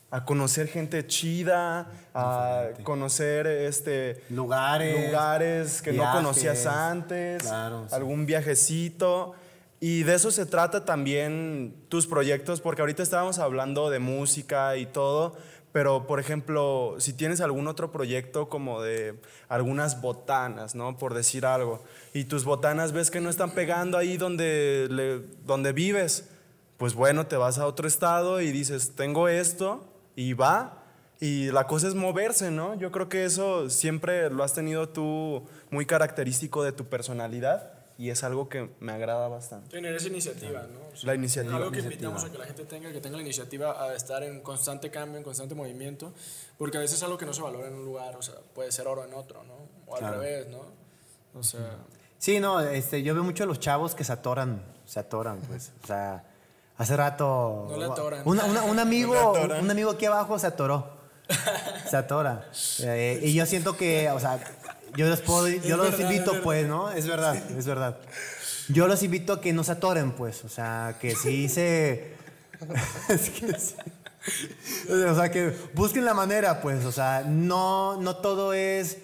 A 0.09 0.25
conocer 0.25 0.67
gente 0.67 1.05
chida, 1.05 1.91
a 2.15 2.69
conocer 2.81 3.45
este, 3.45 4.23
Lugares, 4.31 5.05
lugares 5.05 5.81
que 5.83 5.93
no 5.93 6.11
conocías 6.11 6.65
antes, 6.65 7.43
claro, 7.43 7.85
sí. 7.87 7.93
algún 7.93 8.25
viajecito. 8.25 9.35
Y 9.79 10.01
de 10.01 10.15
eso 10.15 10.31
se 10.31 10.47
trata 10.47 10.85
también 10.85 11.75
tus 11.89 12.07
proyectos, 12.07 12.61
porque 12.61 12.81
ahorita 12.81 13.03
estábamos 13.03 13.37
hablando 13.37 13.91
de 13.91 13.99
música 13.99 14.75
y 14.77 14.87
todo, 14.87 15.37
pero 15.75 16.07
por 16.07 16.21
ejemplo, 16.21 16.95
si 16.99 17.11
tienes 17.11 17.41
algún 17.41 17.67
otro 17.67 17.91
proyecto 17.91 18.47
como 18.47 18.81
de 18.81 19.19
algunas 19.49 19.99
botanas, 19.99 20.73
¿no? 20.73 20.97
Por 20.97 21.13
decir 21.13 21.45
algo, 21.45 21.83
y 22.13 22.23
tus 22.23 22.45
botanas 22.45 22.93
ves 22.93 23.11
que 23.11 23.19
no 23.19 23.29
están 23.29 23.51
pegando 23.51 23.97
ahí 23.97 24.15
donde, 24.15 24.87
le- 24.89 25.19
donde 25.45 25.73
vives, 25.73 26.29
pues 26.77 26.93
bueno, 26.93 27.27
te 27.27 27.35
vas 27.35 27.57
a 27.57 27.67
otro 27.67 27.89
estado 27.89 28.39
y 28.39 28.53
dices, 28.53 28.93
tengo 28.95 29.27
esto, 29.27 29.85
y 30.15 30.31
va. 30.31 30.81
Y 31.19 31.51
la 31.51 31.67
cosa 31.67 31.89
es 31.89 31.93
moverse, 31.93 32.51
¿no? 32.51 32.75
Yo 32.75 32.89
creo 32.93 33.09
que 33.09 33.25
eso 33.25 33.69
siempre 33.69 34.29
lo 34.29 34.45
has 34.45 34.53
tenido 34.53 34.87
tú 34.87 35.43
muy 35.71 35.85
característico 35.85 36.63
de 36.63 36.71
tu 36.71 36.85
personalidad 36.85 37.73
y 37.97 38.09
es 38.09 38.23
algo 38.23 38.49
que 38.49 38.69
me 38.79 38.91
agrada 38.91 39.27
bastante. 39.27 39.69
Tener 39.69 39.95
esa 39.95 40.07
iniciativa, 40.07 40.63
¿no? 40.63 40.79
O 40.93 40.95
sea, 40.97 41.07
La 41.07 41.15
iniciativa. 41.15 41.55
Algo 41.57 41.71
que 41.71 41.79
invitamos 41.79 42.23
a 42.25 42.31
que 42.31 42.37
la 42.37 42.45
gente 42.45 42.65
tenga, 42.65 42.91
que 42.91 42.99
tenga 43.01 43.15
la 43.17 43.23
iniciativa 43.23 43.81
a 43.83 43.95
estar 43.95 44.21
en 44.23 44.41
constante 44.41 44.89
cambio, 44.91 45.17
en 45.17 45.23
constante 45.23 45.55
movimiento, 45.55 46.13
porque 46.57 46.77
a 46.77 46.81
veces 46.81 46.97
es 46.97 47.03
algo 47.03 47.17
que 47.17 47.25
no 47.25 47.33
se 47.33 47.41
valora 47.41 47.67
en 47.67 47.75
un 47.75 47.85
lugar, 47.85 48.15
o 48.15 48.21
sea, 48.21 48.35
puede 48.53 48.71
ser 48.71 48.87
oro 48.87 49.05
en 49.05 49.13
otro, 49.13 49.43
¿no? 49.43 49.53
O 49.87 49.95
al 49.95 49.99
Claro. 50.01 50.19
revés, 50.21 50.47
¿no? 50.47 50.61
O 51.33 51.43
sea, 51.43 51.77
Sí, 52.17 52.39
no, 52.39 52.59
este, 52.61 53.03
yo 53.03 53.13
veo 53.13 53.23
mucho 53.23 53.43
a 53.43 53.45
los 53.45 53.59
chavos 53.59 53.93
que 53.93 54.03
se 54.03 54.11
atoran, 54.13 54.63
se 54.85 54.99
atoran, 54.99 55.39
pues. 55.41 55.73
O 55.83 55.87
sea, 55.87 56.23
hace 56.77 56.95
rato. 56.97 57.67
No 57.69 57.77
le 57.77 57.85
atoran. 57.85 58.21
una- 58.25 58.45
una- 58.45 58.63
un 58.63 58.79
amigo, 58.79 59.13
No 59.13 59.33
le 59.33 59.39
atoran. 59.39 59.63
un 59.63 59.69
amigo 59.71 59.91
aquí 59.91 60.05
abajo 60.05 60.39
se 60.39 60.47
atoró. 60.47 60.95
Se 61.89 61.97
atora. 61.97 62.49
Eh, 62.83 63.19
y 63.23 63.33
yo 63.33 63.45
siento 63.45 63.75
que, 63.77 64.09
o 64.09 64.19
sea, 64.19 64.39
yo 64.97 65.07
los 65.07 65.21
puedo, 65.21 65.47
yo 65.47 65.77
los 65.77 65.91
verdad, 65.91 66.11
invito, 66.11 66.35
es 66.35 66.41
pues, 66.41 66.67
¿no? 66.67 66.91
Es 66.91 67.07
verdad, 67.07 67.35
es 67.57 67.65
verdad. 67.65 67.97
Yo 68.69 68.87
los 68.87 69.03
invito 69.03 69.33
a 69.33 69.41
que 69.41 69.53
no 69.53 69.63
se 69.63 69.73
atoren, 69.73 70.11
pues. 70.13 70.43
O 70.43 70.49
sea, 70.49 70.97
que 70.99 71.15
sí 71.15 71.49
se. 71.49 72.13
es 73.09 73.29
que 73.29 73.59
sí. 73.59 73.75
O 74.91 75.15
sea, 75.15 75.29
que 75.31 75.55
busquen 75.73 76.03
la 76.05 76.13
manera, 76.13 76.61
pues. 76.61 76.83
O 76.85 76.91
sea, 76.91 77.23
no, 77.27 78.01
no 78.01 78.15
todo 78.17 78.53
es 78.53 78.97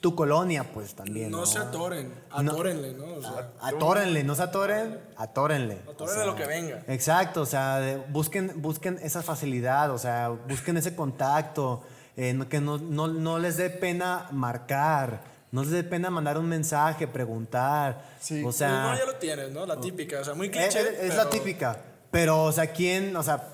tu 0.00 0.14
colonia, 0.14 0.64
pues 0.72 0.94
también. 0.94 1.30
no, 1.30 1.38
No, 1.38 1.46
se 1.46 1.58
atoren, 1.58 2.12
No. 2.42 2.52
atórenle, 2.52 2.92
¿no? 2.92 3.14
O 3.14 3.20
sea, 3.22 3.50
Atórenle, 3.60 4.22
no 4.22 4.34
se 4.36 4.42
atoren, 4.42 5.00
atórenle. 5.16 5.80
atórenle 5.90 6.26
lo 6.26 6.36
que 6.36 6.46
venga. 6.46 6.84
Exacto, 6.86 7.40
o 7.42 7.46
sea, 7.46 8.04
busquen, 8.10 8.52
busquen 8.62 8.98
esa 9.02 9.22
facilidad, 9.22 9.90
o 9.90 9.98
sea, 9.98 10.28
busquen 10.28 10.76
ese 10.76 10.94
contacto, 10.94 11.82
eh, 12.18 12.38
que 12.50 12.60
no, 12.60 12.76
no, 12.78 13.06
no 13.08 13.38
les 13.38 13.56
dé 13.56 13.70
pena 13.70 14.26
marcar, 14.32 15.22
no 15.52 15.62
les 15.62 15.70
dé 15.70 15.84
pena 15.84 16.10
mandar 16.10 16.36
un 16.36 16.46
mensaje, 16.48 17.06
preguntar. 17.06 18.04
Sí. 18.20 18.42
O 18.44 18.50
sea, 18.52 18.90
no, 18.92 18.98
ya 18.98 19.04
lo 19.06 19.14
tienes, 19.14 19.52
¿no? 19.52 19.64
La 19.64 19.80
típica, 19.80 20.20
o 20.20 20.24
sea, 20.24 20.34
muy 20.34 20.48
es, 20.48 20.52
cliché. 20.52 20.80
es- 20.80 20.98
es 21.12 21.16
la 21.16 21.28
pero- 21.28 21.30
típica. 21.30 21.78
Pero, 22.10 22.42
o 22.44 22.52
sea, 22.52 22.66
¿quién? 22.72 23.14
O 23.16 23.22
sea, 23.22 23.48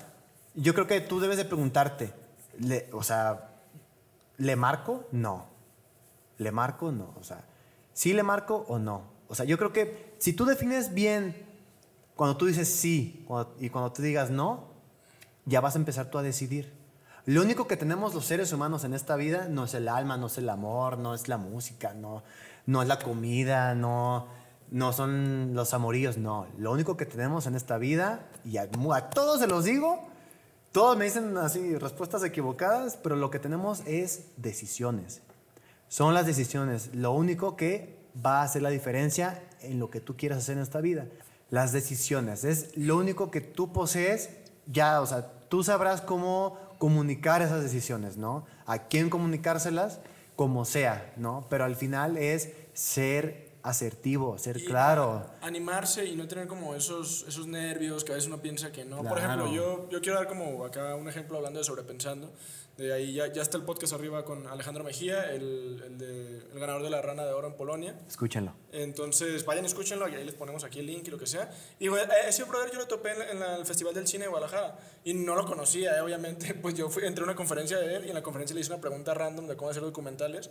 yo 0.55 0.73
creo 0.73 0.87
que 0.87 0.99
tú 1.01 1.19
debes 1.19 1.37
de 1.37 1.45
preguntarte, 1.45 2.11
le- 2.59 2.89
o 2.91 3.03
sea, 3.03 3.51
¿le 4.37 4.55
marco? 4.55 5.07
No. 5.11 5.45
¿Le 6.37 6.51
marco? 6.51 6.91
No. 6.91 7.13
O 7.19 7.23
sea, 7.23 7.43
¿sí 7.93 8.13
le 8.13 8.23
marco 8.23 8.65
o 8.67 8.79
no? 8.79 9.03
O 9.27 9.35
sea, 9.35 9.45
yo 9.45 9.57
creo 9.57 9.71
que 9.73 10.15
si 10.17 10.33
tú 10.33 10.45
defines 10.45 10.93
bien 10.93 11.45
cuando 12.15 12.35
tú 12.37 12.45
dices 12.45 12.67
sí 12.67 13.23
cuando- 13.27 13.55
y 13.59 13.69
cuando 13.69 13.91
tú 13.91 14.01
digas 14.01 14.29
no, 14.31 14.69
ya 15.45 15.61
vas 15.61 15.75
a 15.75 15.79
empezar 15.79 16.09
tú 16.09 16.17
a 16.17 16.23
decidir. 16.23 16.73
Lo 17.25 17.41
único 17.41 17.67
que 17.67 17.75
tenemos 17.75 18.13
los 18.13 18.25
seres 18.25 18.53
humanos 18.53 18.83
en 18.83 18.93
esta 18.93 19.15
vida 19.15 19.47
no 19.49 19.63
es 19.63 19.73
el 19.73 19.87
alma, 19.87 20.15
no 20.15 20.27
es 20.27 20.37
el 20.37 20.47
amor, 20.47 20.99
no 20.99 21.15
es 21.15 21.27
la 21.27 21.37
música, 21.37 21.93
no, 21.93 22.23
no 22.67 22.83
es 22.83 22.87
la 22.87 22.99
comida, 22.99 23.73
no, 23.73 24.27
no 24.69 24.93
son 24.93 25.55
los 25.55 25.73
amoríos, 25.73 26.17
no. 26.17 26.45
Lo 26.59 26.71
único 26.71 26.97
que 26.97 27.07
tenemos 27.07 27.47
en 27.47 27.55
esta 27.55 27.79
vida, 27.79 28.27
y 28.43 28.57
a, 28.57 28.69
a 28.93 29.09
todos 29.09 29.39
se 29.39 29.47
los 29.47 29.63
digo, 29.63 30.07
todos 30.71 30.97
me 30.97 31.05
dicen 31.05 31.35
así 31.37 31.75
respuestas 31.77 32.23
equivocadas, 32.23 32.99
pero 33.01 33.15
lo 33.15 33.31
que 33.31 33.39
tenemos 33.39 33.81
es 33.87 34.25
decisiones. 34.37 35.21
Son 35.87 36.13
las 36.13 36.27
decisiones 36.27 36.93
lo 36.93 37.13
único 37.13 37.55
que 37.55 37.97
va 38.23 38.41
a 38.41 38.43
hacer 38.43 38.61
la 38.61 38.69
diferencia 38.69 39.41
en 39.61 39.79
lo 39.79 39.89
que 39.89 39.99
tú 39.99 40.15
quieras 40.15 40.39
hacer 40.39 40.57
en 40.57 40.63
esta 40.63 40.81
vida. 40.81 41.07
Las 41.49 41.71
decisiones 41.71 42.43
es 42.43 42.75
lo 42.77 42.97
único 42.97 43.31
que 43.31 43.41
tú 43.41 43.71
posees, 43.71 44.29
ya, 44.67 45.01
o 45.01 45.05
sea, 45.05 45.31
tú 45.47 45.63
sabrás 45.63 46.01
cómo 46.01 46.57
comunicar 46.85 47.41
esas 47.41 47.63
decisiones, 47.63 48.15
¿no? 48.15 48.45
A 48.67 48.83
quién 48.83 49.09
comunicárselas, 49.09 50.01
como 50.35 50.65
sea, 50.65 51.15
¿no? 51.17 51.47
Pero 51.49 51.63
al 51.63 51.75
final 51.75 52.15
es 52.15 52.51
ser 52.73 53.49
asertivo, 53.63 54.37
ser 54.37 54.57
Y 54.57 54.65
claro. 54.65 55.25
Animarse 55.41 56.05
y 56.05 56.15
no 56.15 56.27
tener 56.27 56.45
como 56.45 56.75
esos, 56.75 57.25
esos 57.27 57.47
nervios 57.47 58.03
que 58.03 58.11
a 58.11 58.15
veces 58.15 58.27
uno 58.27 58.39
piensa 58.39 58.71
que 58.71 58.85
no. 58.85 59.01
Por 59.01 59.17
ejemplo, 59.17 59.51
yo, 59.51 59.89
yo 59.89 59.99
quiero 59.99 60.19
dar 60.19 60.27
como 60.27 60.63
acá 60.63 60.93
un 60.93 61.09
ejemplo 61.09 61.37
hablando 61.37 61.57
de 61.57 61.65
sobrepensando. 61.65 62.31
De 62.77 62.91
ahí 62.91 63.13
ya, 63.13 63.27
ya 63.31 63.41
está 63.41 63.55
el 63.57 63.63
podcast 63.63 63.93
arriba 63.93 64.25
con 64.25 64.47
Alejandro 64.47 64.83
Mejía, 64.83 65.31
el, 65.31 65.81
el, 65.85 65.97
de, 65.97 66.37
el 66.53 66.59
ganador 66.59 66.83
de 66.83 66.89
la 66.89 67.01
rana 67.01 67.25
de 67.25 67.31
oro 67.31 67.47
en 67.47 67.53
Polonia. 67.53 67.97
Escúchenlo. 68.05 68.53
Entonces, 68.73 69.45
vayan, 69.45 69.63
escúchenlo, 69.63 70.09
y 70.09 70.15
ahí 70.15 70.25
les 70.25 70.33
ponemos 70.35 70.65
aquí 70.65 70.79
el 70.79 70.87
link 70.87 71.07
y 71.07 71.11
lo 71.11 71.17
que 71.17 71.25
sea. 71.25 71.49
Y 71.79 71.87
güey, 71.87 72.03
a 72.03 72.27
ese 72.27 72.43
brother 72.43 72.71
yo 72.73 72.79
lo 72.79 72.87
topé 72.87 73.11
en, 73.11 73.19
la- 73.19 73.31
en 73.31 73.39
la- 73.39 73.55
el 73.55 73.65
Festival 73.65 73.93
del 73.93 74.05
Cine 74.07 74.25
de 74.25 74.29
Guadalajara 74.29 74.77
y 75.05 75.13
no 75.13 75.35
lo 75.35 75.45
conocía, 75.45 75.95
eh, 75.97 76.01
obviamente. 76.01 76.53
Pues 76.61 76.75
yo 76.75 76.89
fui, 76.89 77.05
entré 77.05 77.21
a 77.21 77.25
una 77.25 77.35
conferencia 77.35 77.77
de 77.77 77.95
él 77.95 78.05
y 78.05 78.09
en 78.09 78.13
la 78.15 78.23
conferencia 78.23 78.53
le 78.53 78.59
hice 78.61 78.73
una 78.73 78.81
pregunta 78.81 79.13
random 79.13 79.47
de 79.47 79.55
cómo 79.55 79.69
hacer 79.71 79.83
documentales. 79.83 80.49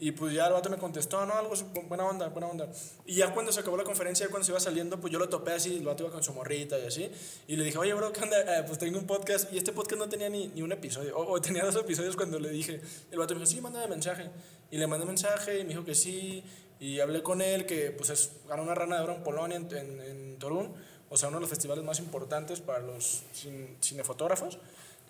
Y 0.00 0.10
pues 0.10 0.34
ya 0.34 0.46
el 0.48 0.52
vato 0.52 0.68
me 0.68 0.76
contestó, 0.76 1.24
no, 1.24 1.34
algo, 1.34 1.54
buena 1.88 2.04
onda, 2.04 2.28
buena 2.28 2.48
onda. 2.48 2.68
Y 3.06 3.14
ya 3.14 3.32
cuando 3.32 3.52
se 3.52 3.60
acabó 3.60 3.76
la 3.76 3.84
conferencia, 3.84 4.28
cuando 4.28 4.44
se 4.44 4.50
iba 4.50 4.58
saliendo, 4.58 5.00
pues 5.00 5.12
yo 5.12 5.18
lo 5.20 5.28
topé 5.28 5.52
así, 5.52 5.76
el 5.76 5.84
vato 5.84 6.02
iba 6.02 6.12
con 6.12 6.22
su 6.22 6.32
morrita 6.34 6.78
y 6.78 6.86
así. 6.86 7.10
Y 7.46 7.54
le 7.56 7.64
dije, 7.64 7.78
oye, 7.78 7.94
bro, 7.94 8.12
¿qué 8.12 8.20
onda? 8.22 8.58
Eh, 8.58 8.64
pues 8.66 8.78
tengo 8.78 8.98
un 8.98 9.06
podcast. 9.06 9.52
Y 9.52 9.58
este 9.58 9.72
podcast 9.72 10.00
no 10.00 10.08
tenía 10.08 10.28
ni, 10.28 10.48
ni 10.48 10.62
un 10.62 10.72
episodio, 10.72 11.16
o, 11.16 11.40
tenía 11.40 11.64
dos 11.64 11.76
episodios 11.76 12.16
cuando 12.16 12.40
le 12.40 12.50
dije. 12.50 12.80
El 13.12 13.18
vato 13.18 13.34
me 13.34 13.40
dijo, 13.40 13.50
sí, 13.50 13.60
mándame 13.60 13.86
mensaje. 13.86 14.30
Y 14.70 14.78
le 14.78 14.86
mandé 14.88 15.06
mensaje 15.06 15.60
y 15.60 15.62
me 15.62 15.70
dijo 15.70 15.84
que 15.84 15.94
sí. 15.94 16.42
Y 16.80 16.98
hablé 16.98 17.22
con 17.22 17.40
él, 17.40 17.64
que 17.64 17.92
pues 17.92 18.10
es, 18.10 18.32
ganó 18.48 18.64
una 18.64 18.74
rana 18.74 18.96
de 18.96 19.04
oro 19.04 19.14
en 19.14 19.22
Polonia, 19.22 19.56
en, 19.56 19.72
en, 19.74 20.00
en 20.00 20.38
Torún. 20.40 20.74
O 21.08 21.16
sea, 21.16 21.28
uno 21.28 21.36
de 21.38 21.42
los 21.42 21.50
festivales 21.50 21.84
más 21.84 22.00
importantes 22.00 22.60
para 22.60 22.80
los 22.80 23.22
cin- 23.32 23.76
cinefotógrafos. 23.80 24.58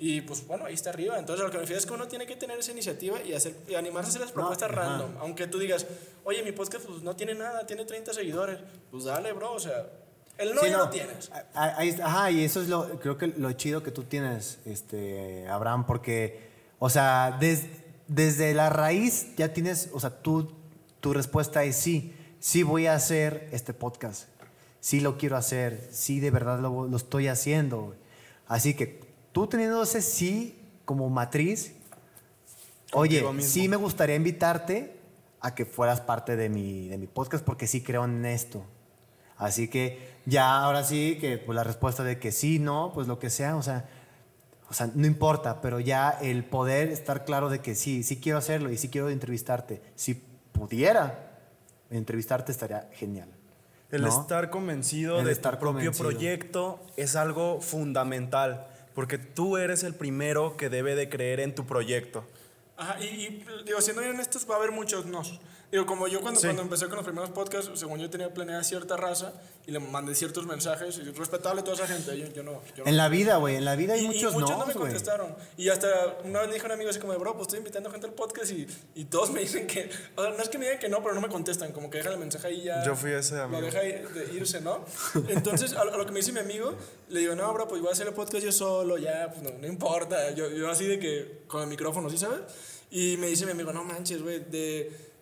Y 0.07 0.21
pues 0.21 0.47
bueno, 0.47 0.67
ahí 0.67 0.75
está 0.75 0.91
arriba. 0.91 1.19
Entonces, 1.19 1.43
lo 1.45 1.51
que 1.51 1.57
me 1.57 1.63
refiero 1.63 1.79
es 1.81 1.87
que 1.87 1.93
uno 1.95 2.07
tiene 2.07 2.27
que 2.27 2.37
tener 2.37 2.59
esa 2.59 2.73
iniciativa 2.73 3.23
y, 3.23 3.33
hacer, 3.33 3.55
y 3.67 3.75
animarse 3.75 4.09
a 4.09 4.11
hacer 4.11 4.21
las 4.21 4.33
propuestas 4.33 4.71
ajá. 4.71 4.81
random. 4.83 5.17
Aunque 5.21 5.47
tú 5.47 5.59
digas, 5.59 5.87
oye, 6.25 6.43
mi 6.43 6.53
podcast 6.53 6.85
pues, 6.85 7.03
no 7.03 7.17
tiene 7.17 7.35
nada, 7.35 7.65
tiene 7.67 7.87
30 7.87 8.13
seguidores. 8.13 8.59
Pues 8.91 9.05
dale, 9.05 9.33
bro. 9.33 9.53
O 9.53 9.59
sea, 9.59 9.87
el 10.37 10.55
no 10.55 10.61
Sí, 10.61 10.67
ya 10.69 10.77
no. 10.77 10.85
lo 10.85 10.91
tienes. 10.91 11.31
Ajá, 11.55 12.31
y 12.31 12.45
eso 12.45 12.61
es 12.61 12.69
lo, 12.69 13.01
creo 13.01 13.17
que 13.17 13.29
lo 13.29 13.51
chido 13.53 13.83
que 13.83 13.93
tú 13.93 14.03
tienes, 14.03 14.59
este, 14.67 15.49
Abraham, 15.49 15.87
porque, 15.87 16.51
o 16.79 16.91
sea, 16.91 17.39
des- 17.41 17.65
desde 18.07 18.53
la 18.53 18.69
raíz 18.69 19.35
ya 19.37 19.55
tienes, 19.55 19.89
o 19.95 20.01
sea, 20.01 20.11
tú, 20.11 20.53
tu 21.01 21.15
respuesta 21.15 21.65
es 21.65 21.77
sí, 21.77 22.15
sí 22.41 22.63
voy 22.63 22.87
a 22.89 22.95
hacer 22.95 23.49
este 23.53 23.73
podcast, 23.73 24.29
sí 24.81 25.01
lo 25.01 25.17
quiero 25.17 25.39
hacer, 25.39 25.89
sí 25.93 26.21
de 26.21 26.31
verdad 26.31 26.61
lo, 26.61 26.87
lo 26.89 26.97
estoy 26.99 27.29
haciendo. 27.29 27.95
Así 28.47 28.75
que 28.75 29.01
tú 29.35 29.49
teniendo 29.49 29.83
ese 29.83 30.01
sí 30.01 30.57
como 30.85 31.11
matriz, 31.11 31.75
oye, 32.93 33.21
mismo. 33.21 33.43
sí 33.43 33.69
me 33.69 33.75
gustaría 33.75 34.15
invitarte 34.15 34.97
a 35.41 35.57
que 35.57 35.65
fueras 35.65 36.01
parte 36.01 36.37
de 36.37 36.49
mi, 36.49 36.89
de 36.89 36.97
mi 36.99 37.09
podcast 37.09 37.45
porque 37.45 37.67
sí 37.67 37.83
creo 37.83 38.05
en 38.05 38.25
esto. 38.25 38.65
Así 39.37 39.67
que 39.67 40.15
ya 40.25 40.63
ahora 40.63 40.85
sí 40.85 41.19
que 41.21 41.39
pues 41.39 41.57
la 41.57 41.65
respuesta 41.65 42.05
de 42.05 42.21
que 42.21 42.31
sí, 42.31 42.61
no, 42.61 42.93
pues 42.95 43.09
lo 43.09 43.19
que 43.19 43.29
sea, 43.29 43.57
o 43.57 43.63
sea, 43.63 43.89
o 44.71 44.73
sea, 44.73 44.89
no 44.95 45.05
importa, 45.05 45.61
pero 45.61 45.81
ya 45.81 46.11
el 46.11 46.45
poder 46.45 46.91
estar 46.91 47.25
claro 47.25 47.51
de 47.51 47.59
que 47.59 47.75
sí, 47.75 48.05
sí 48.05 48.21
quiero 48.21 48.39
hacerlo 48.39 48.71
y 48.71 48.79
sí 48.79 48.89
quiero 48.89 49.11
entrevistarte. 49.11 49.83
Si 49.97 50.15
pudiera 50.15 51.41
entrevistarte 51.91 52.53
estaría 52.53 52.89
genial. 52.93 53.29
El 53.91 54.03
¿no? 54.03 54.09
estar 54.09 54.49
convencido 54.51 55.19
El 55.19 55.27
de 55.27 55.33
estar 55.33 55.59
tu 55.59 55.61
propio 55.61 55.91
proyecto 55.91 56.81
es 56.97 57.17
algo 57.17 57.61
fundamental, 57.61 58.69
porque 58.95 59.19
tú 59.19 59.57
eres 59.57 59.83
el 59.83 59.95
primero 59.95 60.57
que 60.57 60.69
debe 60.69 60.95
de 60.95 61.09
creer 61.09 61.41
en 61.41 61.55
tu 61.55 61.67
proyecto. 61.67 62.25
Ajá, 62.77 62.99
y, 63.01 63.05
y, 63.05 63.47
digo, 63.65 63.81
siendo 63.81 64.03
honestos, 64.03 64.47
va 64.49 64.55
a 64.55 64.59
haber 64.59 64.73
muchos 64.73 65.07
nos. 65.07 65.41
Digo, 65.73 65.87
como 65.87 66.07
yo 66.07 66.21
cuando, 66.21 66.39
Sí. 66.41 66.47
cuando 66.47 66.63
empecé 66.63 66.87
con 66.87 66.97
los 66.97 67.05
primeros 67.05 67.31
podcasts, 67.31 67.71
según 67.75 67.99
yo 67.99 68.09
tenía 68.09 68.33
planeada 68.33 68.63
cierta 68.63 68.97
raza 68.97 69.33
y 69.67 69.73
le 69.73 69.81
mandé 69.81 70.15
ciertos 70.15 70.47
mensajes, 70.47 70.99
y 70.99 71.03
respetable 71.11 71.63
a 71.63 71.65
toda 71.65 71.77
esa 71.77 71.87
gente, 71.87 72.17
yo, 72.19 72.27
yo 72.29 72.43
no. 72.45 72.61
Yo 72.77 72.85
no 72.85 72.91
En 72.91 72.97
la 72.97 73.09
vida, 73.09 73.39
güey, 73.39 73.57
en 73.57 73.65
la 73.65 73.75
vida 73.75 73.95
hay 73.95 74.01
y, 74.01 74.05
y 74.05 74.09
muchos, 74.09 74.35
muchos 74.35 74.51
no, 74.51 74.59
no 74.59 74.67
me 74.67 74.75
contestaron. 74.75 75.35
Y 75.57 75.69
hasta 75.71 75.89
una 76.25 76.41
vez 76.41 76.49
le 76.49 76.55
dije 76.55 76.67
a 76.67 76.69
un 76.69 76.73
amigo 76.73 76.91
así 76.91 77.01
como, 77.01 77.15
bro, 77.19 77.33
pues 77.33 77.43
estoy 77.49 77.59
invitando 77.59 77.91
gente 77.91 78.07
al 78.07 78.13
podcast 78.13 78.53
y, 78.53 78.67
y 78.95 79.05
todos 79.07 79.31
me 79.33 79.41
dicen 79.41 79.67
que, 79.67 79.91
o 80.17 80.23
sea, 80.23 80.31
no 80.33 80.43
es 80.43 80.49
que 80.49 80.59
me 80.59 80.67
digan 80.67 80.79
que 80.79 80.89
no, 80.89 81.03
pero 81.03 81.15
no 81.15 81.21
me 81.21 81.29
contestan, 81.29 81.73
como 81.73 81.91
que 81.91 81.99
dejan 81.99 82.13
el 82.13 82.19
mensaje 82.21 82.47
ahí 82.49 82.63
ya. 82.63 82.85
Yo 82.85 82.95
fui 82.95 83.11
ese 83.13 83.35
Lo 83.37 83.43
amigo. 83.45 83.63
deja 83.63 83.79
ahí 83.81 83.93
de 84.15 84.35
irse, 84.35 84.61
¿no? 84.61 84.85
Entonces, 85.29 85.73
a, 85.73 85.81
a 85.81 85.85
lo 85.97 86.05
que 86.07 86.13
me 86.13 86.21
dice 86.21 86.31
mi 86.33 86.41
amigo, 86.41 86.75
le 87.09 87.21
digo, 87.21 87.35
no, 87.35 87.53
bro, 87.53 87.67
pues 87.67 87.81
voy 87.81 87.89
a 87.91 87.93
hacer 87.93 88.07
el 88.07 88.15
podcast 88.15 88.45
yo 88.45 88.53
solo, 88.53 88.97
ya, 88.99 89.31
pues 89.33 89.43
no, 89.43 89.59
no 89.59 89.67
importa. 89.67 90.31
Yo, 90.33 90.51
yo 90.51 90.71
así 90.71 90.87
de 90.87 90.99
que, 91.01 91.43
con 91.49 91.63
el 91.63 91.69
micrófono, 91.69 92.09
¿sí 92.11 92.19
sabes? 92.19 92.41
Y 92.91 93.17
me 93.17 93.27
dice 93.29 93.45
mi 93.47 93.53
amigo, 93.53 93.73
no 93.73 93.83
manches, 93.83 94.23
güey, 94.23 94.39
de, 94.39 95.14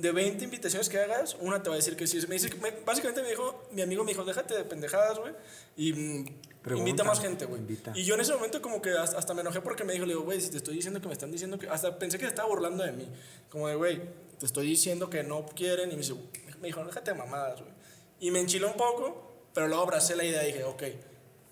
de 0.00 0.12
20 0.12 0.44
invitaciones 0.44 0.88
que 0.88 0.98
hagas, 0.98 1.36
una 1.40 1.62
te 1.62 1.68
va 1.68 1.74
a 1.74 1.78
decir 1.78 1.96
que 1.96 2.06
sí. 2.06 2.18
Me 2.28 2.34
dice, 2.34 2.50
me- 2.62 2.70
básicamente 2.84 3.22
me 3.22 3.28
dijo, 3.30 3.64
mi 3.72 3.82
amigo 3.82 4.02
me 4.04 4.12
dijo, 4.12 4.24
déjate 4.24 4.54
de 4.54 4.64
pendejadas, 4.64 5.18
güey, 5.18 5.32
y 5.76 5.92
mm, 5.92 6.24
Pregunta, 6.62 6.88
invita 6.90 7.04
más 7.04 7.20
gente, 7.20 7.46
güey. 7.46 7.62
Y 7.94 8.04
yo 8.04 8.14
en 8.14 8.20
ese 8.20 8.34
momento 8.34 8.60
como 8.60 8.82
que 8.82 8.90
hasta, 8.90 9.18
hasta 9.18 9.32
me 9.34 9.40
enojé 9.40 9.60
porque 9.62 9.82
me 9.84 9.92
dijo, 9.94 10.04
le 10.04 10.12
digo, 10.12 10.24
güey, 10.24 10.40
si 10.40 10.50
te 10.50 10.58
estoy 10.58 10.74
diciendo 10.74 11.00
que 11.00 11.06
me 11.08 11.12
están 11.14 11.30
diciendo 11.32 11.58
que... 11.58 11.68
Hasta 11.68 11.98
pensé 11.98 12.18
que 12.18 12.24
se 12.24 12.30
estaba 12.30 12.48
burlando 12.48 12.84
de 12.84 12.92
mí. 12.92 13.08
Como 13.48 13.66
de, 13.68 13.74
güey, 13.76 14.00
te 14.38 14.44
estoy 14.46 14.66
diciendo 14.66 15.08
que 15.08 15.22
no 15.22 15.46
quieren. 15.46 15.88
Y 15.90 15.92
me, 15.92 16.02
dice, 16.02 16.14
me 16.60 16.66
dijo, 16.68 16.84
déjate 16.84 17.12
de 17.12 17.16
mamadas, 17.18 17.60
güey. 17.60 17.72
Y 18.20 18.30
me 18.30 18.40
enchiló 18.40 18.68
un 18.68 18.74
poco, 18.74 19.32
pero 19.54 19.68
luego 19.68 19.82
abracé 19.84 20.14
la 20.16 20.24
idea 20.24 20.42
y 20.46 20.52
dije, 20.52 20.64
ok, 20.64 20.82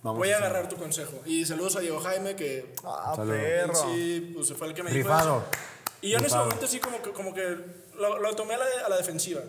Vamos 0.03 0.19
voy 0.19 0.29
a 0.31 0.35
a 0.35 0.39
agarrar 0.39 0.69
tu 0.69 0.77
consejo. 0.77 1.23
Y 1.25 1.45
saludos 1.47 1.77
a 1.77 1.81
Diego 1.81 1.99
Jaime, 2.01 2.37
que 2.37 2.73
Ah, 2.85 3.15
perro. 3.17 3.75
sí, 3.75 4.33
pues 4.35 4.53
fue 4.53 4.67
el 4.69 4.75
que 4.75 4.83
me 4.83 4.91
dijo 4.93 5.09
Rifado. 5.09 5.39
eso. 5.39 5.47
Y 6.03 6.11
yo 6.11 6.19
en 6.19 6.25
ese 6.25 6.35
Rifado. 6.35 6.45
momento 6.45 6.67
sí 6.69 6.79
como 6.81 7.01
que, 7.03 7.11
como 7.13 7.33
que 7.35 7.57
lo, 7.99 8.19
lo 8.19 8.35
tomé 8.37 8.55
a 8.55 8.59
la, 8.59 8.65
a 8.87 8.89
la 8.89 8.97
defensiva. 8.97 9.43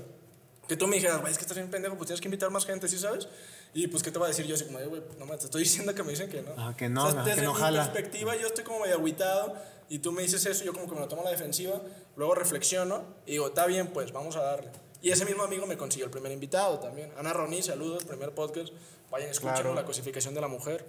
Que 0.68 0.76
tú 0.78 0.88
me 0.88 0.98
dijeras, 0.98 1.20
güey, 1.22 1.32
es 1.32 1.38
que 1.38 1.44
estás 1.44 1.58
bien 1.58 1.70
pendejo, 1.72 1.96
pues 1.96 2.08
tienes 2.08 2.22
que 2.22 2.28
invitar 2.28 2.50
más 2.52 2.66
gente, 2.66 2.88
¿sí 2.88 3.00
sabes? 3.00 3.28
Y 3.74 3.88
pues, 3.88 4.04
¿qué 4.04 4.12
te 4.12 4.20
va 4.20 4.26
a 4.26 4.30
decir 4.30 4.46
yo? 4.46 4.54
Así 4.56 4.66
como, 4.66 4.78
"Ay, 4.78 4.86
güey, 4.86 5.02
no 5.18 5.26
me 5.26 5.36
te 5.38 5.46
estoy 5.46 5.64
diciendo 5.64 5.96
que 5.96 6.04
me 6.04 6.12
dicen 6.12 6.30
que 6.30 6.42
no. 6.44 6.52
Ah, 6.58 6.76
que 6.78 6.90
no, 6.90 7.08
que 7.24 7.30
desde 7.30 7.42
no 7.44 7.54
mi 7.54 7.60
jala. 7.60 7.84
perspectiva, 7.92 8.36
yo 8.36 8.48
estoy 8.48 8.64
como 8.64 8.80
medio 8.82 8.96
agüitado 8.96 9.56
y 9.90 9.98
tú 10.00 10.12
me 10.12 10.22
dices 10.22 10.46
eso, 10.46 10.64
yo 10.64 10.74
como 10.74 10.86
que 10.88 10.94
me 10.94 11.02
lo 11.02 11.08
tomo 11.08 11.22
a 11.24 11.26
la 11.26 11.32
defensiva, 11.32 11.82
luego 12.16 12.36
reflexiono 12.36 13.04
y 13.26 13.32
digo, 13.32 13.48
está 13.48 13.66
bien, 13.66 13.88
pues, 13.88 14.12
vamos 14.12 14.36
a 14.36 14.42
darle. 14.44 14.70
Y 15.02 15.10
ese 15.12 15.26
mismo 15.26 15.42
amigo 15.44 15.66
me 15.66 15.76
consiguió 15.78 16.06
el 16.06 16.12
primer 16.12 16.32
invitado 16.32 16.78
también. 16.80 17.12
Ana 17.18 17.34
Roni, 17.34 17.64
saludos, 17.64 18.04
primer 18.04 18.32
podcast. 18.32 18.70
Vayan, 19.10 19.30
escúchenlo, 19.30 19.62
Claro. 19.62 19.76
la 19.76 19.86
cosificación 19.86 20.34
de 20.36 20.42
la 20.42 20.48
mujer. 20.50 20.86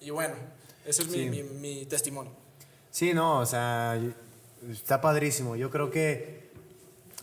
Y 0.00 0.10
bueno, 0.10 0.34
ese 0.84 1.02
es 1.02 1.08
mi, 1.08 1.28
mi, 1.28 1.42
mi 1.42 1.86
testimonio. 1.86 2.30
Sí, 2.90 3.14
no, 3.14 3.40
o 3.40 3.46
sea, 3.46 3.98
está 4.70 5.00
padrísimo. 5.00 5.56
Yo 5.56 5.70
creo 5.70 5.90
que 5.90 6.47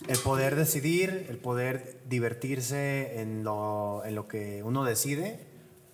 el 0.08 0.18
poder 0.18 0.56
decidir, 0.56 1.26
el 1.30 1.38
poder 1.38 2.00
divertirse 2.08 3.20
en 3.20 3.44
lo, 3.44 4.02
en 4.04 4.14
lo 4.14 4.28
que 4.28 4.62
uno 4.62 4.84
decide, 4.84 5.40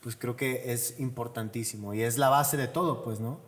pues 0.01 0.17
creo 0.17 0.37
que 0.37 0.73
es 0.73 0.99
importantísimo 0.99 1.95
y 1.95 2.03
es 2.03 2.19
la 2.19 2.29
base 2.29 2.57
de 2.57 2.67
todo, 2.69 3.05
pues, 3.05 3.21
¿no? 3.21 3.41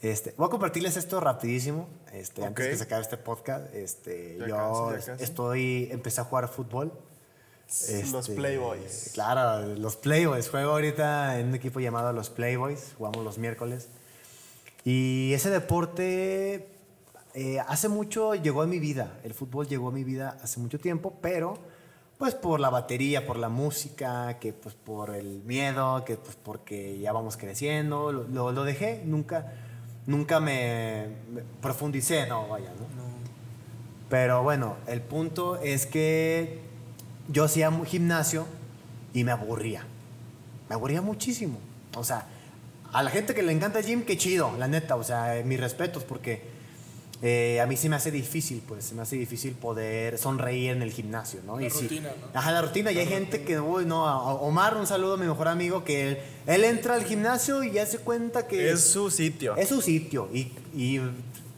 Este, 0.00 0.32
voy 0.36 0.46
a 0.46 0.50
compartirles 0.50 0.96
esto 0.96 1.18
rapidísimo, 1.18 1.88
este, 2.12 2.44
antes 2.44 2.64
Ok. 2.66 2.70
que 2.70 2.76
se 2.76 2.84
acabe 2.84 3.02
este 3.02 3.16
podcast. 3.16 3.74
Este, 3.74 4.36
yo 4.38 4.92
casi, 4.92 5.06
ya 5.06 5.12
casi. 5.14 5.24
estoy, 5.24 5.88
empecé 5.90 6.20
a 6.20 6.24
jugar 6.24 6.48
fútbol. 6.48 6.92
Los 7.66 7.88
Este, 7.90 8.34
Playboys. 8.36 9.10
Claro, 9.12 9.66
los 9.74 9.96
Playboys. 9.96 10.48
Juego 10.48 10.70
ahorita 10.70 11.38
en 11.40 11.48
un 11.48 11.54
equipo 11.56 11.80
llamado 11.80 12.12
los 12.12 12.30
Playboys. 12.30 12.94
Jugamos 12.96 13.24
los 13.24 13.36
miércoles. 13.38 13.88
Y 14.84 15.32
ese 15.34 15.50
deporte 15.50 16.68
eh, 17.34 17.60
hace 17.66 17.88
mucho 17.88 18.34
llegó 18.34 18.62
a 18.62 18.66
mi 18.66 18.78
vida. 18.78 19.18
El 19.24 19.34
fútbol 19.34 19.66
llegó 19.68 19.88
a 19.88 19.92
mi 19.92 20.04
vida 20.04 20.38
hace 20.42 20.60
mucho 20.60 20.78
tiempo, 20.78 21.14
pero 21.20 21.58
pues 22.18 22.34
por 22.34 22.58
la 22.60 22.70
batería, 22.70 23.26
por 23.26 23.36
la 23.38 23.48
música, 23.48 24.38
que 24.40 24.52
pues 24.52 24.74
por 24.74 25.14
el 25.14 25.42
miedo, 25.44 26.04
que 26.04 26.16
pues 26.16 26.36
porque 26.42 26.98
ya 26.98 27.12
vamos 27.12 27.36
creciendo, 27.36 28.10
lo, 28.12 28.24
lo- 28.24 28.52
lo 28.52 28.64
dejé. 28.64 29.02
Nunca, 29.04 29.52
nunca 30.06 30.40
me, 30.40 31.06
me 31.32 31.42
profundicé, 31.62 32.26
no, 32.26 32.48
vaya, 32.48 32.70
¿no? 32.70 33.08
Pero 34.08 34.42
bueno, 34.42 34.76
el 34.86 35.02
punto 35.02 35.56
es 35.56 35.86
que 35.86 36.60
yo 37.28 37.44
hacía 37.44 37.70
gimnasio 37.84 38.46
y 39.12 39.24
me 39.24 39.32
aburría. 39.32 39.84
Me 40.68 40.74
aburría 40.74 41.02
muchísimo. 41.02 41.58
O 41.94 42.04
sea, 42.04 42.26
a 42.92 43.02
la 43.02 43.10
gente 43.10 43.34
que 43.34 43.42
le 43.42 43.52
encanta 43.52 43.78
el 43.80 43.84
gym, 43.84 44.02
qué 44.04 44.16
chido, 44.16 44.52
la 44.58 44.66
neta. 44.66 44.96
O 44.96 45.04
sea, 45.04 45.42
mis 45.44 45.60
respetos, 45.60 46.04
porque 46.04 46.42
eh, 47.22 47.60
a 47.60 47.66
mí 47.66 47.76
se 47.76 47.88
me 47.88 47.96
hace 47.96 48.10
difícil, 48.10 48.62
pues, 48.66 48.84
se 48.84 48.94
me 48.94 49.02
hace 49.02 49.16
difícil 49.16 49.52
poder 49.54 50.18
sonreír 50.18 50.70
en 50.70 50.82
el 50.82 50.92
gimnasio, 50.92 51.40
¿no? 51.44 51.58
La 51.58 51.66
Y 51.66 51.70
sí- 51.70 51.82
rutina, 51.82 52.10
¿no? 52.32 52.38
Ajá, 52.38 52.52
la 52.52 52.62
rutina. 52.62 52.92
Y 52.92 52.98
hay 52.98 53.06
gente 53.06 53.42
que, 53.42 53.58
uy, 53.58 53.84
no, 53.86 54.04
Omar, 54.36 54.76
un 54.76 54.86
saludo 54.86 55.14
a 55.14 55.16
mi 55.16 55.26
mejor 55.26 55.48
amigo, 55.48 55.82
que 55.84 56.08
él, 56.10 56.18
él 56.46 56.64
entra 56.64 56.94
al 56.94 57.04
gimnasio 57.04 57.62
y 57.64 57.72
ya 57.72 57.86
se 57.86 57.98
cuenta 57.98 58.46
que 58.46 58.70
Es 58.70 58.82
su 58.82 59.10
sitio. 59.10 59.56
es 59.56 59.68
su 59.68 59.82
sitio. 59.82 60.28
Y, 60.32 60.52
y 60.76 61.00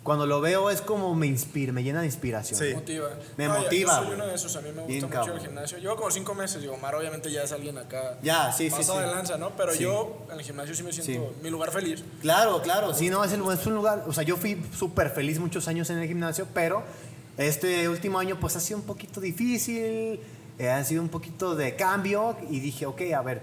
cuando 0.03 0.27
lo 0.27 0.41
veo 0.41 0.71
es 0.71 0.81
como 0.81 1.15
me 1.15 1.27
inspira, 1.27 1.73
me 1.73 1.83
llena 1.83 2.01
de 2.01 2.07
inspiración. 2.07 2.59
Sí. 2.59 2.67
Me 2.69 2.75
motiva. 2.75 3.09
Me 3.37 3.49
No, 3.49 3.59
motiva, 3.61 3.99
Yo 4.01 4.05
soy 4.07 4.15
uno 4.15 4.27
de 4.27 4.35
esos, 4.35 4.57
a 4.57 4.61
mí 4.63 4.69
me 4.75 4.87
Bien 4.87 5.01
gusta 5.03 5.07
mucho 5.07 5.21
el 5.21 5.27
cabrón. 5.27 5.41
gimnasio. 5.47 5.79
Llevo 5.79 5.97
como 5.97 6.11
cinco 6.11 6.35
meses, 6.35 6.63
digo, 6.63 6.73
Omar 6.75 6.95
obviamente 6.95 7.31
ya 7.31 7.43
es 7.43 7.53
alguien 7.53 7.77
acá. 7.77 8.19
Ya, 8.23 8.51
sí, 8.53 8.71
sí, 8.71 8.77
pasado 8.77 9.01
sí. 9.01 9.05
de 9.07 9.11
lanza, 9.15 9.37
¿no? 9.37 9.51
Pero 9.57 9.73
Sí. 9.73 9.83
yo 9.83 10.19
en 10.33 10.39
el 10.39 10.45
gimnasio 10.45 10.75
sí 10.75 10.83
me 10.83 10.93
siento 10.93 11.13
Sí. 11.35 11.37
mi 11.43 11.51
lugar 11.51 11.71
feliz. 11.71 12.03
Claro, 12.23 12.63
claro, 12.63 12.95
sí, 12.95 13.11
no, 13.11 13.23
es, 13.25 13.33
el, 13.33 13.43
es 13.53 13.67
un 13.67 13.75
lugar, 13.75 14.05
o 14.09 14.13
sea, 14.13 14.23
yo 14.23 14.37
fui 14.39 14.61
súper 14.75 15.11
feliz 15.11 15.39
muchos 15.39 15.69
años 15.69 15.91
en 15.91 15.99
el 15.99 16.09
gimnasio, 16.09 16.47
pero 16.55 16.83
este 17.37 17.89
último 17.89 18.19
año 18.19 18.39
pues 18.41 18.57
ha 18.57 18.61
sido 18.61 18.79
un 18.81 18.87
poquito 18.87 19.21
difícil, 19.21 20.21
eh, 20.59 20.71
ha 20.71 20.83
sido 20.85 21.03
un 21.03 21.09
poquito 21.11 21.55
de 21.57 21.77
cambio 21.77 22.37
y 22.51 22.61
dije, 22.61 22.87
ok, 22.87 23.03
a 23.17 23.23
ver, 23.23 23.43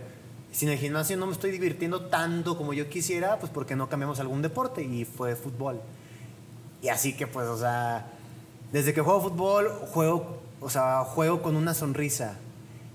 si 0.51 0.65
en 0.65 0.71
el 0.71 0.77
gimnasio 0.79 1.17
no 1.17 1.27
me 1.27 1.33
estoy 1.33 1.51
divirtiendo 1.51 2.05
tanto 2.07 2.57
como 2.57 2.73
yo 2.73 2.89
quisiera, 2.89 3.37
pues 3.39 3.51
¿por 3.51 3.65
qué 3.65 3.75
no 3.75 3.89
cambiamos 3.89 4.19
algún 4.19 4.41
deporte? 4.41 4.81
Y 4.83 5.05
fue 5.05 5.35
fútbol. 5.35 5.79
Y 6.81 6.89
así 6.89 7.13
que 7.13 7.27
pues, 7.27 7.47
o 7.47 7.57
sea, 7.57 8.07
desde 8.71 8.93
que 8.93 9.01
juego 9.01 9.21
fútbol, 9.21 9.69
juego, 9.93 10.41
o 10.61 10.69
sea, 10.69 11.03
juego 11.03 11.41
con 11.41 11.55
una 11.55 11.73
sonrisa. 11.73 12.35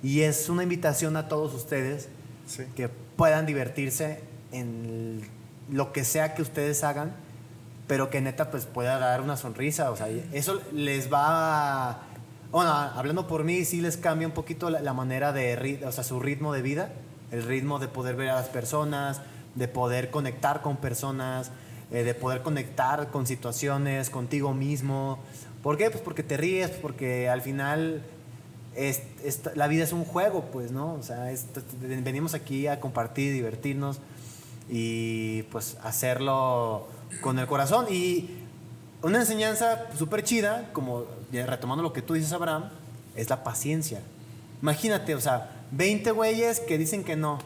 Y 0.02 0.22
es 0.22 0.48
una 0.48 0.62
invitación 0.62 1.16
a 1.16 1.28
todos 1.28 1.54
ustedes 1.54 2.08
Sí. 2.46 2.64
que 2.74 2.88
puedan 2.88 3.46
divertirse 3.46 4.20
en 4.50 5.22
lo 5.70 5.92
que 5.92 6.04
sea 6.04 6.34
que 6.34 6.42
ustedes 6.42 6.82
hagan, 6.84 7.12
pero 7.86 8.10
que 8.10 8.20
neta 8.20 8.50
pues 8.50 8.66
pueda 8.66 8.98
dar 8.98 9.20
una 9.20 9.36
sonrisa. 9.36 9.90
O 9.90 9.96
sea, 9.96 10.08
eso 10.32 10.60
les 10.72 11.12
va 11.12 11.90
a... 11.90 11.98
Bueno, 12.50 12.70
hablando 12.70 13.26
por 13.26 13.44
mí, 13.44 13.64
sí 13.64 13.80
les 13.80 13.96
cambia 13.96 14.26
un 14.26 14.34
poquito 14.34 14.68
la, 14.70 14.80
la 14.80 14.92
manera 14.92 15.32
de, 15.32 15.80
o 15.86 15.92
sea, 15.92 16.04
su 16.04 16.20
ritmo 16.20 16.52
de 16.52 16.62
vida, 16.62 16.92
el 17.30 17.44
ritmo 17.44 17.78
de 17.78 17.88
poder 17.88 18.16
ver 18.16 18.28
a 18.30 18.34
las 18.34 18.48
personas, 18.48 19.22
de 19.54 19.68
poder 19.68 20.10
conectar 20.10 20.60
con 20.60 20.76
personas, 20.76 21.50
eh, 21.92 22.02
de 22.02 22.14
poder 22.14 22.42
conectar 22.42 23.10
con 23.10 23.26
situaciones, 23.26 24.10
contigo 24.10 24.54
mismo. 24.54 25.18
¿Por 25.62 25.76
qué? 25.76 25.90
Pues 25.90 26.02
porque 26.02 26.22
te 26.22 26.36
ríes, 26.36 26.70
porque 26.70 27.28
al 27.28 27.42
final 27.42 28.02
la 29.54 29.66
vida 29.68 29.84
es 29.84 29.92
un 29.92 30.04
juego, 30.04 30.46
pues, 30.52 30.72
¿no? 30.72 30.94
O 30.94 31.02
sea, 31.02 31.30
venimos 31.80 32.34
aquí 32.34 32.66
a 32.66 32.80
compartir, 32.80 33.32
divertirnos 33.32 33.98
y 34.70 35.42
pues 35.44 35.76
hacerlo 35.82 36.88
con 37.20 37.38
el 37.38 37.46
corazón. 37.46 37.86
Y 37.90 38.30
una 39.02 39.18
enseñanza 39.20 39.86
súper 39.96 40.22
chida, 40.24 40.70
como 40.72 41.04
retomando 41.30 41.82
lo 41.82 41.92
que 41.92 42.02
tú 42.02 42.14
dices, 42.14 42.32
Abraham, 42.32 42.70
es 43.14 43.28
la 43.28 43.44
paciencia. 43.44 44.00
Imagínate, 44.62 45.14
o 45.14 45.20
sea, 45.20 45.50
20 45.72 46.10
güeyes 46.12 46.60
que 46.60 46.78
dicen 46.78 47.04
que 47.04 47.16
no. 47.16 47.38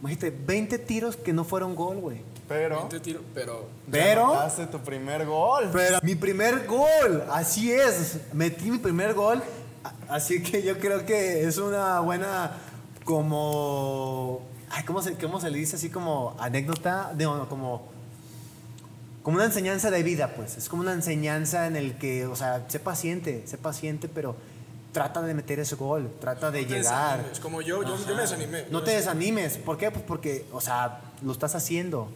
Imagínate, 0.00 0.30
20 0.30 0.78
tiros 0.78 1.16
que 1.16 1.32
no 1.32 1.44
fueron 1.44 1.76
gol, 1.76 1.98
güey. 1.98 2.31
Pero. 2.48 2.88
Tiro, 3.02 3.20
pero 3.34 3.66
Pero... 3.90 4.34
Hace 4.34 4.66
tu 4.66 4.78
primer 4.80 5.24
gol. 5.24 5.70
Pero 5.72 5.98
mi 6.02 6.14
primer 6.14 6.66
gol, 6.66 7.24
así 7.30 7.72
es, 7.72 8.18
metí 8.32 8.70
mi 8.70 8.78
primer 8.78 9.14
gol, 9.14 9.42
así 10.08 10.42
que 10.42 10.62
yo 10.62 10.78
creo 10.78 11.06
que 11.06 11.44
es 11.44 11.56
una 11.58 12.00
buena 12.00 12.52
como, 13.04 14.42
ay, 14.70 14.84
¿cómo 14.84 15.02
se, 15.02 15.14
cómo 15.14 15.40
se 15.40 15.50
le 15.50 15.58
dice 15.58 15.76
así 15.76 15.88
como 15.88 16.36
anécdota? 16.38 17.12
No, 17.16 17.36
no, 17.38 17.48
como, 17.48 17.88
como 19.22 19.36
una 19.36 19.46
enseñanza 19.46 19.90
de 19.90 20.02
vida, 20.02 20.32
pues, 20.36 20.56
es 20.56 20.68
como 20.68 20.82
una 20.82 20.92
enseñanza 20.92 21.66
en 21.66 21.76
el 21.76 21.96
que, 21.96 22.26
o 22.26 22.36
sea, 22.36 22.64
sé 22.68 22.80
paciente, 22.80 23.44
sé 23.46 23.56
paciente, 23.56 24.08
pero 24.08 24.36
trata 24.92 25.22
de 25.22 25.32
meter 25.32 25.58
ese 25.58 25.76
gol, 25.76 26.10
trata 26.20 26.50
de 26.50 26.62
No 26.62 26.68
te 26.68 26.74
llegar. 26.74 27.16
desanimes, 27.18 27.40
Como 27.40 27.62
yo, 27.62 27.82
yo, 27.82 27.96
yo 28.06 28.14
me 28.14 28.20
desanimé. 28.20 28.66
No 28.70 28.82
te 28.82 28.90
me 28.90 28.96
desanimes. 28.98 29.56
¿Por 29.56 29.78
qué? 29.78 29.90
Pues 29.90 30.04
porque, 30.06 30.44
o 30.52 30.60
sea, 30.60 31.00
lo 31.22 31.32
estás 31.32 31.54
haciendo. 31.54 32.08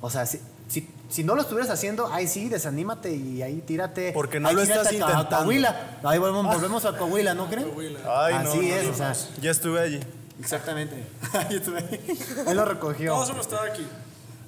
O 0.00 0.08
sea, 0.10 0.24
si, 0.26 0.40
si, 0.68 0.88
si 1.08 1.24
no 1.24 1.34
lo 1.34 1.42
estuvieras 1.42 1.70
haciendo, 1.70 2.12
ahí 2.12 2.26
sí, 2.26 2.48
desanímate 2.48 3.14
y 3.14 3.42
ahí 3.42 3.62
tírate. 3.66 4.12
Porque 4.12 4.40
no 4.40 4.48
ahí 4.48 4.54
lo 4.54 4.62
estás 4.62 4.86
a- 4.86 4.90
a 4.90 4.92
intentando. 4.94 5.28
Coahuila. 5.28 5.98
Ahí 6.04 6.18
volvemos, 6.18 6.46
volvemos 6.54 6.84
a 6.84 6.96
Coahuila, 6.96 7.34
¿no 7.34 7.48
creen? 7.48 7.68
Coahuila. 7.68 7.98
Ay, 8.06 8.34
no, 8.44 8.50
Así 8.50 8.58
no, 8.58 8.74
es, 8.74 8.84
no. 8.86 8.90
o 8.90 8.94
sea, 8.94 9.14
Ya 9.42 9.50
estuve 9.50 9.80
allí. 9.80 10.00
exactamente. 10.40 11.04
Ahí 11.32 11.56
estuve 11.56 11.78
ahí. 11.78 12.18
Él 12.48 12.56
lo 12.56 12.64
recogió. 12.64 13.12
Todos 13.14 13.30
hemos 13.30 13.46
estado 13.46 13.62
aquí. 13.70 13.86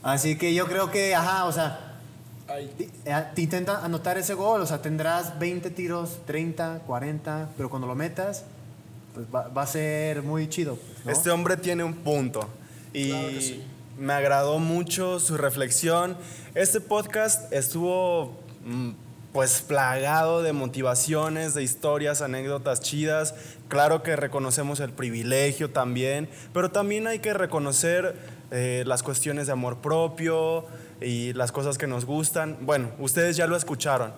Así 0.03 0.37
que 0.37 0.53
yo 0.55 0.67
creo 0.67 0.91
que, 0.91 1.15
ajá, 1.15 1.45
o 1.45 1.53
sea, 1.53 1.89
Ahí. 2.49 2.71
Ti- 2.77 2.91
eh, 3.05 3.25
Te 3.35 3.43
intenta 3.43 3.85
anotar 3.85 4.19
ese 4.19 4.35
gol, 4.35 4.61
o 4.63 4.67
sea, 4.67 4.83
tendrás 4.83 5.39
20 5.39 5.71
tiros, 5.71 6.19
30, 6.27 6.81
40, 6.87 7.51
pero 7.57 7.71
cuando 7.71 7.87
lo 7.87 7.95
metas, 7.95 8.45
pues 9.15 9.27
va, 9.33 9.49
va 9.49 9.63
a 9.63 9.67
ser 9.67 10.23
muy 10.23 10.49
chido. 10.49 10.75
pues, 10.77 11.05
¿no? 11.07 11.13
Este 11.13 11.31
hombre 11.31 11.57
tiene 11.57 11.85
un 11.85 11.95
punto. 11.95 12.49
Y 12.93 13.11
Claro 13.11 13.29
que 13.29 13.41
sí. 13.41 13.65
Me 13.99 14.13
agradó 14.13 14.59
mucho 14.59 15.21
su 15.21 15.37
reflexión. 15.37 16.17
Este 16.55 16.81
podcast 16.81 17.53
estuvo 17.53 18.39
mm, 18.65 18.91
pues 19.33 19.63
plagado 19.63 20.43
de 20.43 20.53
motivaciones, 20.53 21.55
de 21.55 21.63
historias, 21.63 22.23
anécdotas 22.23 22.81
chidas. 22.81 23.35
Claro 23.69 24.03
que 24.03 24.17
reconocemos 24.17 24.81
el 24.81 24.91
privilegio 24.91 25.71
también, 25.71 26.29
pero 26.53 26.71
también 26.71 27.07
hay 27.07 27.19
que 27.19 27.35
reconocer 27.35 28.17
eh, 28.51 28.85
las 28.87 29.03
cuestiones 29.03 29.47
de 29.47 29.53
amor 29.53 29.79
propio 29.79 30.67
y 31.01 31.33
las 31.33 31.53
cosas 31.53 31.79
que 31.79 31.87
nos 31.87 32.05
gustan. 32.05 32.59
Bueno, 32.61 32.91
ustedes 32.99 33.37
ya 33.37 33.47
lo 33.47 33.57
escucharon. 33.57 34.13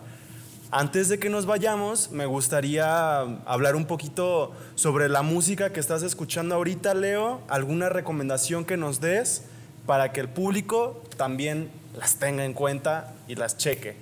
Antes 0.71 1.09
de 1.09 1.21
que 1.21 1.31
nos 1.31 1.47
vayamos, 1.47 2.11
me 2.11 2.27
gustaría 2.27 3.21
hablar 3.47 3.77
un 3.77 3.85
poquito 3.85 4.53
sobre 4.75 5.09
la 5.09 5.23
música 5.23 5.73
que 5.73 5.79
estás 5.79 6.03
escuchando 6.03 6.57
ahorita, 6.57 6.95
Leo. 6.95 7.43
¿Alguna 7.49 7.91
recomendación 7.91 8.65
que 8.65 8.77
nos 8.77 9.01
des 9.01 9.45
para 9.87 10.13
que 10.13 10.21
el 10.21 10.29
público 10.29 11.03
también 11.17 11.71
las 11.99 12.17
tenga 12.17 12.45
en 12.45 12.55
cuenta 12.55 13.13
y 13.29 13.35
las 13.35 13.57
cheque? 13.57 13.97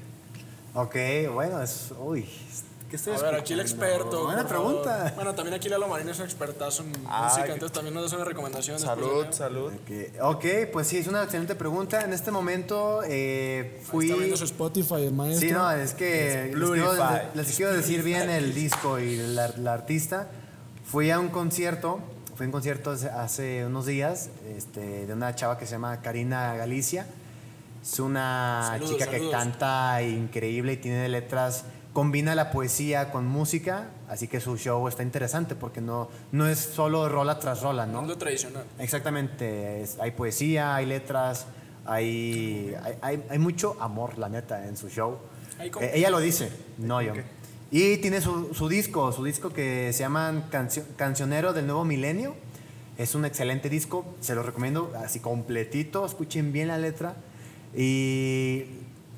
Ok, 0.74 0.97
bueno, 1.35 1.61
es. 1.62 1.91
Uy, 1.99 2.26
¿qué 2.89 2.97
estoy 2.97 3.14
A 3.14 3.18
ver, 3.18 3.35
aquí 3.35 3.53
el 3.53 3.61
experto. 3.61 4.24
Buena 4.24 4.47
pregunta. 4.49 5.12
Bueno, 5.14 5.35
también 5.35 5.55
aquí 5.55 5.68
Lalo 5.68 5.87
Marín 5.87 6.09
es 6.09 6.18
un 6.18 6.24
expertazo 6.24 6.83
en 6.83 6.93
Ah, 7.07 7.24
música, 7.24 7.45
que- 7.45 7.53
entonces 7.53 7.72
también 7.74 7.95
nos 7.95 8.11
da 8.11 8.16
una 8.16 8.24
recomendación. 8.24 8.76
después 8.78 8.97
de 8.97 9.33
Salud, 9.33 9.70
salud. 9.70 9.72
Ok, 10.22 10.45
pues 10.72 10.87
sí, 10.87 10.97
es 10.99 11.09
una 11.09 11.22
excelente 11.24 11.55
pregunta. 11.55 12.03
En 12.05 12.12
este 12.14 12.30
momento 12.30 13.03
eh, 13.07 13.83
fui. 13.85 14.07
Está 14.07 14.16
viendo 14.18 14.37
su 14.39 14.45
Spotify, 14.45 15.05
el 15.07 15.12
maestro. 15.12 15.47
Sí, 15.47 15.53
no, 15.53 15.70
es 15.72 15.93
que 15.93 16.47
Es 16.51 16.55
les 16.57 16.70
quiero, 16.70 16.91
Plurify. 16.93 17.22
les 17.35 17.57
quiero 17.57 17.72
decir 17.74 18.03
bien 18.03 18.30
el 18.30 18.55
disco 18.55 18.99
y 18.99 19.16
la, 19.16 19.49
la 19.59 19.74
artista. 19.74 20.28
Fui 20.87 21.11
a 21.11 21.18
un 21.20 21.28
concierto, 21.28 22.01
fui 22.35 22.45
a 22.45 22.49
un 22.49 22.53
concierto 22.53 22.91
hace, 23.16 23.66
unos 23.66 23.87
días 23.87 24.30
este, 24.57 25.07
de 25.07 25.12
una 25.12 25.35
chava 25.35 25.59
que 25.59 25.66
se 25.66 25.72
llama 25.72 26.01
Karina 26.01 26.55
Galicia. 26.55 27.07
Es 27.83 27.99
una 27.99 28.62
Saludos, 28.72 28.93
chica 28.93 29.11
que 29.11 29.30
canta 29.30 30.03
increíble 30.03 30.74
y 30.74 30.76
tiene 30.76 31.09
letras, 31.09 31.64
combina 31.93 32.35
la 32.35 32.51
poesía 32.53 33.11
con 33.11 33.26
música, 33.26 33.89
así 34.09 34.28
que 34.28 34.41
su 34.41 34.57
show 34.57 34.87
está 34.87 35.03
interesante 35.03 35.57
porque 35.57 35.80
no, 35.80 36.09
no 36.30 36.47
es 36.47 36.59
solo 36.61 37.09
rola 37.09 37.39
tras 37.41 37.61
rola, 37.61 37.85
No 37.87 38.03
es 38.03 38.09
lo 38.09 38.18
tradicional. 38.18 38.64
Exactamente, 38.78 39.83
es- 39.83 39.99
hay 39.99 40.12
poesía, 40.12 40.76
hay 40.76 40.87
letras, 40.87 41.47
hay, 41.85 42.74
hay, 42.85 42.99
hay- 43.03 43.24
hay 43.28 43.39
mucho 43.39 43.76
amor, 43.80 44.16
la 44.16 44.28
neta, 44.28 44.66
en 44.68 44.76
su 44.76 44.89
show. 44.89 45.18
Eh, 45.59 45.91
ella 45.95 46.09
lo 46.11 46.20
dice, 46.20 46.51
no 46.78 47.03
yo. 47.03 47.14
Y 47.73 47.97
tiene 47.97 48.20
su, 48.20 48.53
su 48.53 48.68
disco, 48.68 49.11
su 49.12 49.25
disco 49.25 49.51
que 49.51 49.93
se 49.95 50.01
llama 50.01 50.45
Cancio- 50.53 50.85
Cancionero 50.97 51.55
del 51.55 51.66
Nuevo 51.66 51.85
Milenio. 51.87 52.35
Es 52.99 53.14
un 53.14 53.25
excelente 53.25 53.70
disco, 53.70 54.05
se 54.20 54.35
lo 54.35 54.43
recomiendo 54.43 54.93
así 55.03 55.18
completito, 55.20 56.05
escuchen 56.05 56.53
bien 56.53 56.68
la 56.68 56.77
letra. 56.77 57.16
Y 57.75 58.64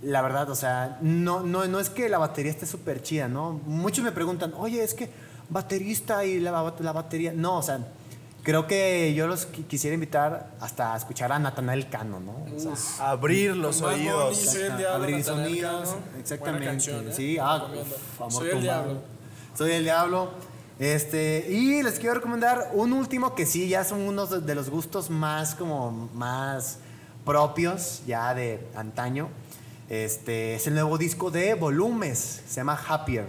la 0.02 0.22
verdad, 0.22 0.48
o 0.50 0.54
sea, 0.54 0.98
no, 1.02 1.42
no, 1.42 1.66
no 1.66 1.80
es 1.80 1.90
que 1.90 2.08
la 2.08 2.18
batería 2.18 2.52
esté 2.52 2.66
súper 2.66 3.02
chida, 3.02 3.26
¿no? 3.26 3.60
Muchos 3.66 4.04
me 4.04 4.12
preguntan, 4.12 4.54
oye, 4.56 4.84
es 4.84 4.94
que 4.94 5.10
baterista 5.50 6.24
y 6.24 6.38
la, 6.38 6.72
la 6.78 6.92
batería. 6.92 7.32
No, 7.34 7.58
o 7.58 7.62
sea, 7.62 7.80
creo 8.44 8.66
que 8.68 9.12
yo 9.14 9.26
los 9.26 9.50
qui- 9.52 9.66
quisiera 9.66 9.94
invitar 9.94 10.50
hasta 10.60 10.94
a 10.94 10.96
escuchar 10.96 11.32
a 11.32 11.38
Natanael 11.40 11.88
Cano, 11.88 12.20
¿no? 12.20 12.32
O 12.54 12.76
sea, 12.76 13.10
Abrir 13.10 13.56
los 13.56 13.82
oídos. 13.82 14.36
Soy 14.36 14.60
el 14.60 14.66
Exacta- 14.66 14.76
diablo, 14.78 15.04
abrir 15.04 15.24
sonidos, 15.24 15.88
Cano. 15.88 16.02
Exactamente. 16.20 16.66
canción, 16.66 17.08
¿eh? 17.08 17.12
Sí, 17.12 17.36
ah, 17.40 17.66
uf, 17.72 18.20
amor 18.20 18.32
Soy 18.32 18.46
el 18.46 18.52
tumbado. 18.52 18.82
diablo. 18.84 19.00
Soy 19.58 19.72
el 19.72 19.82
diablo. 19.84 20.30
Este, 20.78 21.46
y 21.50 21.82
les 21.82 21.98
quiero 21.98 22.14
recomendar 22.16 22.70
un 22.74 22.92
último 22.92 23.34
que 23.34 23.46
sí, 23.46 23.68
ya 23.68 23.84
son 23.84 24.00
unos 24.02 24.30
de- 24.30 24.40
de 24.40 24.54
los 24.54 24.70
gustos 24.70 25.08
más 25.10 25.54
como 25.54 26.10
más 26.14 26.78
propios 27.24 28.02
ya 28.06 28.34
de 28.34 28.66
antaño. 28.76 29.28
Este, 29.88 30.54
es 30.56 30.66
el 30.66 30.74
nuevo 30.74 30.98
disco 30.98 31.30
de 31.30 31.54
Volumes, 31.54 32.42
se 32.46 32.56
llama 32.56 32.78
Happier. 32.88 33.26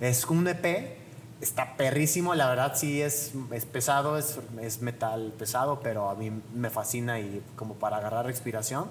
Es 0.00 0.24
un 0.26 0.46
EP, 0.48 0.96
está 1.40 1.76
perrísimo, 1.76 2.34
la 2.34 2.48
verdad 2.48 2.72
sí 2.74 3.00
es, 3.00 3.32
es 3.52 3.64
pesado, 3.64 4.18
es, 4.18 4.38
es 4.60 4.82
metal 4.82 5.32
pesado, 5.38 5.80
pero 5.80 6.10
a 6.10 6.14
mí 6.14 6.30
me 6.54 6.70
fascina 6.70 7.20
y 7.20 7.42
como 7.56 7.74
para 7.74 7.98
agarrar 7.98 8.26
respiración, 8.26 8.86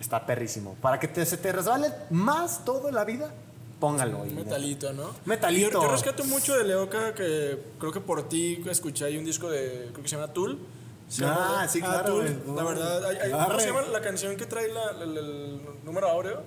está 0.00 0.26
perrísimo. 0.26 0.74
Para 0.80 0.98
que 0.98 1.06
te- 1.08 1.24
se 1.26 1.36
te 1.36 1.52
resbale 1.52 1.92
más 2.10 2.64
toda 2.64 2.90
la 2.90 3.04
vida, 3.04 3.32
póngalo. 3.78 4.26
y- 4.26 4.30
Metalito, 4.30 4.92
¿no? 4.92 5.10
Metalito. 5.26 5.70
Yo, 5.72 5.82
yo 5.82 5.90
rescato 5.92 6.24
mucho 6.24 6.56
de 6.56 6.64
Leoca 6.64 7.14
que 7.14 7.62
creo 7.78 7.92
que 7.92 8.00
por 8.00 8.28
ti 8.28 8.60
escuché 8.68 9.04
ahí 9.04 9.16
un 9.16 9.24
disco 9.24 9.48
de, 9.48 9.90
creo 9.92 10.02
que 10.02 10.08
se 10.08 10.16
llama 10.16 10.32
Tool. 10.32 10.58
Se 11.08 11.24
Ah, 11.24 11.28
llama- 11.28 11.68
sí, 11.68 11.80
claro, 11.80 12.04
Tool. 12.14 12.42
La 12.56 12.62
verdad, 12.64 13.04
hay- 13.04 13.16
hay- 13.18 13.30
¿cómo 13.32 13.60
se 13.60 13.66
llama 13.66 13.82
la 13.82 14.00
canción 14.00 14.36
que 14.36 14.46
trae 14.46 14.72
la- 14.72 14.90
el, 15.04 15.16
el 15.18 15.60
número 15.84 16.08
áureo? 16.08 16.42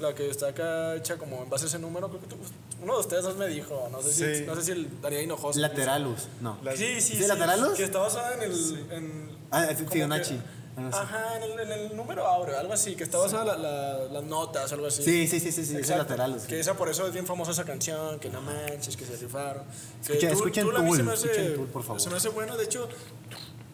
La 0.00 0.14
que 0.14 0.28
está 0.28 0.48
acá 0.48 0.96
hecha 0.96 1.16
como 1.16 1.42
en 1.44 1.50
base 1.50 1.64
a 1.66 1.68
ese 1.68 1.78
número. 1.78 2.08
Creo 2.08 2.20
que 2.20 2.26
tú- 2.26 2.36
uno 2.82 2.94
de 2.94 3.00
ustedes 3.00 3.22
dos 3.24 3.36
me 3.36 3.46
dijo, 3.48 3.88
no 3.92 4.02
sé 4.02 4.12
si, 4.12 4.38
Sí. 4.40 4.44
no 4.46 4.54
sé 4.56 4.62
si 4.62 4.70
el 4.72 5.00
Daría 5.00 5.22
Hinojosa. 5.22 5.60
Lateralus, 5.60 6.28
no. 6.40 6.58
Sí, 6.76 7.00
sí, 7.00 7.16
¿Sí, 7.16 7.26
Lateralus? 7.26 7.74
Que 7.76 7.84
está 7.84 8.00
basada 8.00 8.34
en 8.34 8.42
el... 8.42 8.86
En, 8.90 9.30
Ah, 9.50 9.66
es 9.70 9.78
Fibonacci. 9.88 10.34
que-. 10.34 10.64
Ajá, 10.76 11.36
en 11.36 11.42
el, 11.44 11.60
en 11.60 11.70
el 11.72 11.96
número 11.96 12.26
áureo, 12.26 12.58
algo 12.58 12.72
así, 12.72 12.96
que 12.96 13.04
está 13.04 13.18
basada 13.18 13.44
la, 13.44 13.56
la- 13.56 14.04
las 14.12 14.24
notas, 14.24 14.72
algo 14.72 14.88
así. 14.88 15.04
Sí, 15.04 15.28
sí, 15.28 15.38
sí, 15.38 15.52
sí, 15.52 15.64
sí, 15.64 15.74
es 15.74 15.78
Exacto. 15.82 16.02
Lateralus. 16.02 16.42
Que 16.42 16.58
esa 16.58 16.74
por 16.74 16.88
eso 16.88 17.06
es 17.06 17.12
bien 17.12 17.24
famosa 17.28 17.52
esa 17.52 17.64
canción, 17.64 18.18
que 18.18 18.28
no 18.30 18.40
manches, 18.42 18.96
que 18.96 19.04
se 19.06 19.14
rifaron. 19.16 19.62
Que 20.04 20.14
Escuchen- 20.14 20.32
escuchen 20.32 20.64
Tool, 20.70 20.96
se 20.96 21.02
me 21.04 21.12
hace- 21.12 21.26
escuchen 21.30 21.54
Tool, 21.54 21.66
por 21.68 21.84
favor. 21.84 22.00
Se 22.00 22.10
me 22.10 22.16
hace 22.16 22.28
bueno, 22.30 22.56
de 22.56 22.64
hecho, 22.64 22.88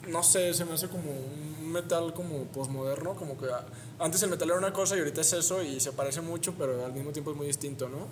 no 0.09 0.23
sé, 0.23 0.53
se 0.53 0.67
me 0.67 0.75
hace 0.75 0.89
como 0.89 1.11
un 1.11 1.50
metal 1.71 2.13
como 2.15 2.45
posmoderno, 2.45 3.15
como 3.15 3.39
que 3.39 3.47
antes 3.99 4.23
el 4.23 4.31
metal 4.31 4.49
era 4.51 4.59
una 4.59 4.73
cosa 4.73 4.97
y 4.97 4.99
ahorita 4.99 5.21
es 5.21 5.33
eso 5.33 5.63
y 5.63 5.81
se 5.81 5.93
parece 5.93 6.21
mucho, 6.21 6.55
pero 6.59 6.85
al 6.85 6.93
mismo 6.93 7.13
tiempo 7.13 7.31
es 7.31 7.37
muy 7.37 7.47
distinto, 7.47 7.89
¿no? 7.89 8.09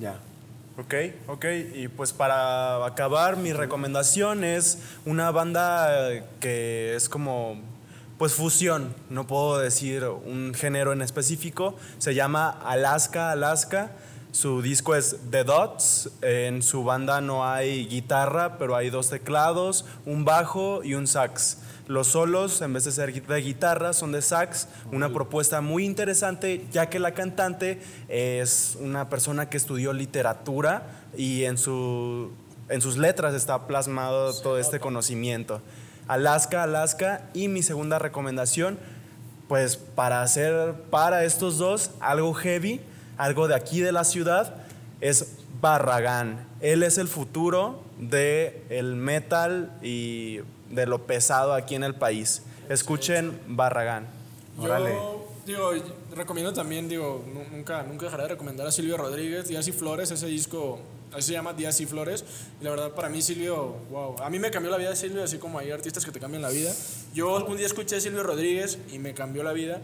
Ya. 0.00 0.20
Ok, 0.78 0.94
ok. 1.28 1.44
Y 1.74 1.88
pues 1.88 2.12
para 2.12 2.86
acabar, 2.86 3.36
mi 3.36 3.52
recomendación 3.52 4.42
es 4.42 4.78
una 5.04 5.30
banda 5.30 6.24
que 6.40 6.94
es 6.96 7.10
como, 7.10 7.60
pues 8.16 8.32
fusión, 8.32 8.94
no 9.10 9.26
puedo 9.26 9.58
decir 9.58 10.04
un 10.04 10.54
género 10.54 10.92
en 10.94 11.02
específico. 11.02 11.74
Se 11.98 12.14
llama 12.14 12.48
Alaska, 12.48 13.32
Alaska. 13.32 13.92
Su 14.32 14.62
disco 14.62 14.94
es 14.94 15.18
The 15.30 15.44
Dots. 15.44 16.10
En 16.22 16.62
su 16.62 16.84
banda 16.84 17.20
no 17.20 17.46
hay 17.46 17.86
guitarra, 17.86 18.56
pero 18.56 18.74
hay 18.74 18.88
dos 18.88 19.10
teclados, 19.10 19.84
un 20.06 20.24
bajo 20.24 20.82
y 20.82 20.94
un 20.94 21.06
sax. 21.06 21.58
Los 21.88 22.08
solos, 22.08 22.60
en 22.62 22.72
vez 22.72 22.84
de 22.84 22.92
ser 22.92 23.12
de 23.12 23.40
guitarra, 23.40 23.92
son 23.92 24.12
de 24.12 24.22
sax. 24.22 24.68
Una 24.92 25.12
propuesta 25.12 25.60
muy 25.60 25.84
interesante, 25.84 26.64
ya 26.70 26.88
que 26.88 26.98
la 26.98 27.12
cantante 27.12 27.80
es 28.08 28.76
una 28.80 29.08
persona 29.08 29.48
que 29.48 29.56
estudió 29.56 29.92
literatura 29.92 31.04
y 31.16 31.44
en, 31.44 31.58
su, 31.58 32.30
en 32.68 32.80
sus 32.80 32.96
letras 32.96 33.34
está 33.34 33.66
plasmado 33.66 34.32
todo 34.40 34.58
este 34.58 34.78
conocimiento. 34.78 35.60
Alaska, 36.08 36.62
Alaska. 36.62 37.22
Y 37.34 37.48
mi 37.48 37.62
segunda 37.62 37.98
recomendación, 37.98 38.78
pues 39.48 39.76
para 39.76 40.22
hacer 40.22 40.74
para 40.90 41.24
estos 41.24 41.58
dos 41.58 41.90
algo 42.00 42.32
heavy, 42.34 42.80
algo 43.16 43.48
de 43.48 43.54
aquí 43.54 43.80
de 43.80 43.92
la 43.92 44.04
ciudad, 44.04 44.54
es 45.00 45.34
Barragán. 45.60 46.46
Él 46.60 46.82
es 46.82 46.98
el 46.98 47.08
futuro 47.08 47.82
del 47.98 48.62
el 48.68 48.96
metal 48.96 49.72
y 49.82 50.40
de 50.72 50.86
lo 50.86 51.06
pesado 51.06 51.52
aquí 51.54 51.76
en 51.76 51.84
el 51.84 51.94
país. 51.94 52.42
Escuchen 52.68 53.38
Barragán. 53.46 54.08
Órale. 54.58 54.90
Yo, 55.46 55.72
digo, 55.72 55.72
recomiendo 56.14 56.52
también, 56.52 56.88
digo, 56.88 57.24
nu- 57.32 57.44
nunca, 57.56 57.82
nunca 57.84 58.06
dejaré 58.06 58.24
de 58.24 58.28
recomendar 58.30 58.66
a 58.66 58.72
Silvio 58.72 58.96
Rodríguez, 58.96 59.46
Díaz 59.48 59.66
y 59.68 59.72
Flores, 59.72 60.10
ese 60.10 60.26
disco, 60.26 60.78
así 61.12 61.22
se 61.28 61.32
llama 61.32 61.52
Díaz 61.52 61.80
y 61.80 61.86
Flores. 61.86 62.24
Y 62.60 62.64
la 62.64 62.70
verdad, 62.70 62.90
para 62.92 63.08
mí 63.08 63.20
Silvio, 63.22 63.76
wow, 63.90 64.16
a 64.22 64.30
mí 64.30 64.38
me 64.38 64.50
cambió 64.50 64.70
la 64.70 64.76
vida 64.78 64.94
Silvio, 64.96 65.22
así 65.24 65.38
como 65.38 65.58
hay 65.58 65.70
artistas 65.70 66.04
que 66.04 66.10
te 66.12 66.20
cambian 66.20 66.42
la 66.42 66.48
vida. 66.50 66.72
Yo 67.14 67.44
un 67.44 67.56
día 67.56 67.66
escuché 67.66 67.96
a 67.96 68.00
Silvio 68.00 68.22
Rodríguez 68.22 68.78
y 68.92 68.98
me 68.98 69.14
cambió 69.14 69.42
la 69.42 69.52
vida. 69.52 69.80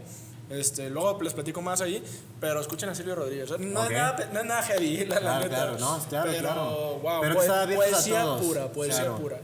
Este, 0.50 0.88
luego 0.88 1.20
les 1.22 1.34
platico 1.34 1.60
más 1.60 1.82
ahí, 1.82 2.02
pero 2.40 2.58
escuchen 2.60 2.88
a 2.88 2.94
Silvio 2.94 3.14
Rodríguez. 3.16 3.50
No, 3.58 3.80
Ok. 3.82 3.90
es, 3.90 3.96
nada, 3.98 4.30
no 4.32 4.40
es 4.40 4.46
nada 4.46 4.62
heavy, 4.62 5.04
la, 5.04 5.14
la 5.16 5.20
Claro, 5.20 5.44
neta. 5.44 5.48
claro, 5.56 5.78
no, 5.78 5.98
claro, 6.08 6.30
pero, 6.30 6.42
claro. 6.42 6.64
wow, 7.02 7.20
Pero 7.20 7.40
a 7.40 7.66
poesía 7.74 8.22
todos. 8.22 8.40
pura, 8.46 8.72
poesía 8.72 9.00
Claro. 9.02 9.16
pura. 9.18 9.38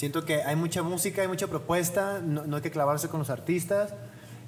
Siento 0.00 0.24
que 0.24 0.42
hay 0.42 0.56
mucha 0.56 0.82
música, 0.82 1.20
hay 1.20 1.28
mucha 1.28 1.46
propuesta, 1.46 2.22
no, 2.24 2.46
no 2.46 2.56
hay 2.56 2.62
que 2.62 2.70
clavarse 2.70 3.08
con 3.08 3.18
los 3.20 3.28
artistas. 3.28 3.92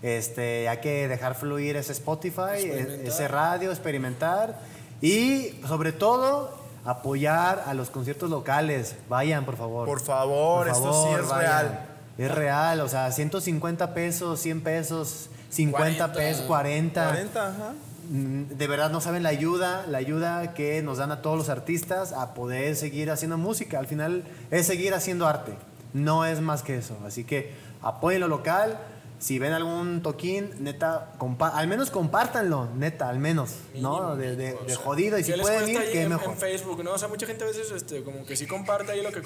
Este, 0.01 0.67
hay 0.67 0.79
que 0.79 1.09
dejar 1.09 1.35
fluir 1.35 1.77
ese 1.77 1.93
Spotify, 1.93 2.57
e- 2.57 3.03
ese 3.05 3.29
radio, 3.29 3.71
experimentar 3.71 4.59
y 5.03 5.61
sobre 5.69 5.93
todo 5.93 6.57
apoyar 6.87 7.65
a 7.67 7.75
los 7.75 7.91
conciertos 7.91 8.31
locales. 8.31 8.97
Vayan, 9.11 9.45
por 9.45 9.59
favor. 9.59 9.87
Por 9.87 10.01
favor, 10.01 10.69
esto 10.69 11.05
sí 11.07 11.21
es 11.21 11.29
real. 11.29 11.87
Es 12.17 12.31
real, 12.31 12.81
o 12.81 12.89
sea, 12.89 13.13
150 13.13 13.93
pesos, 13.93 14.41
100 14.41 14.63
pesos, 14.63 15.29
50 15.51 15.77
40. 16.07 16.13
pesos, 16.15 16.47
40. 16.47 17.09
40, 17.09 17.47
ajá. 17.47 17.73
Mm, 18.11 18.45
De 18.57 18.67
verdad 18.67 18.91
no 18.91 19.01
saben 19.01 19.23
la 19.23 19.29
ayuda, 19.29 19.87
la 19.87 19.99
ayuda 19.99 20.55
que 20.55 20.83
nos 20.83 20.99
dan 20.99 21.13
a 21.13 21.23
todos 21.23 21.37
los 21.37 21.49
artistas 21.49 22.13
a 22.13 22.35
poder 22.35 22.77
seguir 22.77 23.11
haciendo 23.11 23.39
música. 23.39 23.79
Al 23.79 23.87
final 23.87 24.25
es 24.51 24.67
seguir 24.67 24.95
haciendo 24.95 25.27
arte, 25.27 25.55
no 25.93 26.25
es 26.25 26.41
más 26.41 26.63
que 26.63 26.77
eso. 26.77 26.97
Así 27.07 27.25
que 27.25 27.53
apoyen 27.83 28.21
lo 28.21 28.29
local. 28.29 28.79
Si 29.23 29.39
ven 29.39 29.53
algún 29.53 30.03
toquín, 30.03 30.51
neta, 30.59 31.13
al 31.55 31.69
menos 31.69 31.93
compártanlo, 31.93 32.69
neta, 32.75 33.09
al 33.09 33.21
menos, 33.21 33.55
¿no? 33.77 34.17
De, 34.17 34.35
de- 34.35 34.55
de 34.67 34.75
jodido. 34.75 35.17
Y 35.17 35.23
si 35.23 35.31
¿qué 35.31 35.37
les 35.37 35.47
pueden 35.47 35.69
ir, 35.69 35.81
en, 35.93 36.09
mejor. 36.09 36.31
en 36.33 36.37
Facebook, 36.37 36.83
¿no? 36.83 36.93
O 36.95 36.99
sea, 36.99 37.07
mucha 37.07 37.25
gente 37.25 37.45
a 37.45 37.47
veces 37.47 37.71
este, 37.71 38.03
como 38.03 38.27
que 38.27 38.35
sí 38.35 38.49
comparte 38.49 38.91
ahí 38.91 39.01
lo 39.01 39.13
que, 39.13 39.23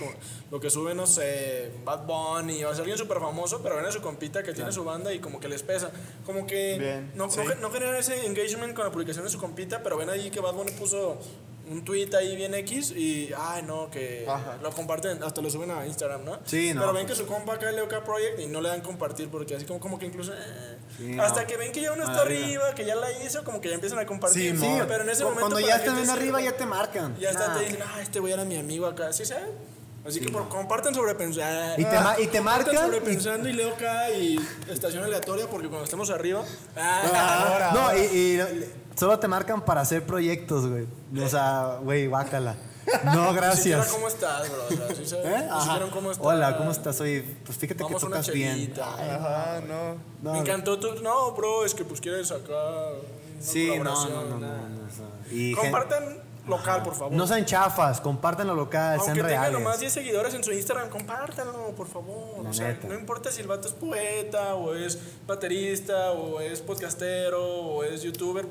lo 0.51 0.61
que 0.61 0.69
sube, 0.69 0.95
no 0.95 1.07
sé, 1.07 1.73
Bad 1.87 2.05
Bunny 2.05 2.63
o 2.65 2.73
sea, 2.75 2.81
alguien 2.81 2.99
súper 2.99 3.21
famoso, 3.21 3.63
pero 3.63 3.77
ven 3.77 3.87
a 3.87 3.91
su 3.91 4.03
compita 4.03 4.43
que 4.43 4.53
tiene 4.53 4.71
su 4.71 4.85
banda 4.85 5.15
y 5.15 5.19
como 5.19 5.41
que 5.41 5.49
les 5.49 5.63
pesa. 5.63 5.91
Como 6.27 6.47
que 6.47 6.77
Bien, 6.79 7.13
no, 7.15 7.31
sí. 7.31 7.41
no, 7.43 7.55
no 7.55 7.71
generan 7.71 7.95
ese 7.97 8.27
engagement 8.27 8.75
con 8.75 8.85
la 8.85 8.91
publicación 8.93 9.25
de 9.25 9.31
su 9.31 9.39
compita, 9.39 9.83
pero 9.83 9.97
ven 9.97 10.11
ahí 10.11 10.31
que 10.31 10.41
Bad 10.41 10.53
Bunny 10.53 10.73
puso 10.73 11.17
un 11.69 11.85
tweet 11.85 12.11
ahí 12.15 12.37
bien 12.37 12.55
X 12.55 12.93
y, 12.93 13.31
ay, 13.37 13.63
no, 13.63 13.91
que 13.91 14.25
Ajá. 14.29 14.57
lo 14.63 14.71
comparten, 14.71 15.23
hasta 15.23 15.41
lo 15.43 15.51
suben 15.51 15.71
a 15.73 15.85
Instagram, 15.87 16.25
¿no? 16.25 16.39
Sí, 16.45 16.73
no, 16.73 16.81
Pero 16.83 16.93
ven 16.93 17.07
pues. 17.07 17.19
que 17.19 17.25
su 17.25 17.29
compa 17.29 17.55
acá 17.55 17.71
Leoka 17.73 18.05
Project 18.05 18.39
y 18.41 18.47
no 18.47 18.61
le 18.61 18.69
dan 18.69 18.81
compartir 18.83 19.29
porque 19.29 19.57
así 19.57 19.65
como, 19.65 19.81
como 19.81 19.99
que 19.99 20.07
incluso... 20.07 20.33
eh, 20.33 20.79
Sí, 20.97 21.19
hasta 21.19 21.43
no. 21.43 21.47
que 21.47 21.57
ven 21.57 21.73
que 21.73 21.81
ya 21.83 21.93
uno 21.93 22.05
está 22.05 22.23
Arriba. 22.23 22.45
arriba, 22.47 22.75
que 22.75 22.85
ya 22.87 22.95
la 22.95 23.11
hizo, 23.23 23.43
como 23.45 23.61
que 23.61 23.69
ya 23.69 23.75
empiezan 23.75 23.99
a 23.99 24.07
compartir. 24.07 24.57
Sí, 24.57 24.65
Sí, 24.65 24.79
pero 24.89 25.03
en 25.03 25.11
ese 25.11 25.25
momento 25.25 25.41
cuando 25.51 25.61
ya 25.61 25.77
están 25.77 26.03
sí- 26.05 26.11
arriba 26.11 26.41
ya 26.41 26.53
te 26.57 26.65
marcan. 26.65 27.17
ya 27.19 27.31
está, 27.31 27.49
Nah. 27.49 27.59
te 27.59 27.65
dicen, 27.65 27.79
ah, 27.85 28.01
este 28.01 28.21
güey 28.21 28.33
era 28.33 28.45
mi 28.45 28.57
amigo 28.57 28.87
acá, 28.87 29.13
¿sí 29.13 29.25
sabes? 29.27 29.45
Así 30.07 30.21
que 30.21 30.29
por, 30.31 30.49
compartan 30.49 30.95
sobrepensando. 30.95 31.83
Y 31.83 31.85
te 31.85 31.99
ma- 32.01 32.17
y 32.21 32.27
te 32.29 32.41
marcan, 32.41 32.77
sobrepensando 32.77 33.49
y 33.49 33.53
leo 33.55 33.75
acá 33.75 34.09
y 34.11 34.39
estación 34.71 35.03
aleatoria 35.03 35.49
porque 35.49 35.67
cuando 35.67 35.85
estemos 35.85 36.09
arriba. 36.11 36.45
Ah, 36.77 37.71
no, 37.75 37.99
y, 37.99 38.05
y 38.07 38.41
solo 38.97 39.19
te 39.19 39.29
marcan 39.29 39.65
para 39.65 39.83
hacer 39.83 40.05
proyectos, 40.05 40.67
güey. 40.67 40.87
O 41.25 41.29
sea, 41.29 41.79
güey, 41.83 42.09
bácala. 42.09 42.57
No, 43.05 43.33
gracias. 43.35 43.89
cómo 43.89 44.09
estás, 44.09 44.49
bro. 44.51 44.69
¿sí? 44.95 45.15
¿Eh? 45.15 45.49
Cómo 45.93 46.11
estás. 46.11 46.27
Hola, 46.27 46.57
¿cómo 46.57 46.71
estás? 46.71 47.01
Oye, 47.01 47.25
pues 47.45 47.59
fíjate 47.59 47.83
Vamos 47.83 48.03
que 48.03 48.09
tocas 48.09 48.31
bien. 48.33 48.73
Ajá, 48.81 49.61
no. 49.67 49.97
No, 50.23 50.33
Me 50.33 50.39
encantó 50.41 50.79
tu. 50.79 50.95
No, 51.03 51.33
bro, 51.33 51.65
es 51.65 51.75
que 51.75 51.85
pues 51.85 52.01
quieres 52.01 52.31
acá. 52.31 52.53
una 52.53 53.41
Sí, 53.41 53.71
no, 53.79 53.85
no, 53.85 54.09
no, 54.09 54.39
no, 54.39 54.39
no, 54.39 54.77
y 55.31 55.53
Compartan 55.53 56.23
local, 56.47 56.83
por 56.83 56.95
favor. 56.95 57.13
No 57.13 57.27
sean 57.27 57.45
chafas, 57.45 58.01
compartan 58.01 58.47
lo 58.47 58.55
local, 58.55 58.99
Aunque 59.01 59.05
sean 59.05 59.17
tenga 59.17 59.29
reales. 59.29 59.53
nomás 59.53 59.81
10 59.81 59.93
seguidores 59.93 60.33
en 60.35 60.45
su 60.45 60.53
Instagram, 60.53 60.89
compártanlo, 60.89 61.73
por 61.77 61.89
favor. 61.89 62.43
La 62.45 62.51
o 62.51 62.55
sea, 62.55 62.69
neta. 62.69 62.87
no 62.89 62.95
importa 62.95 63.31
si 63.33 63.41
el 63.43 63.49
vato 63.49 63.67
es 63.69 63.75
poeta, 63.75 64.55
o 64.55 64.75
es 64.75 64.99
baterista, 65.27 66.13
o 66.13 66.41
es 66.41 66.61
podcastero, 66.61 67.45
o 67.45 67.83
es 67.83 68.03
youtuber, 68.03 68.47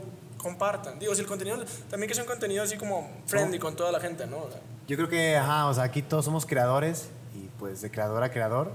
compartan. 0.46 1.00
Digo, 1.00 1.14
si 1.16 1.22
el 1.22 1.28
contenido, 1.28 1.58
también 1.90 2.08
que 2.08 2.14
sea 2.14 2.24
un 2.24 2.30
contenido 2.30 2.64
así 2.64 2.78
como 2.78 3.10
friendly 3.26 3.58
con 3.60 3.76
toda 3.76 3.92
la 3.92 4.00
gente, 4.00 4.28
¿no? 4.28 4.38
O 4.44 4.52
sea, 4.52 4.62
Yo 4.88 4.96
creo 4.96 5.10
que, 5.10 5.36
ajá, 5.36 5.66
o 5.68 5.74
sea, 5.74 5.84
aquí 5.84 6.02
todos 6.04 6.24
somos 6.24 6.46
creadores 6.46 7.10
y 7.34 7.50
pues 7.60 7.82
de 7.82 7.90
creador 7.90 8.22
a 8.24 8.32
creador, 8.32 8.72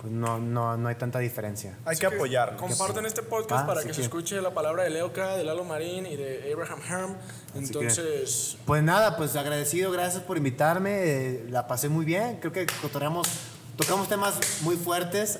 pues 0.00 0.12
no, 0.12 0.38
no, 0.40 0.76
no 0.78 0.88
hay 0.88 0.94
tanta 0.96 1.18
diferencia. 1.18 1.76
Hay 1.84 1.92
así 1.92 2.00
que 2.00 2.06
apoyarnos. 2.06 2.60
Compartan 2.60 3.04
este 3.06 3.22
podcast 3.22 3.62
Ah, 3.64 3.66
para 3.66 3.82
sí 3.82 3.88
que 3.88 3.94
se 3.94 4.00
que- 4.00 4.04
escuche 4.06 4.40
la 4.40 4.52
palabra 4.52 4.82
de 4.84 4.90
Leoka, 4.90 5.36
de 5.36 5.44
Lalo 5.44 5.64
Marín 5.64 6.06
y 6.06 6.16
de 6.16 6.50
Abraham 6.52 6.80
Herm. 6.88 7.14
que- 7.52 7.58
Entonces, 7.58 8.56
Pues 8.64 8.82
nada, 8.82 9.16
pues 9.16 9.36
agradecido, 9.36 9.92
gracias 9.92 10.22
por 10.22 10.36
invitarme, 10.38 10.90
eh, 11.04 11.46
la 11.50 11.66
pasé 11.68 11.88
muy 11.88 12.04
bien, 12.06 12.38
creo 12.40 12.50
que 12.52 12.66
cotorreamos, 12.80 13.28
tocamos 13.76 14.08
temas 14.08 14.34
muy 14.62 14.76
fuertes, 14.76 15.38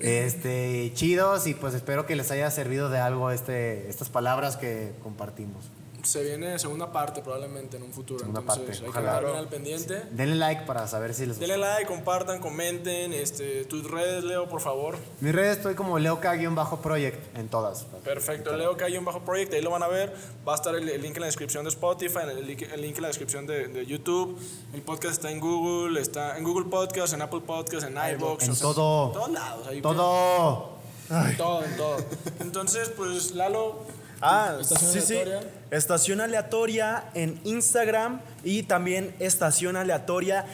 este, 0.00 0.90
chidos 0.94 1.46
y 1.46 1.54
pues 1.54 1.74
espero 1.74 2.06
que 2.06 2.16
les 2.16 2.30
haya 2.30 2.50
servido 2.50 2.90
de 2.90 2.98
algo 2.98 3.30
este, 3.30 3.88
estas 3.88 4.08
palabras 4.08 4.56
que 4.56 4.92
compartimos. 5.02 5.70
Se 6.04 6.22
viene 6.24 6.58
segunda 6.58 6.92
parte 6.92 7.22
probablemente 7.22 7.76
en 7.76 7.82
un 7.82 7.92
futuro. 7.92 8.20
Segunda 8.20 8.40
Entonces, 8.40 8.64
parte, 8.66 8.78
hay 8.78 8.82
que 8.84 8.88
ojalá. 8.90 9.08
estar 9.10 9.24
bien 9.24 9.36
al 9.36 9.48
pendiente. 9.48 10.02
Denle 10.10 10.36
like 10.36 10.62
para 10.66 10.86
saber 10.86 11.14
si 11.14 11.26
les 11.26 11.38
gusta. 11.38 11.52
Denle 11.52 11.58
like, 11.66 11.86
compartan, 11.86 12.40
comenten. 12.40 13.12
Este, 13.12 13.64
tus 13.64 13.90
redes, 13.90 14.24
Leo, 14.24 14.48
por 14.48 14.60
favor. 14.60 14.96
Mis 15.20 15.34
redes 15.34 15.56
estoy 15.58 15.74
como 15.74 15.98
leoka-project 15.98 17.36
en 17.36 17.48
todas. 17.48 17.84
Perfecto, 18.04 18.56
Leo 18.56 18.76
que 18.76 18.84
hay 18.84 18.96
un 18.96 19.04
bajo 19.04 19.20
proyecto, 19.20 19.56
ahí 19.56 19.62
lo 19.62 19.70
van 19.70 19.82
a 19.82 19.88
ver. 19.88 20.14
Va 20.46 20.52
a 20.52 20.56
estar 20.56 20.74
el, 20.74 20.88
el 20.88 21.02
link 21.02 21.14
en 21.16 21.20
la 21.20 21.26
descripción 21.26 21.64
de 21.64 21.70
Spotify, 21.70 22.20
el, 22.30 22.46
link- 22.46 22.68
el 22.72 22.80
link 22.82 22.96
en 22.96 23.02
la 23.02 23.08
descripción 23.08 23.46
de, 23.46 23.68
de 23.68 23.86
YouTube. 23.86 24.38
El 24.72 24.82
podcast 24.82 25.14
está 25.14 25.30
en 25.30 25.40
Google, 25.40 26.00
está 26.00 26.36
en 26.38 26.44
Google 26.44 26.66
Podcast, 26.70 27.12
en 27.14 27.22
Apple 27.22 27.40
Podcast, 27.46 27.86
en 27.86 27.94
iVoox. 28.14 28.44
En 28.44 28.50
o 28.50 28.54
sea, 28.54 28.62
todo. 28.62 29.06
En 29.08 29.12
todos 29.12 29.30
lados. 29.30 29.66
ahí 29.66 29.80
Todo. 29.82 30.80
En 31.10 31.36
todo, 31.36 31.64
en 31.64 31.76
todo. 31.76 31.96
Entonces, 32.40 32.88
pues, 32.96 33.32
Lalo. 33.32 33.80
Ah, 34.20 34.56
estación 34.60 34.92
sí, 34.92 35.00
sí. 35.00 35.18
aleatoria. 35.18 35.50
Estación 35.70 36.20
aleatoria 36.20 37.04
en 37.14 37.40
Instagram 37.44 38.20
y 38.44 38.64
también 38.64 39.14
estación 39.18 39.76
aleatoria 39.76 40.46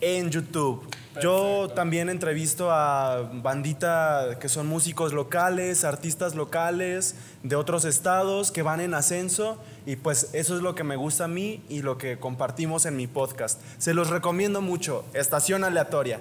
en 0.00 0.30
YouTube. 0.30 0.86
Yo 1.20 1.70
también 1.74 2.08
entrevisto 2.08 2.72
a 2.72 3.30
bandita 3.34 4.36
que 4.40 4.48
son 4.48 4.66
músicos 4.66 5.12
locales, 5.12 5.84
artistas 5.84 6.34
locales 6.34 7.14
de 7.42 7.54
otros 7.54 7.84
estados 7.84 8.50
que 8.50 8.62
van 8.62 8.80
en 8.80 8.94
ascenso 8.94 9.58
y 9.86 9.96
pues 9.96 10.30
eso 10.32 10.56
es 10.56 10.62
lo 10.62 10.74
que 10.74 10.82
me 10.82 10.96
gusta 10.96 11.24
a 11.24 11.28
mí 11.28 11.62
y 11.68 11.82
lo 11.82 11.98
que 11.98 12.18
compartimos 12.18 12.84
en 12.84 12.96
mi 12.96 13.06
podcast. 13.06 13.60
Se 13.78 13.94
los 13.94 14.10
recomiendo 14.10 14.60
mucho. 14.60 15.04
Estación 15.14 15.62
aleatoria. 15.62 16.20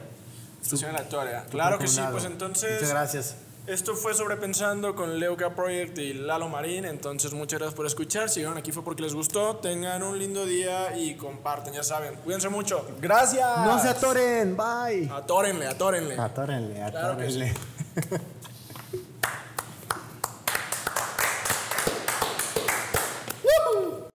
Estación 0.61 0.91
aleatoria. 0.91 1.45
Claro 1.49 1.79
que 1.79 1.87
sí, 1.87 2.01
pues 2.11 2.25
entonces. 2.25 2.73
Muchas 2.73 2.91
gracias. 2.91 3.35
Esto 3.65 3.95
fue 3.95 4.13
Sobrepensando 4.13 4.93
con 4.93 5.19
Leuca 5.19 5.51
Project 5.55 5.97
y 5.97 6.13
Lalo 6.13 6.49
Marín. 6.49 6.83
Entonces, 6.83 7.31
muchas 7.33 7.59
gracias 7.59 7.75
por 7.75 7.85
escuchar. 7.85 8.29
Si 8.29 8.41
llegaron 8.41 8.57
aquí 8.57 8.73
fue 8.73 8.83
porque 8.83 9.01
les 9.01 9.13
gustó. 9.13 9.55
Tengan 9.55 10.03
un 10.03 10.19
lindo 10.19 10.45
día 10.45 10.97
y 10.97 11.15
comparten, 11.15 11.73
ya 11.73 11.81
saben. 11.83 12.15
Cuídense 12.25 12.49
mucho. 12.49 12.85
Gracias. 13.01 13.47
No 13.65 13.79
se 13.79 13.87
atoren. 13.87 14.57
Bye. 14.57 15.09
Atórenle, 15.09 15.65
atórenle. 15.67 16.17
Atórenle, 16.19 16.91
Claro 16.91 17.17
que 17.17 17.31
sí. 17.31 17.41
atórenle. 17.41 17.53